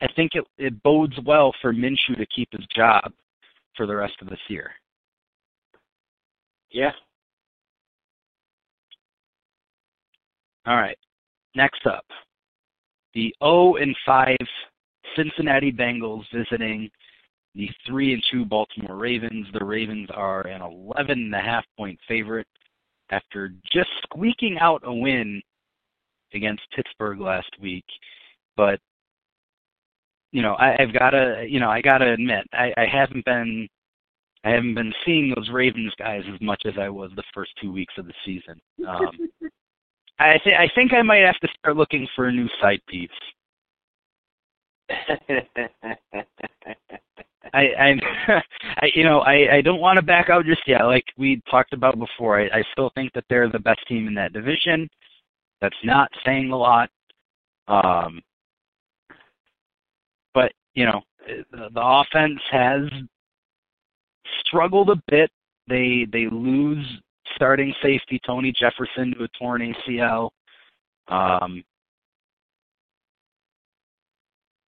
I 0.00 0.06
think 0.14 0.32
it, 0.34 0.44
it 0.58 0.82
bodes 0.82 1.16
well 1.24 1.52
for 1.60 1.72
Minshew 1.72 2.16
to 2.16 2.26
keep 2.34 2.48
his 2.52 2.66
job 2.74 3.12
for 3.76 3.86
the 3.86 3.96
rest 3.96 4.14
of 4.20 4.28
this 4.28 4.40
year. 4.48 4.70
Yeah. 6.70 6.92
All 10.66 10.76
right. 10.76 10.98
Next 11.54 11.86
up, 11.86 12.04
the 13.14 13.34
0 13.42 13.76
and 13.76 13.96
5 14.04 14.36
Cincinnati 15.16 15.72
Bengals 15.72 16.24
visiting 16.32 16.90
the 17.54 17.68
3 17.86 18.14
and 18.14 18.22
2 18.30 18.44
Baltimore 18.44 18.96
Ravens. 18.96 19.46
The 19.52 19.64
Ravens 19.64 20.08
are 20.12 20.42
an 20.42 20.62
11 20.62 21.10
and 21.10 21.34
a 21.34 21.40
half 21.40 21.64
point 21.76 21.98
favorite 22.06 22.46
after 23.10 23.48
just 23.72 23.88
squeaking 24.02 24.58
out 24.60 24.82
a 24.84 24.92
win 24.92 25.40
against 26.34 26.62
Pittsburgh 26.76 27.20
last 27.20 27.50
week. 27.60 27.86
But 28.56 28.78
you 30.32 30.42
know, 30.42 30.54
I, 30.54 30.76
I've 30.80 30.92
got 30.92 31.10
to, 31.10 31.46
you 31.48 31.60
know, 31.60 31.70
I 31.70 31.80
got 31.80 31.98
to 31.98 32.12
admit, 32.12 32.46
I, 32.52 32.72
I 32.76 32.84
haven't 32.90 33.24
been, 33.24 33.68
I 34.44 34.50
haven't 34.50 34.74
been 34.74 34.92
seeing 35.04 35.34
those 35.34 35.50
Ravens 35.50 35.92
guys 35.98 36.22
as 36.32 36.40
much 36.40 36.62
as 36.64 36.74
I 36.80 36.88
was 36.88 37.10
the 37.16 37.24
first 37.34 37.50
two 37.60 37.72
weeks 37.72 37.94
of 37.98 38.06
the 38.06 38.14
season. 38.24 38.60
Um, 38.86 39.10
I 40.20 40.38
think 40.42 40.56
I 40.56 40.68
think 40.74 40.92
I 40.92 41.02
might 41.02 41.22
have 41.22 41.38
to 41.40 41.48
start 41.58 41.76
looking 41.76 42.08
for 42.16 42.26
a 42.26 42.32
new 42.32 42.48
side 42.60 42.80
piece. 42.88 43.10
I, 47.54 47.74
I'm, 47.78 48.00
I, 48.82 48.90
you 48.94 49.04
know, 49.04 49.20
I, 49.20 49.56
I 49.56 49.60
don't 49.60 49.80
want 49.80 49.96
to 49.96 50.02
back 50.02 50.28
out 50.28 50.44
just 50.44 50.62
yet. 50.66 50.84
Like 50.84 51.04
we 51.16 51.40
talked 51.50 51.72
about 51.72 51.98
before, 51.98 52.40
I, 52.40 52.46
I 52.46 52.64
still 52.72 52.90
think 52.94 53.12
that 53.12 53.24
they're 53.28 53.48
the 53.50 53.58
best 53.58 53.80
team 53.86 54.08
in 54.08 54.14
that 54.14 54.32
division. 54.32 54.88
That's 55.60 55.76
not 55.84 56.10
saying 56.24 56.50
a 56.50 56.56
lot. 56.56 56.90
Um, 57.66 58.20
but 60.34 60.52
you 60.74 60.84
know, 60.84 61.02
the, 61.26 61.68
the 61.72 61.82
offense 61.82 62.40
has 62.50 62.82
struggled 64.46 64.90
a 64.90 65.02
bit. 65.08 65.30
They 65.68 66.06
they 66.12 66.26
lose 66.30 66.84
starting 67.34 67.74
safety 67.82 68.20
Tony 68.26 68.52
Jefferson 68.52 69.14
to 69.14 69.24
a 69.24 69.28
torn 69.38 69.74
ACL. 69.88 70.30
Um, 71.08 71.62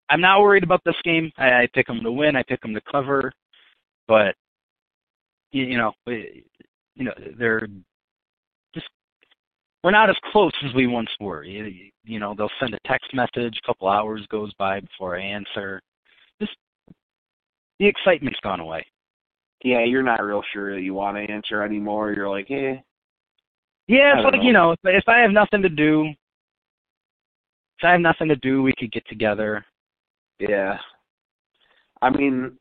I'm 0.09 0.21
not 0.21 0.41
worried 0.41 0.65
about 0.65 0.83
this 0.85 0.97
game. 1.05 1.31
I, 1.39 1.63
I 1.63 1.69
pick 1.73 1.87
them 1.87 2.03
to 2.03 2.13
win. 2.13 2.37
I 2.37 2.43
pick 2.43 2.61
them 2.61 2.75
to 2.75 2.81
cover, 2.91 3.33
but 4.09 4.35
you, 5.53 5.65
you 5.65 5.79
know, 5.79 5.93
you 6.07 7.05
know, 7.05 7.15
they're 7.39 7.69
just 8.75 8.89
we're 9.83 9.91
not 9.91 10.11
as 10.11 10.17
close 10.33 10.53
as 10.67 10.75
we 10.75 10.87
once 10.87 11.11
were. 11.21 11.45
You, 11.45 11.91
you 12.05 12.19
know, 12.19 12.35
they'll 12.37 12.51
send 12.61 12.75
a 12.75 12.79
text 12.87 13.15
message, 13.15 13.59
a 13.63 13.67
couple 13.67 13.89
hours 13.89 14.27
goes 14.31 14.53
by 14.55 14.81
before 14.81 15.17
I 15.17 15.23
answer. 15.23 15.81
Just 16.41 16.57
the 17.79 17.87
excitement's 17.87 18.41
gone 18.41 18.61
away. 18.61 18.85
Yeah, 19.63 19.85
you're 19.85 20.03
not 20.03 20.23
real 20.23 20.43
sure 20.53 20.75
that 20.75 20.83
you 20.83 20.95
want 20.95 21.17
to 21.17 21.33
answer 21.33 21.63
anymore. 21.63 22.13
You're 22.13 22.31
like, 22.31 22.51
eh. 22.51 22.77
Yeah, 23.87 24.19
it's 24.19 24.25
like 24.25 24.43
you 24.43 24.53
know, 24.53 24.73
if, 24.73 24.79
if 24.85 25.09
I 25.09 25.19
have 25.19 25.33
nothing 25.33 25.63
to 25.63 25.69
do, 25.69 26.05
if 26.07 27.85
I 27.85 27.93
have 27.93 28.01
nothing 28.01 28.29
to 28.29 28.37
do, 28.37 28.63
we 28.63 28.73
could 28.79 28.93
get 28.93 29.07
together. 29.09 29.65
Yeah. 30.39 30.79
I 32.01 32.11
mean, 32.11 32.53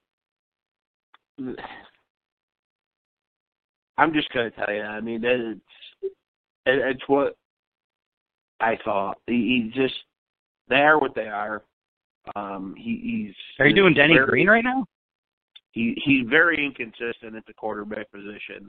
I'm 3.97 4.13
just 4.13 4.31
gonna 4.33 4.51
tell 4.51 4.73
you. 4.73 4.81
I 4.81 4.99
mean, 5.01 5.23
it's 5.23 5.61
it's 6.65 7.03
what 7.07 7.37
I 8.59 8.77
thought. 8.83 9.17
He, 9.27 9.71
he 9.73 9.81
just 9.81 9.95
they 10.67 10.77
are 10.77 10.99
what 10.99 11.15
they 11.15 11.27
are. 11.27 11.63
Um, 12.35 12.75
he, 12.77 13.25
he's 13.27 13.35
Are 13.59 13.67
you 13.67 13.75
doing 13.75 13.93
Denny 13.93 14.15
very, 14.15 14.27
Green 14.27 14.47
right 14.47 14.63
now? 14.63 14.85
He 15.71 15.95
he's 16.03 16.27
very 16.27 16.63
inconsistent 16.63 17.35
at 17.35 17.45
the 17.45 17.53
quarterback 17.53 18.11
position. 18.11 18.67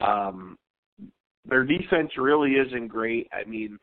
Um, 0.00 0.56
their 1.44 1.64
defense 1.64 2.10
really 2.18 2.52
isn't 2.52 2.88
great. 2.88 3.28
I 3.32 3.48
mean, 3.48 3.78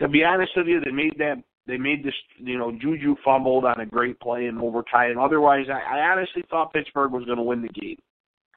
to 0.00 0.08
be 0.08 0.24
honest 0.24 0.52
with 0.56 0.66
you, 0.66 0.80
they 0.80 0.90
made 0.90 1.14
that 1.18 1.42
they 1.66 1.76
made 1.76 2.02
this 2.02 2.14
you 2.38 2.58
know 2.58 2.72
Juju 2.72 3.16
fumbled 3.24 3.64
on 3.64 3.80
a 3.80 3.86
great 3.86 4.18
play 4.20 4.46
in 4.46 4.58
overtime. 4.58 5.18
Otherwise, 5.18 5.66
I, 5.68 5.98
I 5.98 6.10
honestly 6.10 6.42
thought 6.50 6.72
Pittsburgh 6.72 7.12
was 7.12 7.24
going 7.24 7.36
to 7.36 7.42
win 7.42 7.62
the 7.62 7.80
game. 7.80 7.98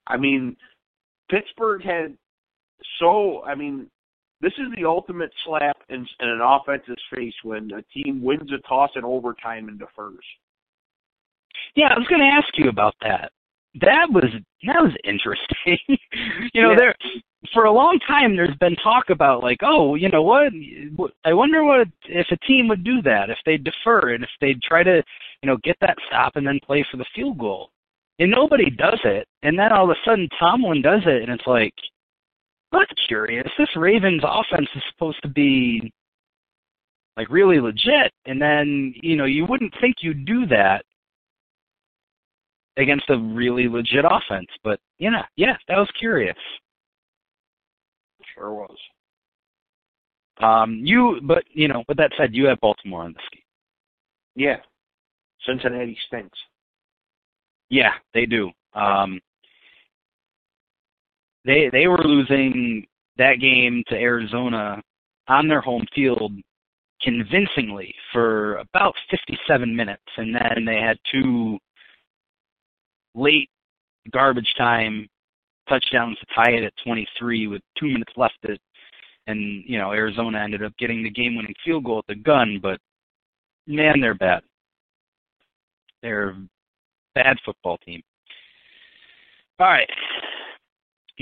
I 0.08 0.18
mean, 0.18 0.56
Pittsburgh 1.30 1.84
had 1.84 2.18
so 3.00 3.44
I 3.44 3.56
mean 3.56 3.88
this 4.42 4.54
is 4.54 4.74
the 4.76 4.86
ultimate 4.86 5.32
slap 5.46 5.78
in, 5.89 6.08
in 6.20 6.30
an 6.30 6.42
offense's 6.42 7.02
face 7.14 7.34
when 7.44 7.70
a 7.72 7.84
team 7.94 8.24
wins 8.24 8.50
a 8.52 8.68
toss 8.68 8.89
in 8.96 9.04
overtime 9.04 9.68
and 9.68 9.78
defers. 9.78 10.26
Yeah, 11.76 11.88
I 11.95 11.97
was 11.97 12.07
going 12.07 12.22
to 12.22 12.28
ask 12.28 12.47
you 12.57 12.69
about 12.69 12.95
that. 13.01 13.32
That 13.80 14.07
was 14.11 14.26
that 14.67 14.82
was 14.82 14.91
interesting. 15.03 15.78
you 16.53 16.61
know, 16.61 16.72
Yeah. 16.72 16.78
there 16.78 16.95
for 17.53 17.65
a 17.65 17.72
long 17.72 17.99
time 18.05 18.36
there's 18.36 18.55
been 18.57 18.76
talk 18.78 19.09
about 19.09 19.43
like, 19.43 19.59
oh, 19.63 19.95
you 19.95 20.09
know 20.09 20.22
what? 20.22 20.51
I 21.26 21.34
wonder 21.34 21.63
what 21.63 21.88
if 22.03 22.28
a 22.32 22.38
team 22.45 22.67
would 22.67 22.84
do 22.84 23.01
that 23.03 23.30
if 23.30 23.38
they 23.45 23.57
defer 23.57 24.13
and 24.13 24.24
if 24.24 24.30
they 24.41 24.55
try 24.63 24.84
to, 24.84 25.01
you 25.41 25.47
know, 25.47 25.57
get 25.63 25.78
that 25.82 25.97
stop 26.07 26.36
and 26.36 26.45
then 26.45 26.59
play 26.63 26.86
for 26.91 26.97
the 26.97 27.05
field 27.15 27.38
goal. 27.39 27.69
And 28.19 28.30
nobody 28.30 28.69
does 28.69 28.99
it. 29.05 29.28
And 29.41 29.57
then 29.57 29.72
all 29.72 29.86
of 29.86 29.89
a 29.89 29.99
sudden 30.05 30.30
Tomlin 30.38 30.82
does 30.82 31.01
it 31.05 31.24
and 31.24 31.32
it's 31.32 31.47
like 31.47 31.74
that's 32.72 32.91
curious. 33.07 33.47
This 33.57 33.76
Ravens 33.76 34.22
offense 34.26 34.69
is 34.76 34.84
supposed 34.91 35.22
to 35.24 35.28
be 35.30 35.91
like 37.17 37.30
really 37.30 37.59
legit 37.59 38.11
and 38.26 38.41
then, 38.41 38.93
you 39.01 39.15
know, 39.15 39.26
you 39.26 39.45
wouldn't 39.45 39.74
think 39.82 39.97
you'd 40.01 40.26
do 40.26 40.45
that 40.47 40.84
against 42.78 43.09
a 43.09 43.17
really 43.17 43.67
legit 43.67 44.05
offense. 44.05 44.47
But 44.63 44.80
yeah, 44.99 45.24
yeah, 45.36 45.57
that 45.67 45.78
was 45.78 45.89
curious. 45.99 46.38
Sure 48.36 48.53
was. 48.53 48.78
Um, 50.41 50.82
you, 50.84 51.19
but 51.24 51.43
you 51.51 51.67
know, 51.67 51.84
with 51.88 51.97
that 51.97 52.11
said, 52.17 52.34
you 52.34 52.45
have 52.45 52.59
Baltimore 52.61 53.03
on 53.03 53.13
this 53.13 53.24
game. 53.32 53.41
Yeah. 54.36 54.57
Cincinnati 55.45 55.97
stinks. 56.07 56.38
Yeah, 57.69 57.93
they 58.13 58.26
do. 58.26 58.51
Um, 58.74 59.19
they 61.45 61.69
they 61.72 61.88
were 61.88 62.03
losing 62.03 62.86
that 63.17 63.39
game 63.39 63.84
to 63.88 63.95
Arizona 63.95 64.82
on 65.28 65.47
their 65.47 65.61
home 65.61 65.86
field 65.93 66.34
convincingly 67.01 67.93
for 68.11 68.57
about 68.57 68.93
57 69.09 69.76
minutes, 69.76 70.03
and 70.17 70.36
then 70.36 70.65
they 70.65 70.78
had 70.78 70.97
two 71.11 71.57
late 73.16 73.49
garbage 74.12 74.53
time 74.57 75.07
touchdowns 75.70 76.18
to 76.20 76.26
tie 76.34 76.51
it 76.51 76.64
at 76.64 76.74
23 76.84 77.47
with 77.47 77.62
two 77.78 77.88
minutes 77.88 78.14
left. 78.18 78.38
And 79.28 79.64
you 79.66 79.78
know 79.78 79.91
Arizona 79.91 80.39
ended 80.39 80.64
up 80.64 80.74
getting 80.78 81.03
the 81.03 81.09
game-winning 81.09 81.53
field 81.64 81.86
goal 81.86 81.99
at 81.99 82.07
the 82.07 82.16
gun, 82.16 82.59
but 82.62 82.80
man, 83.68 84.01
they're 84.01 84.16
bad. 84.16 84.41
They're 86.01 86.30
a 86.30 86.41
bad 87.14 87.38
football 87.45 87.78
team. 87.86 88.01
All 89.59 89.68
right, 89.68 89.89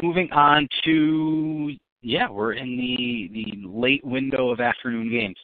moving 0.02 0.32
on 0.32 0.68
to 0.86 1.72
yeah, 2.02 2.30
we're 2.30 2.54
in 2.54 2.78
the 2.78 3.30
the 3.34 3.68
late 3.68 4.04
window 4.06 4.50
of 4.50 4.62
afternoon 4.62 5.10
games. 5.10 5.38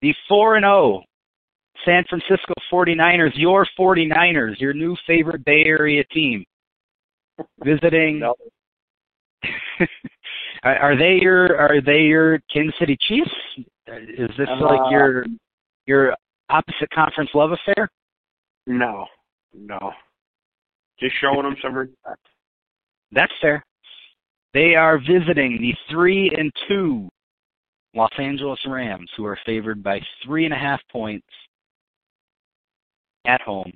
The 0.00 0.14
four 0.26 0.56
and 0.56 0.64
zero 0.64 1.02
San 1.84 2.04
Francisco 2.08 2.52
49ers, 2.72 3.32
your 3.34 3.66
49ers, 3.78 4.60
your 4.60 4.72
new 4.72 4.96
favorite 5.06 5.44
Bay 5.44 5.64
Area 5.64 6.04
team, 6.04 6.44
visiting. 7.64 8.20
No. 8.20 8.34
are, 10.62 10.96
they 10.96 11.18
your 11.20 11.56
Are 11.58 11.80
they 11.80 12.02
your 12.02 12.40
Kansas 12.52 12.74
City 12.78 12.96
Chiefs? 13.08 13.30
Is 13.86 14.30
this 14.38 14.48
Uh, 14.48 14.64
like 14.64 14.92
your 14.92 15.24
your 15.86 16.14
opposite 16.48 16.90
conference 16.94 17.30
love 17.34 17.50
affair? 17.52 17.88
No. 18.66 19.06
No. 19.52 19.92
Just 21.00 21.16
showing 21.20 21.42
them 21.42 21.56
some 21.60 21.74
respect. 21.74 22.20
That's 23.10 23.32
fair. 23.40 23.64
They 24.54 24.74
are 24.74 24.98
visiting 24.98 25.60
the 25.60 25.74
three 25.90 26.30
and 26.36 26.52
two 26.68 27.08
Los 27.94 28.12
Angeles 28.18 28.60
Rams, 28.66 29.10
who 29.16 29.24
are 29.24 29.38
favored 29.44 29.82
by 29.82 30.00
three 30.24 30.44
and 30.44 30.54
a 30.54 30.56
half 30.56 30.80
points 30.90 31.26
at 33.26 33.40
home. 33.42 33.72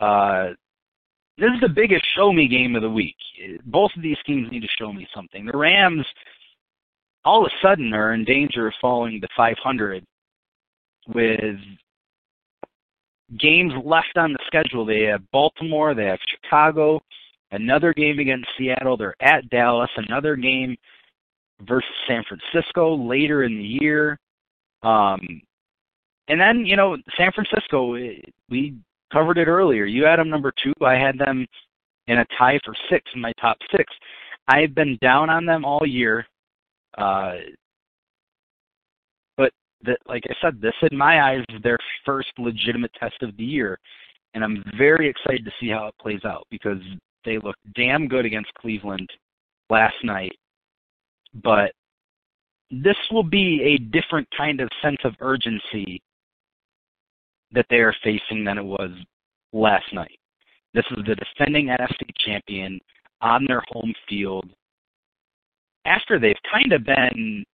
Uh, 0.00 0.50
this 1.38 1.50
is 1.54 1.60
the 1.60 1.68
biggest 1.68 2.04
show 2.14 2.32
me 2.32 2.46
game 2.48 2.76
of 2.76 2.82
the 2.82 2.90
week. 2.90 3.16
Both 3.64 3.92
of 3.96 4.02
these 4.02 4.18
teams 4.26 4.50
need 4.50 4.62
to 4.62 4.68
show 4.78 4.92
me 4.92 5.06
something. 5.14 5.46
The 5.46 5.56
Rams, 5.56 6.04
all 7.24 7.44
of 7.44 7.50
a 7.50 7.66
sudden, 7.66 7.92
are 7.94 8.14
in 8.14 8.24
danger 8.24 8.66
of 8.68 8.74
falling 8.80 9.20
to 9.20 9.28
500 9.36 10.04
with 11.08 11.56
games 13.38 13.72
left 13.84 14.16
on 14.16 14.32
the 14.32 14.38
schedule. 14.46 14.84
They 14.84 15.02
have 15.02 15.22
Baltimore, 15.30 15.94
they 15.94 16.04
have 16.04 16.18
Chicago, 16.28 17.00
another 17.50 17.92
game 17.94 18.18
against 18.18 18.48
Seattle. 18.58 18.96
They're 18.96 19.16
at 19.20 19.48
Dallas, 19.50 19.90
another 19.96 20.36
game 20.36 20.76
versus 21.62 21.90
San 22.06 22.24
Francisco 22.24 22.94
later 22.96 23.44
in 23.44 23.56
the 23.56 23.78
year. 23.80 24.18
Um, 24.82 25.40
and 26.28 26.40
then, 26.40 26.64
you 26.64 26.76
know, 26.76 26.96
San 27.16 27.32
Francisco, 27.32 27.94
eh, 27.94 28.20
we 28.48 28.76
covered 29.12 29.38
it 29.38 29.48
earlier. 29.48 29.84
You 29.84 30.04
had 30.04 30.18
them 30.18 30.30
number 30.30 30.52
two. 30.62 30.72
I 30.84 30.94
had 30.94 31.18
them 31.18 31.46
in 32.06 32.18
a 32.18 32.26
tie 32.38 32.58
for 32.64 32.74
six 32.90 33.10
in 33.14 33.20
my 33.20 33.32
top 33.40 33.58
six. 33.74 33.92
I've 34.48 34.74
been 34.74 34.98
down 35.00 35.30
on 35.30 35.44
them 35.44 35.64
all 35.64 35.86
year. 35.86 36.26
Uh, 36.96 37.34
but 39.36 39.52
the, 39.82 39.96
like 40.06 40.22
I 40.28 40.34
said, 40.40 40.60
this 40.60 40.74
in 40.90 40.96
my 40.96 41.22
eyes 41.22 41.44
is 41.48 41.62
their 41.62 41.78
first 42.04 42.30
legitimate 42.38 42.92
test 42.98 43.22
of 43.22 43.36
the 43.36 43.44
year. 43.44 43.78
And 44.34 44.42
I'm 44.42 44.64
very 44.78 45.08
excited 45.08 45.44
to 45.44 45.52
see 45.60 45.68
how 45.68 45.88
it 45.88 45.94
plays 46.00 46.24
out 46.24 46.46
because 46.50 46.80
they 47.24 47.38
looked 47.38 47.60
damn 47.74 48.08
good 48.08 48.24
against 48.24 48.54
Cleveland 48.54 49.08
last 49.70 49.96
night. 50.02 50.32
But 51.42 51.72
this 52.70 52.96
will 53.10 53.22
be 53.22 53.62
a 53.62 53.78
different 53.90 54.28
kind 54.36 54.60
of 54.60 54.68
sense 54.82 54.98
of 55.04 55.14
urgency 55.20 56.00
that 57.52 57.66
they 57.70 57.76
are 57.76 57.94
facing 58.02 58.44
than 58.44 58.58
it 58.58 58.64
was 58.64 58.90
last 59.52 59.92
night. 59.92 60.18
This 60.74 60.84
is 60.90 61.04
the 61.06 61.14
defending 61.14 61.66
NFC 61.66 62.08
champion 62.24 62.80
on 63.20 63.44
their 63.46 63.62
home 63.68 63.92
field 64.08 64.50
after 65.84 66.18
they've 66.18 66.34
kind 66.50 66.72
of 66.72 66.84
been, 66.84 67.44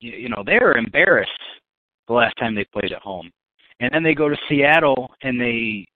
you 0.00 0.28
know, 0.28 0.42
they 0.44 0.58
were 0.60 0.76
embarrassed 0.76 1.30
the 2.06 2.14
last 2.14 2.34
time 2.38 2.54
they 2.54 2.66
played 2.72 2.92
at 2.92 3.02
home. 3.02 3.30
And 3.80 3.90
then 3.92 4.02
they 4.02 4.14
go 4.14 4.28
to 4.28 4.36
Seattle 4.48 5.10
and 5.22 5.40
they 5.40 5.86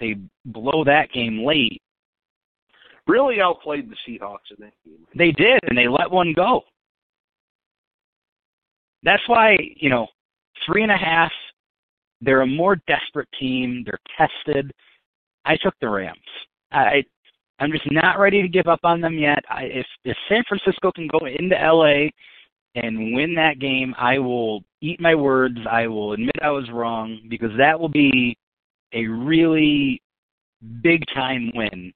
they 0.00 0.16
blow 0.46 0.82
that 0.84 1.12
game 1.12 1.44
late. 1.44 1.82
Really 3.06 3.40
outplayed 3.40 3.90
the 3.90 3.96
Seahawks 4.08 4.50
in 4.56 4.64
that 4.64 4.72
game. 4.84 5.06
They 5.14 5.32
did, 5.32 5.60
and 5.68 5.76
they 5.76 5.88
let 5.88 6.10
one 6.10 6.32
go. 6.32 6.62
That's 9.02 9.22
why, 9.26 9.56
you 9.76 9.90
know, 9.90 10.06
three 10.64 10.82
and 10.82 10.92
a 10.92 10.96
half, 10.96 11.32
they're 12.20 12.42
a 12.42 12.46
more 12.46 12.76
desperate 12.86 13.28
team. 13.38 13.84
They're 13.84 14.00
tested. 14.16 14.72
I 15.44 15.56
took 15.56 15.74
the 15.80 15.88
Rams. 15.88 16.18
I 16.72 17.02
I'm 17.58 17.72
just 17.72 17.90
not 17.90 18.18
ready 18.18 18.40
to 18.40 18.48
give 18.48 18.68
up 18.68 18.80
on 18.84 19.00
them 19.00 19.18
yet. 19.18 19.44
I, 19.50 19.64
if 19.64 19.86
if 20.04 20.16
San 20.28 20.42
Francisco 20.48 20.90
can 20.92 21.08
go 21.08 21.26
into 21.26 21.56
LA 21.56 22.08
and 22.74 23.14
win 23.14 23.34
that 23.34 23.58
game, 23.58 23.94
I 23.98 24.18
will 24.18 24.62
eat 24.80 25.00
my 25.00 25.14
words. 25.14 25.58
I 25.70 25.86
will 25.86 26.12
admit 26.12 26.36
I 26.42 26.50
was 26.50 26.70
wrong 26.72 27.20
because 27.28 27.50
that 27.58 27.78
will 27.78 27.88
be 27.88 28.36
a 28.92 29.06
really 29.06 30.00
big 30.82 31.04
time 31.14 31.50
win 31.54 31.92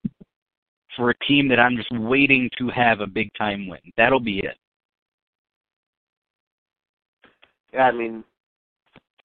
for 0.96 1.10
a 1.10 1.18
team 1.26 1.48
that 1.48 1.58
I'm 1.58 1.76
just 1.76 1.90
waiting 1.92 2.50
to 2.58 2.68
have 2.68 3.00
a 3.00 3.06
big 3.06 3.30
time 3.36 3.66
win. 3.66 3.80
That'll 3.96 4.20
be 4.20 4.40
it. 4.40 4.56
Yeah, 7.72 7.88
I 7.88 7.92
mean, 7.92 8.22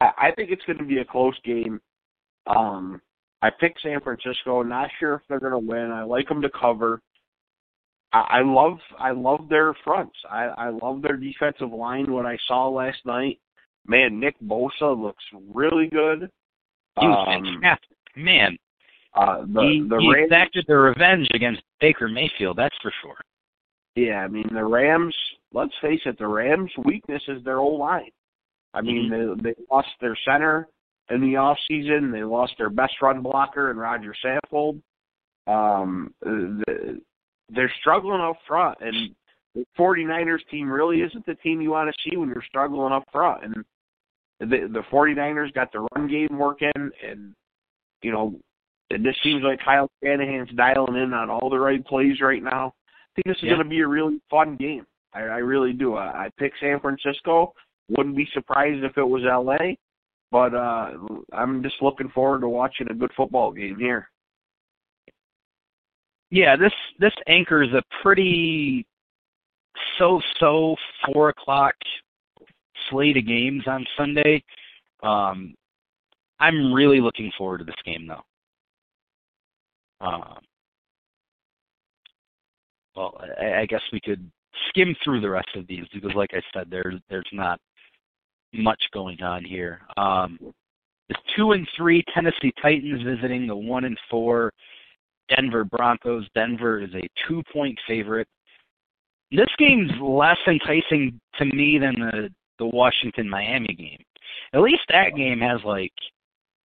I, 0.02 0.10
I 0.18 0.32
think 0.36 0.50
it's 0.52 0.66
going 0.66 0.78
to 0.80 0.86
be 0.86 1.00
a 1.00 1.06
close 1.06 1.38
game. 1.44 1.80
Um, 2.48 3.02
I 3.42 3.50
picked 3.50 3.82
San 3.82 4.00
Francisco. 4.02 4.64
Not 4.64 4.90
sure 5.00 5.16
if 5.16 5.22
they're 5.30 5.40
going 5.40 5.52
to 5.54 5.60
win. 5.60 5.92
I 5.92 6.04
like 6.04 6.28
them 6.28 6.42
to 6.42 6.50
cover. 6.50 7.02
I, 8.12 8.40
I 8.40 8.42
love 8.44 8.80
I 9.00 9.12
love 9.12 9.48
their 9.50 9.74
fronts. 9.84 10.16
I, 10.30 10.46
I 10.46 10.70
love 10.70 11.02
their 11.02 11.16
defensive 11.18 11.72
line. 11.72 12.12
What 12.12 12.26
I 12.26 12.38
saw 12.48 12.68
last 12.70 12.98
night, 13.06 13.40
man, 13.86 14.20
Nick 14.20 14.36
Bosa 14.42 15.00
looks 15.00 15.24
really 15.54 15.88
good. 15.88 16.30
He 17.00 17.06
was 17.08 17.28
Um, 17.28 17.44
fantastic. 17.62 17.98
Man, 18.16 18.58
Uh, 19.14 19.42
the 19.42 19.62
he, 19.62 19.86
the 19.88 19.98
he 20.00 20.12
Rams, 20.12 20.26
exacted 20.26 20.66
their 20.68 20.82
revenge 20.82 21.28
against 21.34 21.62
Baker 21.80 22.08
Mayfield, 22.10 22.58
that's 22.58 22.76
for 22.82 22.92
sure. 23.02 23.18
yeah, 23.96 24.24
I 24.24 24.28
mean 24.28 24.50
the 24.52 24.66
Rams. 24.66 25.16
Let's 25.54 25.74
face 25.82 26.02
it, 26.06 26.18
the 26.20 26.28
Rams' 26.28 26.72
weakness 26.86 27.22
is 27.28 27.44
their 27.44 27.60
O-line. 27.60 28.10
I 28.74 28.82
mean, 28.82 29.10
mm-hmm. 29.12 29.42
they 29.42 29.52
they 29.52 29.56
lost 29.72 29.90
their 30.00 30.18
center 30.26 30.68
in 31.10 31.22
the 31.22 31.38
off 31.38 31.58
season. 31.68 32.12
They 32.12 32.24
lost 32.24 32.54
their 32.58 32.70
best 32.70 32.94
run 33.02 33.22
blocker 33.22 33.72
in 33.72 33.78
Roger 33.78 34.14
Saffold. 34.24 34.82
Um, 35.48 36.14
the, 36.22 37.02
they're 37.50 37.74
struggling 37.80 38.22
up 38.22 38.38
front, 38.48 38.78
and 38.82 39.16
the 39.56 39.66
49ers 39.78 40.48
team 40.52 40.72
really 40.72 41.02
isn't 41.02 41.26
the 41.26 41.36
team 41.36 41.62
you 41.62 41.72
want 41.72 41.90
to 41.90 42.10
see 42.10 42.16
when 42.16 42.30
you're 42.30 42.44
struggling 42.48 42.94
up 42.94 43.06
front. 43.12 43.44
And 43.44 43.56
the 44.40 44.70
the 44.72 44.84
49ers 44.92 45.54
got 45.54 45.72
the 45.72 45.88
run 45.96 46.08
game 46.08 46.38
working, 46.38 46.72
and 46.76 47.34
you 48.02 48.12
know, 48.12 48.36
it 48.90 49.02
just 49.04 49.22
seems 49.24 49.44
like 49.44 49.60
Kyle 49.64 49.90
Shanahan's 50.04 50.52
dialing 50.56 50.96
in 50.96 51.14
on 51.14 51.30
all 51.30 51.50
the 51.50 51.60
right 51.60 51.86
plays 51.86 52.22
right 52.22 52.44
now. 52.44 52.74
I 52.88 53.10
think 53.16 53.28
this 53.28 53.38
is 53.38 53.44
yeah. 53.44 53.50
going 53.50 53.64
to 53.64 53.70
be 53.70 53.82
a 53.82 53.88
really 53.88 54.22
fun 54.30 54.56
game. 54.56 54.86
I, 55.14 55.22
I 55.22 55.38
really 55.38 55.74
do. 55.74 55.96
I, 55.96 56.26
I 56.26 56.30
pick 56.38 56.54
San 56.60 56.80
Francisco. 56.80 57.54
Wouldn't 57.90 58.16
be 58.16 58.28
surprised 58.34 58.84
if 58.84 58.98
it 58.98 59.04
was 59.04 59.24
LA, 59.24 59.76
but 60.32 60.56
uh 60.56 60.92
I'm 61.34 61.64
just 61.64 61.82
looking 61.82 62.10
forward 62.10 62.42
to 62.42 62.50
watching 62.50 62.90
a 62.90 62.94
good 62.94 63.12
football 63.16 63.52
game 63.52 63.78
here. 63.80 64.10
Yeah, 66.32 66.56
this 66.56 66.74
this 67.00 67.14
anchors 67.28 67.70
a 67.74 67.82
pretty 68.04 68.86
so-so 69.98 70.76
four 71.06 71.30
o'clock 71.30 71.74
slate 72.90 73.18
of 73.18 73.26
games 73.26 73.64
on 73.68 73.86
Sunday. 73.98 74.44
Um, 75.04 75.56
I'm 76.40 76.74
really 76.74 77.02
looking 77.02 77.32
forward 77.38 77.60
to 77.60 77.64
this 77.64 77.76
game, 77.86 78.08
though. 78.08 78.24
Um, 80.06 80.40
well, 82.96 83.20
I, 83.40 83.62
I 83.62 83.66
guess 83.66 83.82
we 83.92 84.00
could 84.00 84.30
skim 84.70 84.96
through 85.04 85.22
the 85.22 85.30
rest 85.30 85.50
of 85.56 85.68
these 85.68 85.86
because, 85.94 86.14
like 86.16 86.32
I 86.34 86.42
said, 86.54 86.68
there's 86.70 86.96
there's 87.10 87.28
not 87.34 87.60
much 88.54 88.82
going 88.94 89.22
on 89.22 89.44
here. 89.44 89.82
Um, 89.98 90.40
the 91.10 91.16
two 91.36 91.54
and 91.54 91.68
three 91.76 92.04
Tennessee 92.14 92.54
Titans 92.62 93.02
visiting 93.04 93.48
the 93.48 93.56
one 93.56 93.86
and 93.86 93.98
four 94.10 94.52
Denver 95.36 95.64
Broncos. 95.64 96.28
Denver 96.36 96.82
is 96.82 96.94
a 96.94 97.08
two 97.28 97.42
point 97.52 97.78
favorite. 97.88 98.28
This 99.32 99.50
game's 99.58 99.92
less 100.02 100.38
enticing 100.48 101.20
to 101.38 101.46
me 101.46 101.78
than 101.80 101.96
the 101.96 102.30
the 102.58 102.66
Washington 102.66 103.30
Miami 103.30 103.74
game. 103.74 104.04
At 104.54 104.62
least 104.62 104.82
that 104.90 105.16
game 105.16 105.40
has 105.40 105.60
like 105.64 105.94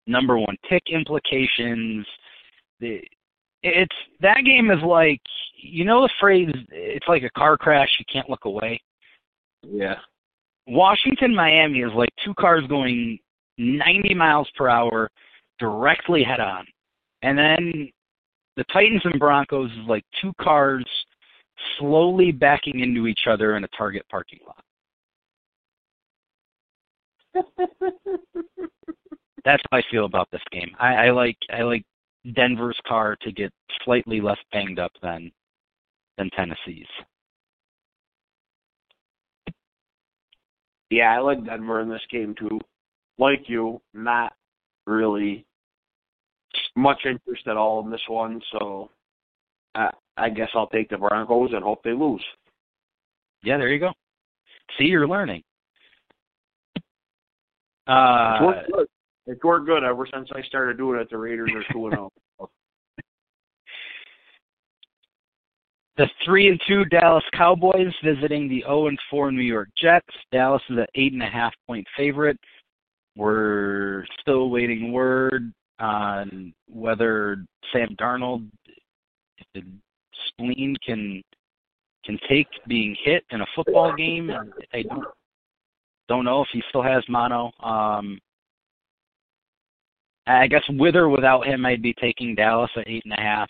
number 0.07 0.39
one 0.39 0.57
pick 0.69 0.83
implications. 0.89 2.07
The 2.81 3.01
it's 3.63 3.97
that 4.21 4.43
game 4.45 4.71
is 4.71 4.83
like 4.83 5.21
you 5.57 5.85
know 5.85 6.03
the 6.03 6.13
phrase 6.21 6.49
it's 6.71 7.09
like 7.09 7.23
a 7.23 7.31
car 7.31 7.57
crash 7.57 7.89
you 7.99 8.05
can't 8.13 8.29
look 8.29 8.45
away. 8.45 8.81
Yeah. 9.63 9.97
Washington 10.67 11.35
Miami 11.35 11.81
is 11.81 11.93
like 11.95 12.11
two 12.25 12.35
cars 12.35 12.65
going 12.69 13.19
90 13.59 14.15
miles 14.15 14.49
per 14.57 14.69
hour 14.69 15.11
directly 15.59 16.23
head 16.23 16.41
on. 16.41 16.67
And 17.23 17.39
then 17.39 17.91
the 18.57 18.65
Titans 18.73 19.03
and 19.05 19.19
Broncos 19.19 19.71
is 19.71 19.89
like 19.89 20.05
two 20.21 20.33
cars 20.41 20.87
slowly 21.79 22.33
backing 22.33 22.81
into 22.81 23.07
each 23.07 23.27
other 23.29 23.57
in 23.57 23.65
a 23.65 23.69
Target 23.69 24.05
parking 24.11 24.41
lot. 24.47 24.65
That's 29.45 29.63
how 29.71 29.79
I 29.79 29.83
feel 29.91 30.05
about 30.07 30.29
this 30.31 30.43
game. 30.53 30.71
I, 30.79 31.07
I 31.07 31.11
like 31.11 31.37
I 31.53 31.63
like 31.63 31.85
Denver's 32.35 32.79
car 32.87 33.17
to 33.23 33.33
get 33.33 33.53
slightly 33.85 34.21
less 34.21 34.39
banged 34.53 34.79
up 34.79 34.93
than 35.03 35.31
than 36.17 36.31
Tennessee's. 36.31 36.87
Yeah, 40.91 41.15
I 41.15 41.21
like 41.21 41.45
Denver 41.45 41.81
in 41.81 41.89
this 41.89 42.03
game 42.11 42.35
too. 42.39 42.61
Like 43.19 43.49
you, 43.49 43.81
not 43.93 44.33
really 44.87 45.45
much 46.77 46.99
interest 47.05 47.47
at 47.47 47.57
all 47.57 47.85
in 47.85 47.91
this 47.91 48.01
one, 48.09 48.41
so 48.53 48.91
I, 49.75 49.91
I 50.17 50.31
guess 50.31 50.49
I'll 50.55 50.69
take 50.69 50.91
the 50.91 50.99
Broncos 50.99 51.51
and 51.53 51.63
hope 51.63 51.83
they 51.83 51.93
lose. 51.93 52.25
Yeah, 53.43 53.59
there 53.59 53.69
you 53.69 53.81
go. 53.81 53.93
See, 54.79 54.85
you're 54.85 55.09
learning. 55.09 55.43
Uh, 57.87 58.39
it's 58.39 58.43
worked 58.43 58.73
good. 58.73 58.87
It's 59.27 59.45
worked 59.45 59.67
good 59.67 59.85
ever 59.85 60.07
since 60.13 60.29
I 60.35 60.43
started 60.43 60.79
doing 60.79 61.01
it. 61.01 61.09
The 61.11 61.19
Raiders 61.19 61.51
are 61.55 61.73
two 61.73 61.87
and 61.87 61.95
zero. 61.95 62.13
The 65.97 66.09
three 66.25 66.49
and 66.49 66.61
two 66.67 66.85
Dallas 66.87 67.25
Cowboys 67.35 67.93
visiting 68.03 68.49
the 68.49 68.63
zero 68.63 68.89
and 68.89 68.99
four 69.09 69.31
New 69.31 69.43
York 69.43 69.69
Jets. 69.81 70.07
Dallas 70.33 70.63
is 70.69 70.79
an 70.79 70.87
eight 70.97 71.13
and 71.13 71.23
a 71.23 71.27
half 71.27 71.53
point 71.67 71.87
favorite. 71.97 72.39
We're 73.17 74.05
still 74.21 74.51
waiting 74.51 74.93
word 74.93 75.53
on 75.79 76.53
whether 76.69 77.45
Sam 77.73 77.95
Darnold, 78.01 78.49
if 79.39 79.47
the 79.55 79.63
spleen 80.29 80.77
can 80.85 81.23
can 82.05 82.19
take 82.29 82.49
being 82.67 82.97
hit 83.03 83.25
in 83.31 83.41
a 83.41 83.47
football 83.55 83.95
game. 83.95 84.31
I 84.73 84.83
don't 84.83 85.05
don't 86.09 86.25
know 86.25 86.43
if 86.43 86.49
he 86.53 86.63
still 86.69 86.83
has 86.83 87.05
mono. 87.09 87.53
Um, 87.63 88.19
I 90.27 90.47
guess 90.47 90.63
with 90.71 90.97
or 90.97 91.09
without 91.09 91.47
him, 91.47 91.65
I'd 91.67 91.83
be 91.83 91.95
taking 91.95 92.35
Dallas 92.35 92.71
at 92.77 92.89
eight 92.89 93.05
and 93.05 93.13
a 93.13 93.21
half. 93.21 93.49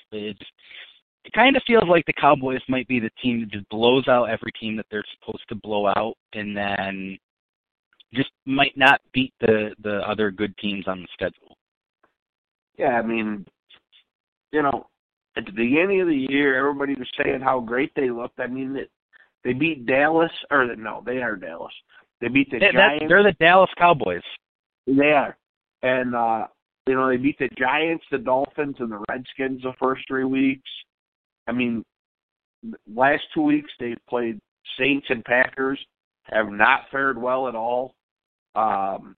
It 1.25 1.33
kind 1.33 1.57
of 1.57 1.62
feels 1.66 1.85
like 1.89 2.05
the 2.07 2.12
Cowboys 2.12 2.61
might 2.68 2.87
be 2.87 3.01
the 3.01 3.11
team 3.22 3.41
that 3.41 3.51
just 3.51 3.68
blows 3.70 4.07
out 4.09 4.25
every 4.25 4.53
team 4.61 4.77
that 4.77 4.87
they're 4.91 5.05
supposed 5.18 5.45
to 5.49 5.55
blow 5.55 5.87
out, 5.87 6.14
and 6.35 6.57
then 6.57 7.18
just 8.14 8.31
might 8.47 8.77
not 8.77 9.01
beat 9.12 9.33
the 9.41 9.75
the 9.83 10.01
other 10.09 10.31
good 10.31 10.57
teams 10.59 10.87
on 10.87 11.01
the 11.01 11.09
schedule. 11.12 11.57
Yeah, 12.79 12.99
I 12.99 13.03
mean, 13.03 13.47
you 14.53 14.62
know, 14.62 14.87
at 15.37 15.47
the 15.47 15.53
beginning 15.53 16.01
of 16.01 16.09
the 16.09 16.27
year, 16.29 16.59
everybody 16.59 16.95
was 16.95 17.09
saying 17.22 17.41
how 17.41 17.61
great 17.61 17.93
they 17.97 18.11
looked. 18.11 18.39
I 18.39 18.47
mean, 18.47 18.75
that 18.75 18.89
they 19.45 19.53
beat 19.53 19.87
Dallas, 19.87 20.31
or 20.51 20.75
no, 20.77 21.03
they 21.05 21.18
are 21.18 21.37
Dallas. 21.37 21.72
They 22.20 22.29
beat 22.29 22.51
the 22.51 22.59
they, 22.59 22.72
Giants. 22.72 23.07
They're 23.09 23.22
the 23.22 23.37
Dallas 23.41 23.70
Cowboys. 23.79 24.22
They 24.87 25.12
are, 25.12 25.37
and 25.83 26.14
uh, 26.14 26.47
you 26.87 26.95
know 26.95 27.09
they 27.09 27.16
beat 27.16 27.39
the 27.39 27.49
Giants, 27.59 28.05
the 28.11 28.18
Dolphins, 28.18 28.77
and 28.79 28.93
the 28.93 29.03
Redskins 29.09 29.62
the 29.62 29.72
first 29.81 30.03
three 30.07 30.25
weeks. 30.25 30.68
I 31.47 31.53
mean, 31.53 31.84
last 32.92 33.22
two 33.34 33.42
weeks 33.42 33.70
they've 33.78 33.99
played 34.09 34.38
Saints 34.78 35.07
and 35.11 35.24
Packers. 35.24 35.78
Have 36.24 36.49
not 36.49 36.82
fared 36.90 37.20
well 37.20 37.49
at 37.49 37.55
all. 37.55 37.95
Um, 38.55 39.14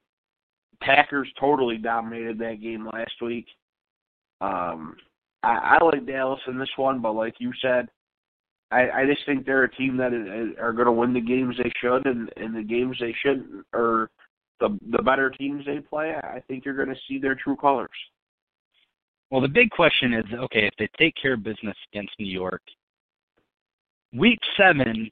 Packers 0.83 1.29
totally 1.39 1.79
dominated 1.79 2.39
that 2.39 2.61
game 2.61 2.89
last 2.93 3.13
week. 3.23 3.47
Um, 4.41 4.97
I, 5.43 5.79
I 5.81 5.85
like 5.85 6.07
Dallas 6.07 6.41
in 6.49 6.59
this 6.59 6.69
one, 6.77 7.01
but 7.01 7.13
like 7.13 7.35
you 7.39 7.53
said, 7.63 7.89
I, 8.71 8.91
I 8.91 9.07
just 9.07 9.25
think 9.25 9.47
they're 9.47 9.65
a 9.65 9.75
team 9.77 9.97
that 9.99 10.13
are 10.61 10.73
going 10.73 10.87
to 10.87 10.93
win 10.93 11.13
the 11.13 11.21
games 11.21 11.55
they 11.57 11.71
should, 11.81 12.07
and, 12.07 12.29
and 12.37 12.55
the 12.55 12.63
games 12.63 12.97
they 13.01 13.15
shouldn't, 13.23 13.65
or 13.73 14.11
the 14.59 14.77
the 14.91 15.03
better 15.03 15.31
teams 15.31 15.65
they 15.65 15.79
play. 15.79 16.15
I 16.17 16.41
think 16.49 16.65
you're 16.65 16.75
going 16.75 16.89
to 16.89 17.01
see 17.09 17.19
their 17.19 17.37
true 17.37 17.57
colors. 17.57 17.89
Well, 19.31 19.41
the 19.41 19.49
big 19.49 19.71
question 19.71 20.15
is, 20.15 20.25
okay, 20.33 20.67
if 20.67 20.75
they 20.79 20.89
take 20.99 21.15
care 21.21 21.35
of 21.35 21.43
business 21.43 21.77
against 21.93 22.13
New 22.19 22.31
York, 22.31 22.63
week 24.13 24.39
seven, 24.57 25.11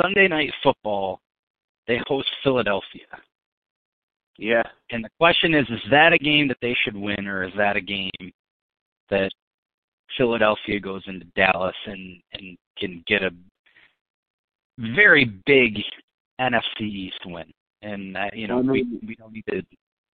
Sunday 0.00 0.26
night 0.26 0.52
football, 0.62 1.20
they 1.86 2.00
host 2.06 2.28
Philadelphia. 2.42 3.06
Yeah. 4.38 4.62
And 4.90 5.04
the 5.04 5.10
question 5.18 5.54
is, 5.54 5.66
is 5.68 5.80
that 5.90 6.12
a 6.12 6.18
game 6.18 6.48
that 6.48 6.58
they 6.60 6.76
should 6.84 6.96
win, 6.96 7.26
or 7.26 7.44
is 7.44 7.52
that 7.56 7.76
a 7.76 7.80
game 7.80 8.10
that 9.10 9.30
Philadelphia 10.16 10.80
goes 10.80 11.02
into 11.06 11.26
Dallas 11.36 11.76
and 11.86 12.20
and 12.32 12.56
can 12.78 13.02
get 13.06 13.22
a 13.22 13.30
very 14.78 15.24
big 15.46 15.78
NFC 16.40 16.82
East 16.82 17.20
win. 17.26 17.52
And 17.82 18.16
uh, 18.16 18.30
you 18.32 18.46
know, 18.46 18.58
we 18.58 18.84
we 19.06 19.16
don't 19.16 19.32
need 19.32 19.44
to 19.50 19.62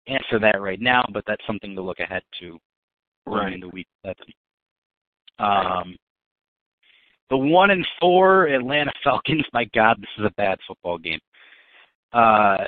answer 0.07 0.39
that 0.39 0.61
right 0.61 0.81
now, 0.81 1.05
but 1.12 1.25
that's 1.27 1.47
something 1.47 1.75
to 1.75 1.83
look 1.83 2.01
ahead 2.01 2.22
to 2.41 2.59
right. 3.27 3.53
in 3.53 3.61
the 3.61 3.68
week 3.68 3.87
seven. 4.05 4.25
Um, 5.39 5.97
the 7.31 7.37
one 7.37 7.70
and 7.70 7.87
four 8.01 8.47
Atlanta 8.47 8.93
Falcons. 9.05 9.45
My 9.53 9.64
God, 9.75 9.97
this 9.99 10.11
is 10.18 10.25
a 10.27 10.35
bad 10.37 10.59
football 10.66 10.99
game. 10.99 11.20
Uh, 12.12 12.64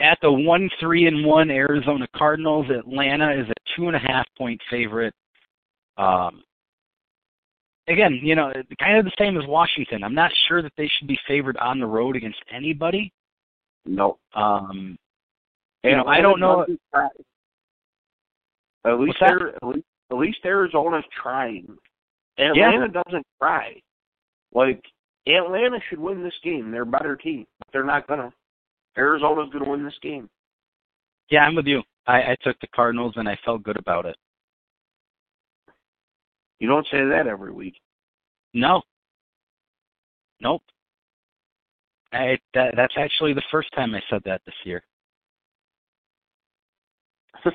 at 0.00 0.18
the 0.22 0.32
one 0.32 0.68
three 0.80 1.06
and 1.06 1.24
one 1.24 1.50
Arizona 1.50 2.06
Cardinals, 2.16 2.66
Atlanta 2.70 3.30
is 3.32 3.46
a 3.48 3.54
two 3.76 3.86
and 3.86 3.96
a 3.96 4.00
half 4.00 4.26
point 4.36 4.60
favorite. 4.70 5.14
Um, 5.96 6.42
again, 7.88 8.18
you 8.22 8.34
know, 8.34 8.52
kind 8.80 8.98
of 8.98 9.04
the 9.04 9.12
same 9.18 9.36
as 9.36 9.46
Washington. 9.46 10.02
I'm 10.02 10.14
not 10.14 10.32
sure 10.48 10.62
that 10.62 10.72
they 10.76 10.90
should 10.98 11.06
be 11.06 11.18
favored 11.28 11.56
on 11.58 11.78
the 11.78 11.86
road 11.86 12.16
against 12.16 12.40
anybody. 12.52 13.12
No. 13.86 14.18
Um, 14.34 14.96
you 15.84 15.92
know, 15.92 16.06
I 16.06 16.20
don't 16.20 16.40
know. 16.40 16.66
At 18.86 19.00
least 19.00 19.16
they're 19.20 19.48
at 19.56 19.62
least, 19.66 19.86
at 20.10 20.16
least 20.16 20.38
Arizona's 20.44 21.04
trying. 21.22 21.76
Atlanta 22.38 22.86
yeah. 22.92 23.02
doesn't 23.02 23.26
try. 23.40 23.80
Like 24.52 24.82
Atlanta 25.26 25.78
should 25.88 25.98
win 25.98 26.22
this 26.22 26.34
game. 26.42 26.70
They're 26.70 26.82
a 26.82 26.86
better 26.86 27.16
team, 27.16 27.46
but 27.58 27.68
they're 27.72 27.84
not 27.84 28.06
gonna. 28.06 28.32
Arizona's 28.96 29.50
going 29.50 29.64
to 29.64 29.70
win 29.70 29.84
this 29.84 29.98
game. 30.02 30.28
Yeah, 31.30 31.40
I'm 31.40 31.56
with 31.56 31.66
you. 31.66 31.82
I, 32.06 32.18
I 32.18 32.36
took 32.42 32.58
the 32.60 32.68
Cardinals 32.68 33.14
and 33.16 33.28
I 33.28 33.36
felt 33.44 33.62
good 33.62 33.78
about 33.78 34.06
it. 34.06 34.16
You 36.60 36.68
don't 36.68 36.86
say 36.90 37.04
that 37.04 37.26
every 37.26 37.52
week. 37.52 37.74
No. 38.52 38.82
Nope. 40.40 40.62
I 42.12 42.38
that 42.52 42.74
that's 42.76 42.94
actually 42.96 43.34
the 43.34 43.42
first 43.50 43.72
time 43.74 43.94
I 43.94 44.00
said 44.08 44.22
that 44.24 44.42
this 44.46 44.54
year. 44.64 44.84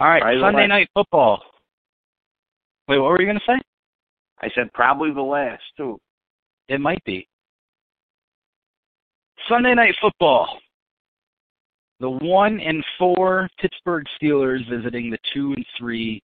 All 0.00 0.08
right, 0.08 0.22
Probably 0.22 0.40
Sunday 0.40 0.66
night 0.66 0.88
football. 0.94 1.42
Wait, 2.88 2.98
what 2.98 3.10
were 3.10 3.20
you 3.20 3.26
going 3.26 3.38
to 3.38 3.44
say? 3.46 3.60
I 4.40 4.48
said 4.54 4.72
probably 4.72 5.12
the 5.12 5.20
last 5.20 5.62
too. 5.76 5.98
It 6.68 6.80
might 6.80 7.04
be. 7.04 7.28
Sunday 9.46 9.74
night 9.74 9.94
football. 10.00 10.58
The 12.00 12.08
one 12.08 12.60
and 12.60 12.82
four 12.98 13.50
Pittsburgh 13.60 14.06
Steelers 14.20 14.66
visiting 14.70 15.10
the 15.10 15.18
two 15.34 15.52
and 15.52 15.66
three 15.78 16.22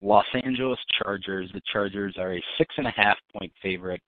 Los 0.00 0.24
Angeles 0.42 0.78
Chargers. 1.02 1.50
The 1.52 1.60
Chargers 1.70 2.14
are 2.18 2.34
a 2.34 2.42
six 2.56 2.74
and 2.78 2.86
a 2.86 2.92
half 2.96 3.18
point 3.36 3.52
favorite. 3.62 4.00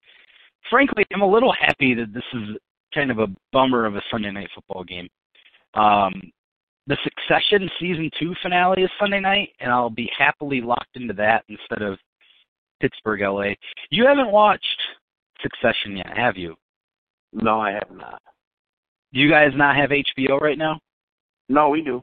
Frankly, 0.70 1.04
I'm 1.12 1.20
a 1.20 1.30
little 1.30 1.52
happy 1.60 1.92
that 1.94 2.14
this 2.14 2.24
is 2.32 2.56
kind 2.94 3.10
of 3.10 3.18
a 3.18 3.26
bummer 3.52 3.84
of 3.84 3.96
a 3.96 4.02
Sunday 4.10 4.30
night 4.30 4.48
football 4.54 4.82
game. 4.82 5.08
Um, 5.74 6.22
the 6.86 6.96
Succession 7.04 7.70
season 7.80 8.10
two 8.18 8.34
finale 8.42 8.82
is 8.82 8.90
Sunday 8.98 9.20
night, 9.20 9.50
and 9.60 9.70
I'll 9.70 9.90
be 9.90 10.10
happily 10.16 10.60
locked 10.60 10.96
into 10.96 11.14
that 11.14 11.44
instead 11.48 11.82
of 11.82 11.98
Pittsburgh, 12.80 13.20
LA. 13.20 13.54
You 13.90 14.06
haven't 14.06 14.32
watched 14.32 14.80
Succession 15.40 15.96
yet, 15.96 16.16
have 16.16 16.36
you? 16.36 16.56
No, 17.32 17.60
I 17.60 17.72
have 17.72 17.90
not. 17.92 18.20
Do 19.12 19.20
you 19.20 19.30
guys 19.30 19.50
not 19.54 19.76
have 19.76 19.90
HBO 19.90 20.40
right 20.40 20.58
now? 20.58 20.80
No, 21.48 21.68
we 21.68 21.82
do. 21.82 22.02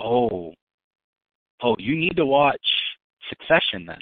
Oh. 0.00 0.52
Oh, 1.62 1.74
you 1.78 1.96
need 1.96 2.16
to 2.16 2.26
watch 2.26 2.60
Succession 3.28 3.86
then. 3.86 3.98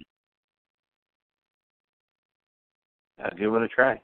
I'll 3.24 3.36
give 3.36 3.54
it 3.54 3.62
a 3.62 3.68
try. 3.68 4.00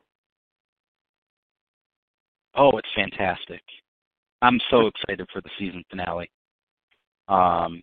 Oh, 2.55 2.71
it's 2.79 2.89
fantastic. 2.95 3.63
I'm 4.43 4.61
so 4.71 4.89
excited 4.89 5.27
for 5.33 5.41
the 5.41 5.51
season 5.59 5.85
finale. 5.89 6.31
Um 7.29 7.83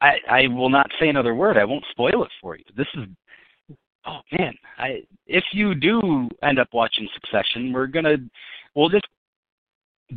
I 0.00 0.16
I 0.28 0.48
will 0.48 0.70
not 0.70 0.90
say 0.98 1.08
another 1.08 1.34
word. 1.34 1.56
I 1.56 1.64
won't 1.64 1.84
spoil 1.90 2.24
it 2.24 2.30
for 2.40 2.56
you. 2.56 2.64
This 2.76 2.88
is 2.94 3.04
oh 4.06 4.20
man, 4.38 4.54
I 4.78 5.02
if 5.26 5.44
you 5.52 5.74
do 5.74 6.28
end 6.42 6.58
up 6.58 6.68
watching 6.72 7.08
Succession, 7.14 7.72
we're 7.72 7.86
gonna 7.86 8.16
we'll 8.74 8.88
just 8.88 9.06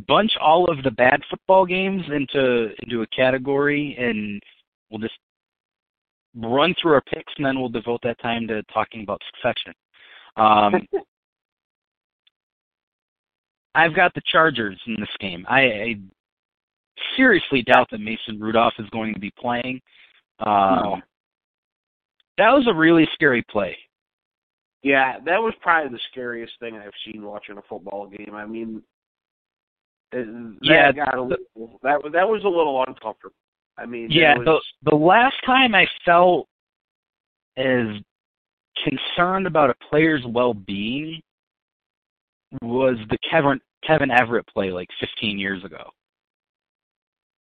bunch 0.07 0.31
all 0.39 0.69
of 0.69 0.83
the 0.83 0.91
bad 0.91 1.21
football 1.29 1.65
games 1.65 2.03
into 2.13 2.69
into 2.83 3.01
a 3.01 3.07
category 3.07 3.95
and 3.99 4.41
we'll 4.89 5.01
just 5.01 5.17
run 6.35 6.75
through 6.79 6.93
our 6.93 7.01
picks 7.01 7.33
and 7.37 7.45
then 7.45 7.59
we'll 7.59 7.69
devote 7.69 7.99
that 8.03 8.19
time 8.21 8.47
to 8.47 8.61
talking 8.73 9.03
about 9.03 9.21
Succession. 9.33 9.73
Um 10.37 10.87
I've 13.75 13.95
got 13.95 14.13
the 14.13 14.21
Chargers 14.31 14.79
in 14.87 14.95
this 14.99 15.09
game. 15.19 15.45
I, 15.47 15.61
I 15.61 15.95
seriously 17.15 17.61
doubt 17.61 17.87
that 17.91 17.99
Mason 17.99 18.39
Rudolph 18.39 18.73
is 18.79 18.89
going 18.89 19.13
to 19.13 19.19
be 19.19 19.31
playing. 19.39 19.81
Um, 20.39 20.75
No. 20.83 21.01
That 22.37 22.51
was 22.51 22.67
a 22.69 22.73
really 22.73 23.05
scary 23.13 23.43
play. 23.49 23.77
Yeah, 24.81 25.17
that 25.25 25.41
was 25.41 25.53
probably 25.61 25.91
the 25.91 25.99
scariest 26.09 26.53
thing 26.61 26.77
I've 26.77 26.91
seen 27.05 27.23
watching 27.23 27.57
a 27.57 27.61
football 27.67 28.07
game. 28.07 28.33
I 28.33 28.45
mean, 28.45 28.81
it, 30.13 30.25
that 30.25 30.57
Yeah, 30.61 30.91
got 30.93 31.17
a 31.17 31.21
little, 31.21 31.79
that 31.83 32.01
was 32.01 32.13
that 32.13 32.27
was 32.27 32.41
a 32.45 32.47
little 32.47 32.81
uncomfortable. 32.87 33.35
I 33.77 33.85
mean, 33.85 34.07
Yeah, 34.09 34.37
was, 34.37 34.45
the 34.83 34.91
the 34.91 34.95
last 34.95 35.35
time 35.45 35.75
I 35.75 35.85
felt 36.05 36.47
as 37.57 37.87
concerned 38.85 39.45
about 39.45 39.69
a 39.69 39.75
player's 39.89 40.23
well-being 40.25 41.21
was 42.61 42.97
the 43.09 43.17
Kevin 43.29 43.59
Kevin 43.85 44.11
Everett 44.11 44.47
play 44.47 44.71
like 44.71 44.87
15 44.99 45.37
years 45.39 45.63
ago. 45.63 45.89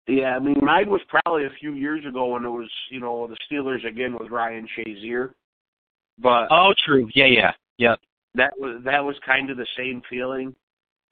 yeah. 0.08 0.36
I 0.36 0.38
mean, 0.38 0.56
mine 0.62 0.90
was 0.90 1.00
probably 1.08 1.44
a 1.44 1.50
few 1.60 1.74
years 1.74 2.04
ago 2.06 2.26
when 2.32 2.44
it 2.44 2.48
was 2.50 2.70
you 2.90 3.00
know 3.00 3.26
the 3.26 3.36
Steelers 3.50 3.86
again 3.86 4.16
with 4.18 4.30
Ryan 4.30 4.66
Shazier, 4.76 5.30
but 6.18 6.48
Oh, 6.50 6.72
true. 6.84 7.08
Yeah, 7.14 7.26
yeah, 7.26 7.52
yep, 7.78 8.00
that 8.34 8.52
was 8.58 8.82
that 8.84 9.04
was 9.04 9.16
kind 9.24 9.50
of 9.50 9.56
the 9.56 9.66
same 9.76 10.02
feeling. 10.08 10.54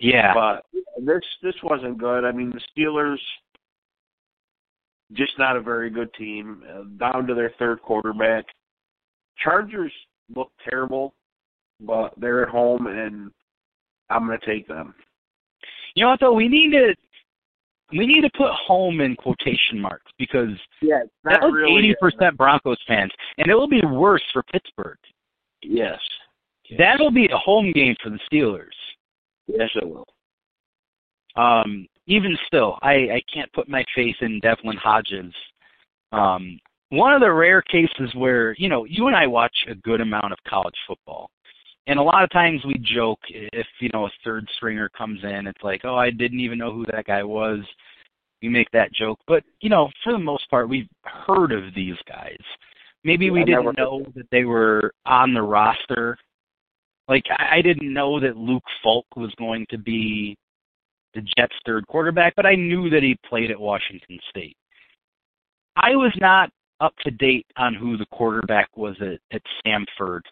yeah. 0.01 0.33
But 0.35 0.65
this 1.05 1.23
this 1.43 1.55
wasn't 1.63 1.99
good. 1.99 2.25
I 2.25 2.33
mean, 2.33 2.51
the 2.53 2.61
Steelers 2.83 3.19
just 5.13 5.39
not 5.39 5.57
a 5.57 5.61
very 5.61 5.91
good 5.91 6.13
team. 6.15 6.63
Uh, 6.69 6.85
down 6.99 7.27
to 7.27 7.35
their 7.35 7.53
third 7.59 7.83
quarterback. 7.83 8.47
Chargers 9.43 9.93
look 10.35 10.51
terrible, 10.69 11.15
but 11.81 12.15
they're 12.17 12.43
at 12.43 12.49
home, 12.49 12.87
and 12.87 13.31
I'm 14.13 14.27
going 14.27 14.39
to 14.39 14.47
take 14.47 14.69
them. 14.69 14.95
You 15.95 16.05
know 16.05 16.11
what 16.11 16.21
though? 16.21 16.33
We 16.33 16.49
need 16.49 16.71
to 16.73 16.95
we 17.97 18.07
need 18.07 18.23
to 18.23 18.31
put 18.37 18.51
home 18.51 19.01
in 19.01 19.15
quotation 19.17 19.79
marks 19.79 20.11
because 20.19 20.51
Yeah, 20.81 21.01
that 21.25 21.41
was 21.43 21.55
eighty 21.69 21.95
percent 22.01 22.37
Broncos 22.37 22.79
fans, 22.87 23.13
and 23.39 23.51
it 23.51 23.55
will 23.55 23.69
be 23.69 23.83
worse 23.85 24.23
for 24.33 24.43
Pittsburgh. 24.45 24.99
Yes, 25.63 25.99
That'll 26.79 27.11
be 27.11 27.27
a 27.27 27.37
home 27.37 27.73
game 27.73 27.95
for 28.03 28.11
the 28.11 28.19
Steelers. 28.31 28.67
yes, 29.47 29.69
it 29.75 29.87
will. 29.89 30.07
Um, 31.37 31.87
even 32.07 32.37
still, 32.47 32.79
I, 32.83 32.93
I 32.93 33.23
can't 33.33 33.53
put 33.53 33.69
my 33.69 33.85
faith 33.95 34.17
in 34.21 34.41
Devlin 34.41 34.77
Hodges. 34.77 35.33
Um, 36.13 36.59
one 36.91 37.15
of 37.15 37.21
the 37.21 37.33
rare 37.33 37.63
cases 37.63 38.15
where 38.15 38.55
you 38.59 38.69
know 38.69 38.85
you 38.85 39.07
and 39.07 39.17
I 39.17 39.27
watch 39.27 39.55
a 39.69 39.75
good 39.75 40.01
amount 40.01 40.33
of 40.33 40.39
college 40.49 40.75
football, 40.87 41.31
and 41.87 41.99
a 41.99 42.03
lot 42.03 42.23
of 42.23 42.31
times 42.31 42.65
we 42.65 42.75
joke 42.79 43.21
if 43.29 43.67
you 43.81 43.91
know 43.93 44.07
a 44.07 44.11
third 44.25 44.49
stringer 44.57 44.89
comes 44.91 45.21
in, 45.23 45.47
it's 45.47 45.63
like, 45.63 45.83
oh, 45.85 45.97
I 45.97 46.11
didn't 46.11 46.41
even 46.41 46.59
know 46.59 46.73
who 46.73 46.87
that 46.87 47.07
guy 47.07 47.23
was. 47.23 47.61
We 48.41 48.49
make 48.49 48.71
that 48.73 48.93
joke, 48.93 49.21
but 49.27 49.45
you 49.61 49.71
know, 49.71 49.89
for 50.03 50.13
the 50.13 50.19
most 50.19 50.49
part, 50.51 50.69
we've 50.69 50.89
heard 51.05 51.53
of 51.53 51.75
these 51.75 51.97
guys. 52.09 52.41
Maybe 53.05 53.31
we 53.31 53.43
I 53.43 53.45
didn't 53.45 53.79
know 53.79 54.05
that 54.15 54.29
they 54.31 54.45
were 54.45 54.93
on 55.07 55.35
the 55.35 55.43
roster. 55.43 56.17
Like 57.09 57.25
I 57.31 57.59
I 57.59 57.63
didn't 57.63 57.93
know 57.93 58.21
that 58.21 58.37
Luke 58.37 58.65
Falk 58.83 59.07
was 59.17 59.33
going 59.39 59.67
to 59.71 59.79
be 59.79 60.37
the 61.15 61.21
Jets' 61.37 61.55
third 61.67 61.87
quarterback, 61.87 62.35
but 62.37 62.47
I 62.47 62.55
knew 62.55 62.91
that 62.91 63.03
he 63.03 63.17
played 63.29 63.51
at 63.51 63.61
Washington 63.61 64.19
State. 64.31 64.57
I 65.77 65.91
was 65.91 66.13
not 66.21 66.51
up 66.81 66.95
to 67.05 67.11
date 67.11 67.47
on 67.57 67.75
who 67.75 67.97
the 67.97 68.07
quarterback 68.07 68.77
was 68.77 68.97
at, 69.01 69.21
at 69.33 69.43
Stanford 69.61 70.25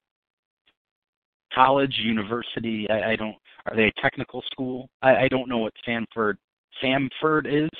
College, 1.54 1.94
University. 2.02 2.86
I, 2.90 3.12
I 3.12 3.16
don't. 3.16 3.36
Are 3.66 3.76
they 3.76 3.84
a 3.84 4.00
technical 4.00 4.42
school? 4.50 4.88
I, 5.02 5.24
I 5.24 5.28
don't 5.28 5.48
know 5.48 5.58
what 5.58 5.72
Stanford 5.82 6.38
Samford 6.82 7.46
is. 7.46 7.70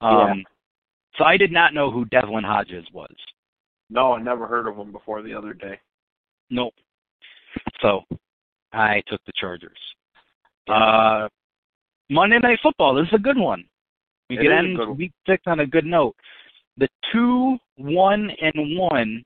Um, 0.00 0.44
So 1.16 1.24
I 1.24 1.36
did 1.36 1.52
not 1.52 1.74
know 1.74 1.90
who 1.90 2.04
Devlin 2.06 2.44
Hodges 2.44 2.86
was. 2.92 3.14
No, 3.90 4.12
I 4.12 4.22
never 4.22 4.46
heard 4.46 4.66
of 4.66 4.76
him 4.76 4.92
before 4.92 5.22
the 5.22 5.34
other 5.34 5.52
day. 5.52 5.78
Nope. 6.50 6.74
So 7.80 8.02
I 8.72 9.02
took 9.06 9.20
the 9.24 9.32
Chargers. 9.38 9.78
Uh, 10.68 11.28
Monday 12.10 12.38
Night 12.38 12.58
Football. 12.62 12.94
This 12.94 13.06
is 13.08 13.14
a 13.14 13.18
good 13.18 13.38
one. 13.38 13.64
We 14.30 14.38
It 14.38 14.46
is 14.46 14.50
end 14.50 14.96
week 14.96 15.12
six 15.28 15.42
on 15.46 15.60
a 15.60 15.66
good 15.66 15.84
note. 15.84 16.16
The 16.76 16.88
two, 17.12 17.56
one, 17.76 18.30
and 18.40 18.78
one 18.78 19.22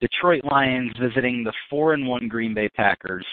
Detroit 0.00 0.42
Lions 0.50 0.92
visiting 1.00 1.44
the 1.44 1.52
four 1.68 1.94
and 1.94 2.06
one 2.06 2.28
Green 2.28 2.54
Bay 2.54 2.68
Packers. 2.70 3.26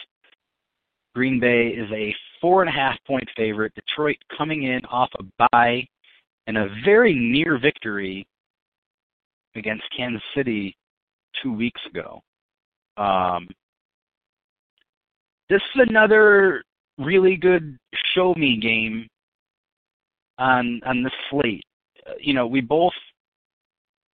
Green 1.16 1.40
Bay 1.40 1.70
is 1.70 1.90
a 1.92 2.14
four 2.42 2.62
and 2.62 2.70
a 2.70 2.74
half 2.74 2.98
point 3.08 3.28
favorite. 3.36 3.74
Detroit 3.76 4.18
coming 4.38 4.64
in 4.64 4.82
off 4.86 5.10
a 5.20 5.48
bye 5.52 5.88
and 6.48 6.58
a 6.58 6.68
very 6.86 7.14
near 7.14 7.58
victory 7.58 8.26
against 9.56 9.84
Kansas 9.96 10.22
City 10.36 10.76
two 11.42 11.54
weeks 11.54 11.82
ago. 11.90 12.22
Um, 12.98 13.48
this 15.50 15.62
is 15.76 15.86
another 15.90 16.64
really 16.98 17.36
good 17.36 17.78
show 18.14 18.34
me 18.36 18.58
game 18.58 19.08
on 20.38 20.82
on 20.86 21.04
the 21.04 21.12
slate. 21.30 21.64
Uh, 22.08 22.14
you 22.20 22.34
know, 22.34 22.48
we 22.48 22.62
both 22.62 22.94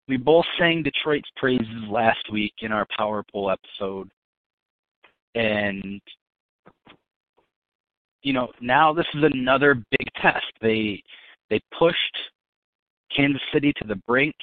we 0.07 0.17
both 0.17 0.45
sang 0.59 0.83
Detroit's 0.83 1.29
praises 1.37 1.87
last 1.89 2.31
week 2.31 2.53
in 2.61 2.71
our 2.71 2.85
Power 2.97 3.23
Poll 3.31 3.51
episode, 3.51 4.09
and 5.35 6.01
you 8.21 8.33
know 8.33 8.49
now 8.61 8.93
this 8.93 9.05
is 9.13 9.23
another 9.33 9.75
big 9.75 10.07
test. 10.21 10.45
They 10.61 11.01
they 11.49 11.61
pushed 11.77 12.17
Kansas 13.15 13.41
City 13.53 13.73
to 13.77 13.87
the 13.87 13.95
brink, 14.07 14.35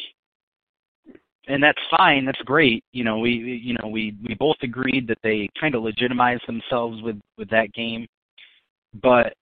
and 1.48 1.62
that's 1.62 1.80
fine. 1.96 2.24
That's 2.24 2.40
great. 2.42 2.84
You 2.92 3.04
know, 3.04 3.18
we 3.18 3.30
you 3.30 3.74
know 3.74 3.88
we 3.88 4.16
we 4.26 4.34
both 4.34 4.56
agreed 4.62 5.06
that 5.08 5.18
they 5.22 5.48
kind 5.60 5.74
of 5.74 5.82
legitimized 5.82 6.46
themselves 6.46 7.02
with 7.02 7.20
with 7.36 7.50
that 7.50 7.72
game. 7.72 8.06
but 9.02 9.34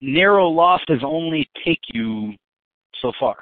narrow 0.00 0.48
losses 0.48 1.00
only 1.04 1.48
take 1.64 1.80
you 1.94 2.32
so 3.00 3.12
far. 3.18 3.36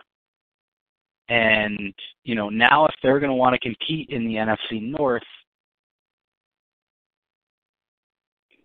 And, 1.31 1.95
you 2.25 2.35
know, 2.35 2.49
now 2.49 2.87
if 2.87 2.95
they're 3.03 3.21
going 3.21 3.31
to 3.31 3.37
want 3.37 3.55
to 3.55 3.61
compete 3.61 4.11
in 4.11 4.27
the 4.27 4.35
NFC 4.35 4.83
North, 4.83 5.23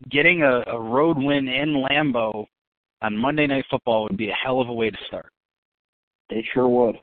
getting 0.09 0.41
a, 0.41 0.63
a 0.67 0.79
road 0.79 1.15
win 1.17 1.47
in 1.47 1.75
Lambeau 1.75 2.47
on 3.03 3.15
Monday 3.15 3.45
Night 3.45 3.65
Football 3.69 4.03
would 4.03 4.17
be 4.17 4.29
a 4.29 4.33
hell 4.43 4.59
of 4.59 4.69
a 4.69 4.73
way 4.73 4.89
to 4.89 4.97
start. 5.07 5.31
They 6.29 6.43
sure 6.53 6.67
would. 6.67 6.95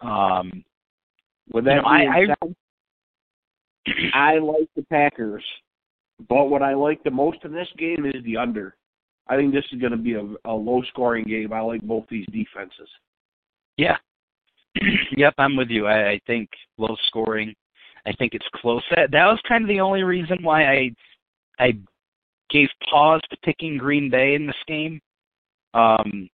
Um, 0.00 0.62
With 1.50 1.64
that 1.64 1.76
You 1.76 1.82
know, 1.82 1.88
I- 1.88 2.26
I- 4.12 4.34
I 4.34 4.38
like 4.38 4.68
the 4.76 4.82
Packers, 4.90 5.42
but 6.28 6.50
what 6.50 6.62
I 6.62 6.74
like 6.74 7.02
the 7.04 7.10
most 7.10 7.38
in 7.44 7.52
this 7.52 7.68
game 7.78 8.04
is 8.04 8.22
the 8.24 8.36
under. 8.36 8.76
I 9.28 9.36
think 9.36 9.52
this 9.52 9.64
is 9.72 9.80
going 9.80 9.92
to 9.92 9.98
be 9.98 10.14
a, 10.14 10.26
a 10.44 10.52
low 10.52 10.82
scoring 10.88 11.24
game. 11.24 11.52
I 11.52 11.60
like 11.60 11.82
both 11.82 12.04
these 12.10 12.26
defenses. 12.32 12.88
Yeah. 13.76 13.96
yep, 15.16 15.34
I'm 15.38 15.56
with 15.56 15.68
you. 15.68 15.86
I, 15.86 16.10
I 16.10 16.20
think 16.26 16.48
low 16.78 16.96
scoring. 17.08 17.54
I 18.06 18.12
think 18.12 18.34
it's 18.34 18.46
close. 18.54 18.82
That 18.90 19.10
that 19.10 19.26
was 19.26 19.40
kind 19.46 19.62
of 19.62 19.68
the 19.68 19.80
only 19.80 20.02
reason 20.02 20.38
why 20.42 20.64
I 20.64 20.90
I 21.58 21.72
gave 22.50 22.68
pause 22.90 23.20
to 23.30 23.36
picking 23.44 23.76
Green 23.76 24.08
Bay 24.10 24.34
in 24.34 24.46
this 24.46 24.56
game. 24.66 25.00
Um 25.74 26.28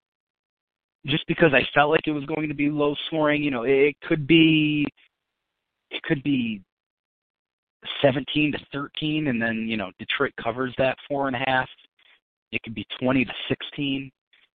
just 1.06 1.26
because 1.26 1.52
I 1.52 1.66
felt 1.74 1.90
like 1.90 2.06
it 2.06 2.12
was 2.12 2.24
going 2.24 2.48
to 2.48 2.54
be 2.54 2.70
low 2.70 2.94
scoring, 3.06 3.42
you 3.42 3.50
know, 3.50 3.64
it 3.64 3.96
could 4.02 4.26
be 4.26 4.86
it 5.90 6.02
could 6.02 6.22
be 6.22 6.62
seventeen 8.00 8.52
to 8.52 8.58
thirteen 8.72 9.26
and 9.28 9.40
then, 9.40 9.66
you 9.68 9.76
know, 9.76 9.90
Detroit 9.98 10.32
covers 10.42 10.74
that 10.78 10.96
four 11.08 11.26
and 11.26 11.36
a 11.36 11.44
half. 11.46 11.68
It 12.54 12.62
could 12.62 12.74
be 12.74 12.86
twenty 12.98 13.24
to 13.24 13.32
sixteen 13.48 14.10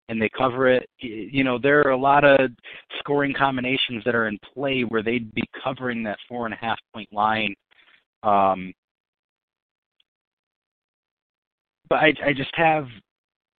and 0.08 0.20
they 0.20 0.30
cover 0.30 0.68
it. 0.68 0.88
You 0.98 1.44
know, 1.44 1.58
there 1.58 1.80
are 1.86 1.90
a 1.90 1.96
lot 1.96 2.24
of 2.24 2.50
scoring 2.98 3.34
combinations 3.34 4.02
that 4.04 4.14
are 4.14 4.28
in 4.28 4.38
play 4.54 4.82
where 4.82 5.02
they'd 5.02 5.32
be 5.34 5.44
covering 5.62 6.02
that 6.04 6.18
four 6.28 6.46
and 6.46 6.54
a 6.54 6.58
half 6.58 6.78
point 6.94 7.12
line. 7.12 7.54
Um, 8.22 8.72
but 11.88 11.96
I, 11.96 12.14
I 12.24 12.32
just 12.34 12.54
have, 12.54 12.86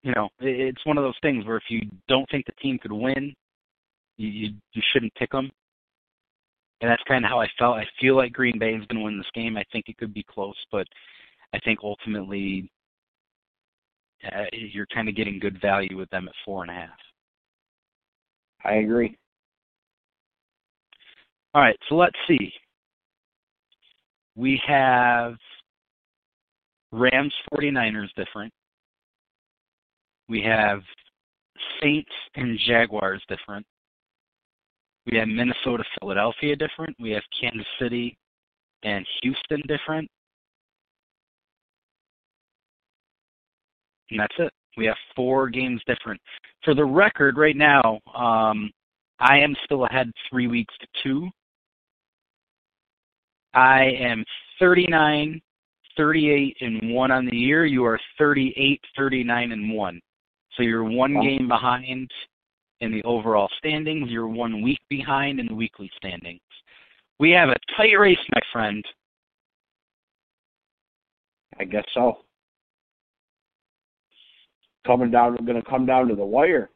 you 0.03 0.13
know, 0.15 0.29
it's 0.39 0.85
one 0.85 0.97
of 0.97 1.03
those 1.03 1.17
things 1.21 1.45
where 1.45 1.57
if 1.57 1.63
you 1.69 1.81
don't 2.07 2.29
think 2.31 2.45
the 2.45 2.51
team 2.53 2.79
could 2.79 2.91
win, 2.91 3.33
you 4.17 4.27
you, 4.27 4.49
you 4.73 4.81
shouldn't 4.91 5.13
pick 5.15 5.31
them. 5.31 5.51
And 6.81 6.89
that's 6.89 7.03
kind 7.07 7.25
of 7.25 7.29
how 7.29 7.41
I 7.41 7.47
felt. 7.59 7.75
I 7.77 7.85
feel 7.99 8.15
like 8.15 8.31
Green 8.31 8.57
Bay 8.57 8.73
is 8.73 8.85
going 8.87 8.99
to 8.99 9.03
win 9.03 9.17
this 9.17 9.27
game. 9.33 9.57
I 9.57 9.65
think 9.71 9.89
it 9.89 9.97
could 9.97 10.13
be 10.13 10.23
close, 10.23 10.55
but 10.71 10.87
I 11.53 11.59
think 11.59 11.79
ultimately 11.83 12.71
uh, 14.25 14.45
you're 14.51 14.87
kind 14.93 15.09
of 15.09 15.15
getting 15.15 15.39
good 15.39 15.59
value 15.61 15.97
with 15.97 16.09
them 16.09 16.27
at 16.27 16.33
four 16.45 16.63
and 16.63 16.71
a 16.71 16.73
half. 16.73 16.89
I 18.63 18.75
agree. 18.75 19.17
All 21.53 21.61
right, 21.61 21.77
so 21.87 21.95
let's 21.95 22.17
see. 22.27 22.51
We 24.35 24.61
have 24.67 25.35
Rams 26.91 27.33
49ers 27.53 28.09
different. 28.15 28.53
We 30.27 30.41
have 30.43 30.81
Saints 31.81 32.11
and 32.35 32.59
Jaguars 32.67 33.23
different. 33.27 33.65
We 35.09 35.17
have 35.17 35.27
Minnesota 35.27 35.83
Philadelphia 35.99 36.55
different. 36.55 36.95
We 36.99 37.11
have 37.11 37.23
Kansas 37.39 37.65
City 37.81 38.17
and 38.83 39.05
Houston 39.21 39.61
different. 39.67 40.09
And 44.11 44.19
that's 44.19 44.35
it. 44.39 44.51
We 44.77 44.85
have 44.85 44.97
four 45.15 45.49
games 45.49 45.81
different. 45.87 46.21
For 46.63 46.73
the 46.73 46.85
record, 46.85 47.37
right 47.37 47.55
now, 47.55 47.99
um, 48.15 48.71
I 49.19 49.39
am 49.39 49.55
still 49.65 49.85
ahead 49.85 50.11
three 50.29 50.47
weeks 50.47 50.73
to 50.79 50.87
two. 51.03 51.29
I 53.53 53.83
am 53.99 54.23
39, 54.59 55.41
38, 55.97 56.57
and 56.61 56.93
1 56.93 57.11
on 57.11 57.25
the 57.25 57.35
year. 57.35 57.65
You 57.65 57.83
are 57.85 57.99
38, 58.17 58.79
39, 58.95 59.51
and 59.51 59.73
1. 59.73 60.01
So 60.55 60.63
you're 60.63 60.83
one 60.83 61.15
Wow. 61.15 61.21
game 61.23 61.47
behind 61.47 62.11
in 62.79 62.91
the 62.91 63.03
overall 63.03 63.49
standings. 63.57 64.09
You're 64.09 64.27
one 64.27 64.61
week 64.61 64.79
behind 64.87 65.39
in 65.39 65.47
the 65.47 65.55
weekly 65.55 65.91
standings. 65.97 66.41
We 67.19 67.31
have 67.31 67.49
a 67.49 67.55
tight 67.75 67.97
race, 67.97 68.19
my 68.33 68.41
friend. 68.51 68.85
I 71.59 71.65
guess 71.65 71.83
so. 71.93 72.23
Coming 74.85 75.11
down, 75.11 75.31
we're 75.31 75.45
going 75.45 75.61
to 75.61 75.69
come 75.69 75.85
down 75.85 76.07
to 76.07 76.15
the 76.15 76.25
wire. 76.25 76.69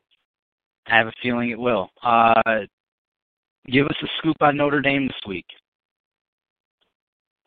I 0.88 0.98
have 0.98 1.08
a 1.08 1.14
feeling 1.22 1.50
it 1.50 1.60
will. 1.60 1.90
Uh, 2.04 2.34
give 3.68 3.86
us 3.88 3.96
a 4.04 4.08
scoop 4.18 4.38
on 4.42 4.58
Notre 4.58 4.82
Dame 4.82 5.08
this 5.08 5.28
week. 5.28 5.46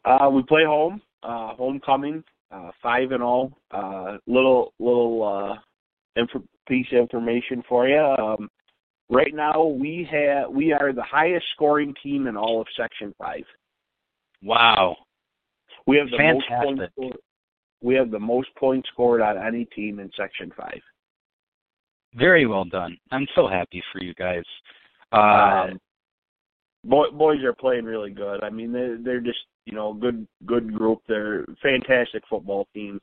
Uh, 0.04 0.30
we 0.30 0.42
play 0.44 0.64
home, 0.64 1.02
uh, 1.22 1.54
homecoming, 1.54 2.24
uh, 2.50 2.70
five 2.82 3.10
and 3.12 3.22
all. 3.22 3.52
Uh, 3.70 4.18
little 4.26 4.72
little 4.78 5.22
uh, 5.24 6.20
inf- 6.20 6.46
piece 6.68 6.86
of 6.92 6.98
information 6.98 7.62
for 7.68 7.88
you. 7.88 7.98
Um, 7.98 8.48
right 9.10 9.34
now, 9.34 9.64
we 9.64 10.08
have 10.10 10.50
we 10.50 10.72
are 10.72 10.92
the 10.92 11.02
highest 11.02 11.44
scoring 11.54 11.92
team 12.02 12.28
in 12.28 12.36
all 12.36 12.60
of 12.60 12.66
Section 12.76 13.14
Five. 13.18 13.44
Wow. 14.42 14.96
We 15.86 15.98
have 15.98 16.08
the 16.10 16.18
most 16.18 16.46
Fantastic. 16.48 16.96
points. 16.96 17.16
We 17.82 17.94
have 17.94 18.10
the 18.10 18.18
most 18.18 18.48
points 18.56 18.88
scored 18.92 19.20
on 19.20 19.36
any 19.38 19.64
team 19.66 20.00
in 20.00 20.10
Section 20.16 20.52
Five. 20.56 20.80
Very 22.14 22.46
well 22.46 22.64
done. 22.64 22.96
I'm 23.10 23.26
so 23.34 23.46
happy 23.46 23.82
for 23.92 24.02
you 24.02 24.14
guys. 24.14 24.44
Uh, 25.12 25.68
Um, 25.70 25.80
boy, 26.84 27.10
boys 27.10 27.42
are 27.44 27.52
playing 27.52 27.84
really 27.84 28.10
good. 28.10 28.42
I 28.42 28.50
mean, 28.50 28.72
they 28.72 28.96
they're 29.02 29.20
just 29.20 29.38
you 29.66 29.74
know 29.74 29.92
good 29.92 30.26
good 30.46 30.72
group. 30.72 31.02
They're 31.06 31.44
fantastic 31.62 32.22
football 32.28 32.66
team. 32.72 33.00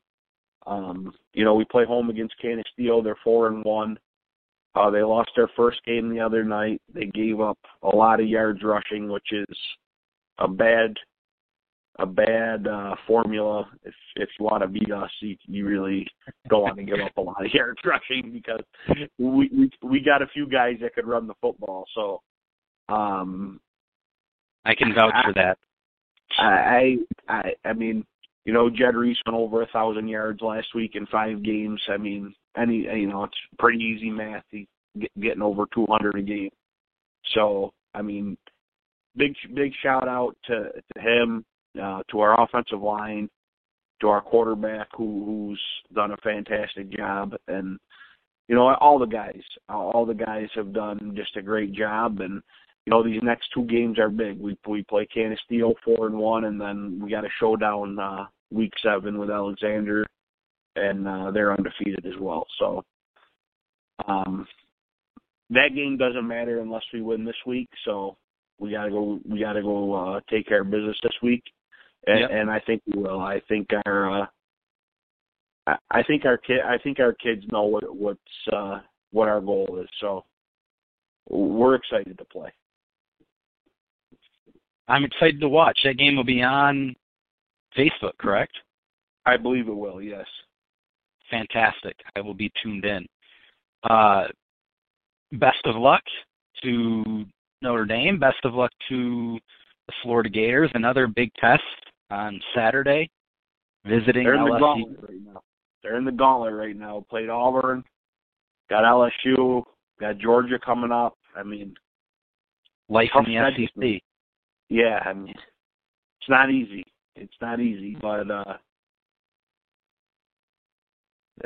Um, 0.65 1.13
you 1.33 1.43
know, 1.43 1.55
we 1.55 1.65
play 1.65 1.85
home 1.85 2.09
against 2.09 2.35
Canisteo. 2.43 3.03
They're 3.03 3.17
four 3.23 3.47
and 3.47 3.63
one. 3.63 3.99
Uh, 4.75 4.89
they 4.89 5.03
lost 5.03 5.29
their 5.35 5.49
first 5.55 5.83
game 5.85 6.09
the 6.09 6.19
other 6.19 6.43
night. 6.43 6.81
They 6.93 7.05
gave 7.05 7.39
up 7.39 7.59
a 7.83 7.95
lot 7.95 8.19
of 8.19 8.27
yards 8.27 8.63
rushing, 8.63 9.11
which 9.11 9.31
is 9.31 9.57
a 10.39 10.47
bad 10.47 10.95
a 11.99 12.05
bad 12.05 12.67
uh, 12.67 12.95
formula. 13.05 13.67
If 13.83 13.93
if 14.15 14.29
you 14.39 14.45
want 14.45 14.63
to 14.63 14.67
beat 14.67 14.91
us, 14.91 15.11
you, 15.21 15.35
you 15.45 15.65
really 15.67 16.07
don't 16.49 16.63
want 16.63 16.77
to 16.77 16.83
give 16.83 16.99
up 16.99 17.15
a 17.17 17.21
lot 17.21 17.45
of 17.45 17.51
yards 17.53 17.79
rushing 17.85 18.31
because 18.31 18.61
we 19.17 19.49
we 19.55 19.69
we 19.83 19.99
got 19.99 20.21
a 20.21 20.27
few 20.27 20.47
guys 20.47 20.77
that 20.81 20.95
could 20.95 21.07
run 21.07 21.27
the 21.27 21.35
football. 21.41 21.85
So 21.93 22.21
um 22.89 23.59
I 24.65 24.75
can 24.75 24.93
vouch 24.93 25.13
for 25.25 25.33
that. 25.33 25.57
I 26.39 26.97
I 27.29 27.53
I 27.63 27.73
mean, 27.73 28.05
you 28.45 28.53
know, 28.53 28.69
Jed 28.69 28.95
Reese 28.95 29.17
went 29.25 29.37
over 29.37 29.61
a 29.61 29.67
thousand 29.67 30.07
yards 30.07 30.41
last 30.41 30.67
week 30.73 30.95
in 30.95 31.05
five 31.07 31.43
games. 31.43 31.81
I 31.89 31.97
mean, 31.97 32.33
any 32.57 32.77
you 32.77 33.07
know, 33.07 33.25
it's 33.25 33.37
pretty 33.59 33.79
easy 33.83 34.09
math. 34.09 34.43
He's 34.49 34.67
get, 34.99 35.11
getting 35.19 35.41
over 35.41 35.65
two 35.73 35.85
hundred 35.87 36.17
a 36.17 36.21
game. 36.21 36.49
So 37.35 37.71
I 37.93 38.01
mean, 38.01 38.37
big 39.15 39.35
big 39.53 39.73
shout 39.81 40.07
out 40.07 40.35
to 40.45 40.71
to 40.95 41.01
him, 41.01 41.45
uh, 41.81 42.01
to 42.11 42.19
our 42.19 42.41
offensive 42.41 42.81
line, 42.81 43.29
to 44.01 44.09
our 44.09 44.21
quarterback 44.21 44.87
who 44.95 45.23
who's 45.25 45.61
done 45.93 46.11
a 46.11 46.17
fantastic 46.17 46.89
job, 46.89 47.33
and 47.47 47.79
you 48.47 48.55
know 48.55 48.73
all 48.75 48.99
the 48.99 49.05
guys, 49.05 49.41
all 49.69 50.05
the 50.05 50.13
guys 50.13 50.49
have 50.55 50.73
done 50.73 51.13
just 51.15 51.35
a 51.37 51.41
great 51.41 51.73
job, 51.73 52.19
and 52.19 52.41
you 52.85 52.91
know 52.91 53.03
these 53.03 53.21
next 53.23 53.47
two 53.53 53.65
games 53.65 53.97
are 53.99 54.09
big. 54.09 54.39
We 54.39 54.57
we 54.67 54.83
play 54.83 55.07
Canisteo 55.15 55.73
four 55.83 56.07
and 56.07 56.17
one, 56.17 56.45
and 56.45 56.59
then 56.59 56.99
we 57.01 57.09
got 57.09 57.25
a 57.25 57.29
showdown 57.39 57.97
uh, 57.99 58.25
week 58.51 58.73
seven 58.83 59.17
with 59.17 59.29
Alexander, 59.29 60.05
and 60.75 61.07
uh, 61.07 61.31
they're 61.31 61.53
undefeated 61.53 62.05
as 62.05 62.19
well. 62.19 62.45
So 62.59 62.83
um, 64.07 64.45
that 65.49 65.75
game 65.75 65.97
doesn't 65.97 66.27
matter 66.27 66.59
unless 66.59 66.83
we 66.93 67.01
win 67.01 67.23
this 67.23 67.35
week. 67.45 67.69
So 67.85 68.17
we 68.59 68.71
gotta 68.71 68.91
go. 68.91 69.19
We 69.27 69.39
gotta 69.39 69.61
go 69.61 69.93
uh, 69.93 70.19
take 70.29 70.47
care 70.47 70.61
of 70.61 70.71
business 70.71 70.97
this 71.03 71.15
week, 71.21 71.43
and, 72.07 72.19
Yep. 72.19 72.29
and 72.31 72.51
I 72.51 72.59
think 72.59 72.81
we 72.87 73.01
will. 73.01 73.19
I 73.19 73.39
think 73.47 73.67
our. 73.85 74.21
Uh, 74.21 74.25
I- 75.67 75.77
I 75.91 76.03
think 76.03 76.25
our 76.25 76.37
kid. 76.37 76.59
I 76.61 76.77
think 76.77 76.99
our 76.99 77.13
kids 77.13 77.43
know 77.51 77.63
what 77.63 77.95
what's 77.95 78.19
uh, 78.51 78.79
what 79.11 79.29
our 79.29 79.39
goal 79.39 79.79
is. 79.81 79.87
So 80.01 80.25
we're 81.29 81.75
excited 81.75 82.17
to 82.17 82.25
play. 82.25 82.51
I'm 84.87 85.05
excited 85.05 85.39
to 85.39 85.47
watch. 85.49 85.79
That 85.85 85.97
game 85.97 86.15
will 86.17 86.25
be 86.25 86.41
on 86.41 86.93
Facebook, 87.77 88.17
correct? 88.19 88.51
I 89.25 89.37
believe 89.37 89.69
it 89.69 89.75
will. 89.75 90.01
Yes. 90.01 90.25
Fantastic. 91.31 91.95
I 92.15 92.21
will 92.21 92.33
be 92.33 92.51
tuned 92.61 92.83
in. 92.83 93.05
Uh, 93.89 94.25
best 95.33 95.65
of 95.65 95.75
luck 95.77 96.03
to 96.63 97.25
Notre 97.61 97.85
Dame. 97.85 98.19
Best 98.19 98.43
of 98.43 98.53
luck 98.53 98.71
to 98.89 99.39
the 99.87 99.93
Florida 100.03 100.29
Gators. 100.29 100.69
Another 100.73 101.07
big 101.07 101.31
test 101.35 101.63
on 102.09 102.39
Saturday. 102.55 103.09
visiting 103.85 104.23
They're 104.23 104.35
in 104.35 104.45
the 104.45 104.51
LSU. 104.51 104.59
gauntlet 104.59 105.09
right 105.09 105.19
now. 105.25 105.41
They're 105.81 105.97
in 105.97 106.05
the 106.05 106.11
gauntlet 106.11 106.53
right 106.53 106.75
now. 106.75 107.05
Played 107.09 107.29
Auburn, 107.29 107.83
got 108.69 108.83
LSU, 108.83 109.63
got 109.99 110.17
Georgia 110.17 110.57
coming 110.63 110.91
up. 110.91 111.17
I 111.35 111.43
mean, 111.43 111.73
Life 112.89 113.09
in 113.15 113.23
the. 113.25 113.67
SEC. 113.75 114.01
yeah, 114.69 114.99
I 115.05 115.13
mean, 115.13 115.33
it's 115.33 116.29
not 116.29 116.49
easy. 116.49 116.83
It's 117.15 117.33
not 117.41 117.59
easy, 117.59 117.97
but 118.01 118.29
uh 118.29 118.57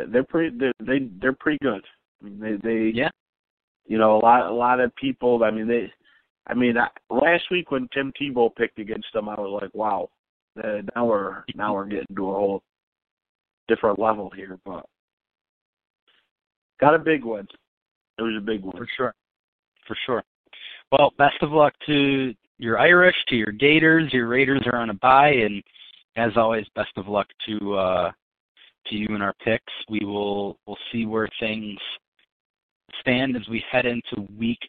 they're 0.09 0.23
pretty. 0.23 0.55
They're, 0.57 0.73
they 0.85 1.09
they're 1.21 1.33
pretty 1.33 1.59
good. 1.61 1.83
I 2.21 2.25
mean, 2.25 2.39
they 2.39 2.55
they 2.63 2.91
Yeah. 2.93 3.09
You 3.87 3.97
know, 3.97 4.17
a 4.17 4.19
lot 4.19 4.49
a 4.49 4.53
lot 4.53 4.79
of 4.79 4.93
people. 4.95 5.43
I 5.43 5.51
mean, 5.51 5.67
they. 5.67 5.91
I 6.47 6.53
mean, 6.53 6.77
I, 6.77 6.87
last 7.09 7.45
week 7.51 7.71
when 7.71 7.87
Tim 7.93 8.13
Tebow 8.19 8.53
picked 8.55 8.79
against 8.79 9.07
them, 9.13 9.27
I 9.27 9.33
was 9.39 9.59
like, 9.61 9.73
wow. 9.73 10.09
Uh, 10.63 10.81
now 10.95 11.05
we're 11.05 11.43
now 11.55 11.73
we're 11.73 11.85
getting 11.85 12.15
to 12.15 12.29
a 12.29 12.33
whole 12.33 12.63
different 13.67 13.99
level 13.99 14.31
here, 14.35 14.57
but 14.65 14.85
got 16.79 16.95
a 16.95 16.99
big 16.99 17.23
one. 17.23 17.47
It 18.17 18.21
was 18.21 18.35
a 18.37 18.41
big 18.41 18.63
one. 18.63 18.77
For 18.77 18.87
sure. 18.95 19.13
For 19.87 19.97
sure. 20.05 20.23
Well, 20.91 21.13
best 21.17 21.35
of 21.41 21.51
luck 21.51 21.73
to 21.85 22.33
your 22.57 22.79
Irish, 22.79 23.15
to 23.29 23.35
your 23.35 23.51
Gators. 23.51 24.11
Your 24.13 24.27
Raiders 24.27 24.63
are 24.65 24.77
on 24.77 24.89
a 24.89 24.93
bye, 24.95 25.29
and 25.31 25.61
as 26.15 26.31
always, 26.35 26.65
best 26.75 26.91
of 26.97 27.07
luck 27.07 27.27
to 27.47 27.75
uh, 27.75 28.11
to 28.87 28.95
you 28.95 29.07
and 29.09 29.21
our 29.21 29.33
picks. 29.43 29.73
We 29.89 29.99
will 30.05 30.57
we'll 30.65 30.77
see 30.91 31.05
where 31.05 31.29
things 31.39 31.77
stand 33.01 33.35
as 33.35 33.47
we 33.49 33.63
head 33.69 33.85
into 33.85 34.27
week 34.37 34.59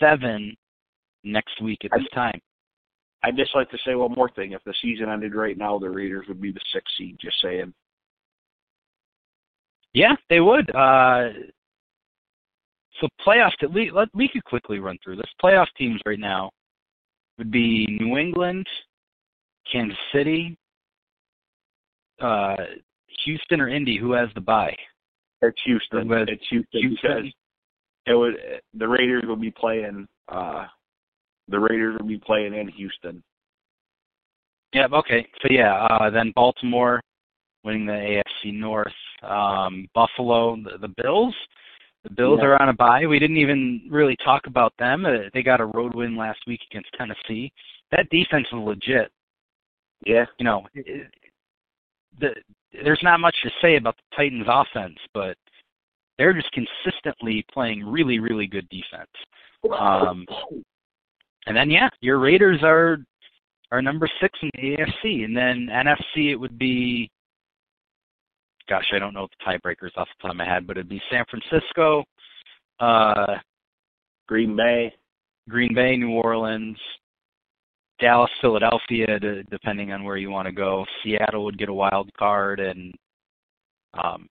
seven 0.00 0.54
next 1.24 1.60
week 1.62 1.78
at 1.84 1.90
this 1.92 2.06
time. 2.14 2.40
I'd 3.26 3.36
just 3.36 3.54
like 3.56 3.68
to 3.70 3.78
say 3.84 3.94
one 3.96 4.12
more 4.16 4.30
thing. 4.30 4.52
If 4.52 4.62
the 4.64 4.74
season 4.80 5.08
ended 5.10 5.34
right 5.34 5.58
now, 5.58 5.78
the 5.80 5.90
Raiders 5.90 6.26
would 6.28 6.40
be 6.40 6.52
the 6.52 6.60
sixth 6.72 6.94
seed. 6.96 7.16
Just 7.20 7.36
saying. 7.42 7.74
Yeah, 9.94 10.14
they 10.30 10.40
would. 10.40 10.70
Uh, 10.74 11.30
so 13.00 13.08
playoffs, 13.26 13.60
at 13.62 13.72
least, 13.74 13.94
let, 13.94 14.08
we 14.14 14.28
could 14.28 14.44
quickly 14.44 14.78
run 14.78 14.96
through 15.02 15.16
this. 15.16 15.26
Playoff 15.42 15.66
teams 15.76 16.00
right 16.06 16.20
now 16.20 16.50
would 17.38 17.50
be 17.50 17.98
New 18.00 18.16
England, 18.16 18.66
Kansas 19.70 19.98
City, 20.14 20.56
uh, 22.20 22.56
Houston, 23.24 23.60
or 23.60 23.68
Indy. 23.68 23.98
Who 23.98 24.12
has 24.12 24.28
the 24.34 24.40
bye? 24.40 24.76
It's 25.42 25.58
Houston. 25.64 26.08
Has- 26.10 26.28
It's 26.28 26.44
Houston, 26.48 26.80
Houston? 26.80 26.96
because 27.02 27.32
it 28.06 28.14
would. 28.14 28.34
The 28.74 28.86
Raiders 28.88 29.24
will 29.26 29.36
be 29.36 29.50
playing. 29.50 30.06
uh 30.28 30.66
The 31.48 31.58
Raiders 31.58 31.96
will 31.98 32.06
be 32.08 32.18
playing 32.18 32.54
in 32.54 32.68
Houston. 32.68 33.22
Yeah. 34.72 34.86
Okay. 34.92 35.26
So 35.42 35.48
yeah, 35.50 35.74
uh, 35.86 36.10
then 36.10 36.32
Baltimore 36.34 37.00
winning 37.64 37.86
the 37.86 37.92
AFC 37.92 38.52
North. 38.52 38.92
Um, 39.22 39.88
Buffalo, 39.94 40.56
the, 40.56 40.78
the 40.78 40.92
Bills. 41.02 41.34
The 42.04 42.10
Bills 42.14 42.38
Yeah. 42.40 42.48
are 42.48 42.62
on 42.62 42.68
a 42.68 42.72
bye. 42.72 43.06
We 43.06 43.18
didn't 43.18 43.38
even 43.38 43.82
really 43.90 44.16
talk 44.24 44.46
about 44.46 44.72
them. 44.78 45.04
Uh, 45.06 45.28
they 45.34 45.42
got 45.42 45.60
a 45.60 45.66
road 45.66 45.94
win 45.94 46.16
last 46.16 46.40
week 46.46 46.60
against 46.70 46.90
Tennessee. 46.96 47.52
That 47.90 48.08
defense 48.10 48.46
is 48.52 48.58
legit. 48.58 49.10
Yeah. 50.04 50.26
you 50.38 50.44
know, 50.44 50.66
it, 50.74 50.86
it- 50.86 51.10
the 52.20 52.34
there's 52.84 53.00
not 53.02 53.20
much 53.20 53.34
to 53.42 53.50
say 53.62 53.76
about 53.76 53.96
the 53.96 54.16
Titans 54.16 54.46
offense, 54.48 54.96
but 55.14 55.36
they're 56.18 56.32
just 56.34 56.50
consistently 56.52 57.44
playing 57.52 57.84
really, 57.84 58.18
really 58.18 58.46
good 58.46 58.68
defense. 58.68 59.10
Um, 59.78 60.26
and 61.46 61.56
then 61.56 61.70
yeah, 61.70 61.88
your 62.00 62.18
Raiders 62.18 62.60
are 62.62 62.98
are 63.70 63.82
number 63.82 64.08
six 64.20 64.38
in 64.42 64.50
the 64.54 64.76
AFC, 64.76 65.24
and 65.24 65.36
then 65.36 65.68
NFC 65.70 66.30
it 66.32 66.36
would 66.36 66.58
be. 66.58 67.10
Gosh, 68.68 68.86
I 68.92 68.98
don't 68.98 69.14
know 69.14 69.28
the 69.28 69.44
tiebreakers 69.44 69.96
off 69.96 70.08
the 70.18 70.22
top 70.22 70.30
of 70.32 70.36
my 70.36 70.44
head, 70.44 70.66
but 70.66 70.76
it'd 70.76 70.88
be 70.88 71.00
San 71.08 71.24
Francisco, 71.30 72.02
uh, 72.80 73.36
Green 74.26 74.56
Bay. 74.56 74.92
Green 75.48 75.74
Bay, 75.74 75.96
New 75.96 76.10
Orleans, 76.10 76.76
Dallas, 78.00 78.30
Philadelphia, 78.40 79.18
d- 79.20 79.42
depending 79.50 79.92
on 79.92 80.04
where 80.04 80.16
you 80.16 80.30
want 80.30 80.46
to 80.46 80.52
go. 80.52 80.84
Seattle 81.02 81.44
would 81.44 81.58
get 81.58 81.68
a 81.68 81.74
wild 81.74 82.10
card, 82.18 82.60
and 82.60 82.92
um, 83.94 84.28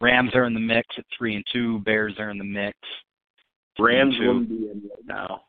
Rams 0.00 0.34
are 0.34 0.44
in 0.44 0.54
the 0.54 0.60
mix 0.60 0.86
at 0.98 1.04
three 1.16 1.36
and 1.36 1.44
two. 1.52 1.80
Bears 1.80 2.14
are 2.18 2.30
in 2.30 2.38
the 2.38 2.44
mix. 2.44 2.76
Rams 3.78 4.14
wouldn't 4.20 4.48
be 4.48 4.70
in 4.70 4.82
right 4.82 5.06
now. 5.06 5.40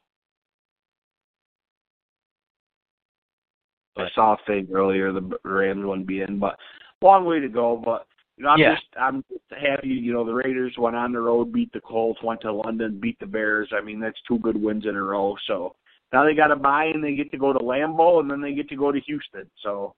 I 3.98 4.08
saw 4.16 4.34
a 4.34 4.38
thing 4.48 4.68
earlier. 4.74 5.12
The 5.12 5.38
Rams 5.44 5.86
wouldn't 5.86 6.08
be 6.08 6.22
in, 6.22 6.40
but 6.40 6.58
long 7.02 7.26
way 7.26 7.40
to 7.40 7.50
go. 7.50 7.76
But 7.84 8.08
you 8.38 8.44
know, 8.44 8.50
I'm 8.50 8.60
Yeah. 8.60 8.76
just 8.76 8.88
I'm 9.00 9.24
just 9.32 9.44
happy. 9.52 9.90
You 9.90 10.14
know, 10.14 10.26
the 10.26 10.34
Raiders 10.34 10.76
went 10.78 10.96
on 10.96 11.12
the 11.12 11.20
road, 11.22 11.52
beat 11.52 11.72
the 11.74 11.82
Colts, 11.82 12.22
went 12.24 12.42
to 12.42 12.52
London, 12.52 13.00
beat 13.00 13.20
the 13.20 13.28
Bears. 13.28 13.70
I 13.72 13.82
mean, 13.82 14.00
that's 14.00 14.20
two 14.28 14.40
good 14.40 14.62
wins 14.62 14.86
in 14.86 14.96
a 14.96 15.04
row. 15.04 15.36
So 15.48 15.76
now 16.12 16.24
they 16.24 16.34
got 16.34 16.48
to 16.48 16.56
bye 16.56 16.86
and 16.86 17.04
they 17.04 17.16
get 17.16 17.32
to 17.32 17.38
go 17.38 17.54
to 17.54 17.60
Lambeau, 17.60 18.20
and 18.20 18.30
then 18.30 18.42
they 18.42 18.54
get 18.54 18.70
to 18.70 18.76
go 18.76 18.92
to 18.92 19.00
Houston. 19.02 19.50
So 19.62 19.96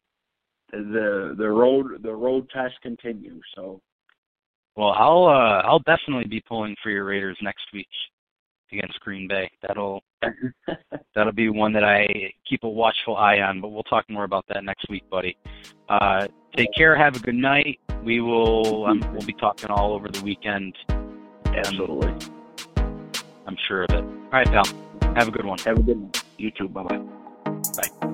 the 0.72 1.36
the 1.38 1.50
road 1.50 2.02
the 2.04 2.14
road 2.14 2.50
test 2.50 2.76
continues. 2.82 3.44
So 3.56 3.82
Well, 4.76 4.92
I'll 4.92 5.26
uh, 5.26 5.62
I'll 5.66 5.80
definitely 5.80 6.28
be 6.28 6.42
pulling 6.42 6.76
for 6.84 6.90
your 6.90 7.06
Raiders 7.06 7.38
next 7.42 7.66
week 7.74 7.88
against 8.72 9.00
Green 9.00 9.28
Bay. 9.28 9.50
That'll 9.62 10.04
that'll 11.16 11.34
be 11.34 11.50
one 11.50 11.74
that 11.74 11.84
I 11.84 12.08
keep 12.48 12.64
a 12.64 12.70
watchful 12.70 13.18
eye 13.18 13.40
on. 13.40 13.62
But 13.62 13.70
we'll 13.70 13.84
talk 13.84 14.10
more 14.10 14.24
about 14.24 14.46
that 14.50 14.64
next 14.64 14.90
week, 14.90 15.04
buddy. 15.10 15.38
Uh, 15.90 16.28
take 16.56 16.70
care. 16.76 16.96
Have 16.96 17.16
a 17.16 17.20
good 17.20 17.36
night. 17.36 17.80
We 18.04 18.22
will. 18.22 18.86
Um, 18.86 19.00
we'll 19.14 19.26
be 19.26 19.34
talking 19.34 19.70
all 19.70 19.94
over 19.94 20.08
the 20.08 20.22
weekend. 20.22 20.76
absolutely. 21.46 22.14
I'm 23.48 23.58
sure 23.68 23.84
of 23.84 23.92
it. 23.92 24.04
All 24.04 24.30
right, 24.32 24.48
pal. 24.48 24.66
Have 25.16 25.28
a 25.28 25.32
good 25.32 25.46
one. 25.46 25.60
Have 25.60 25.78
a 25.78 25.84
good 25.84 26.00
one. 26.00 26.12
You 26.38 26.52
too. 26.52 26.68
Bye 26.68 26.84
bye. 26.84 27.02
Bye. 28.02 28.12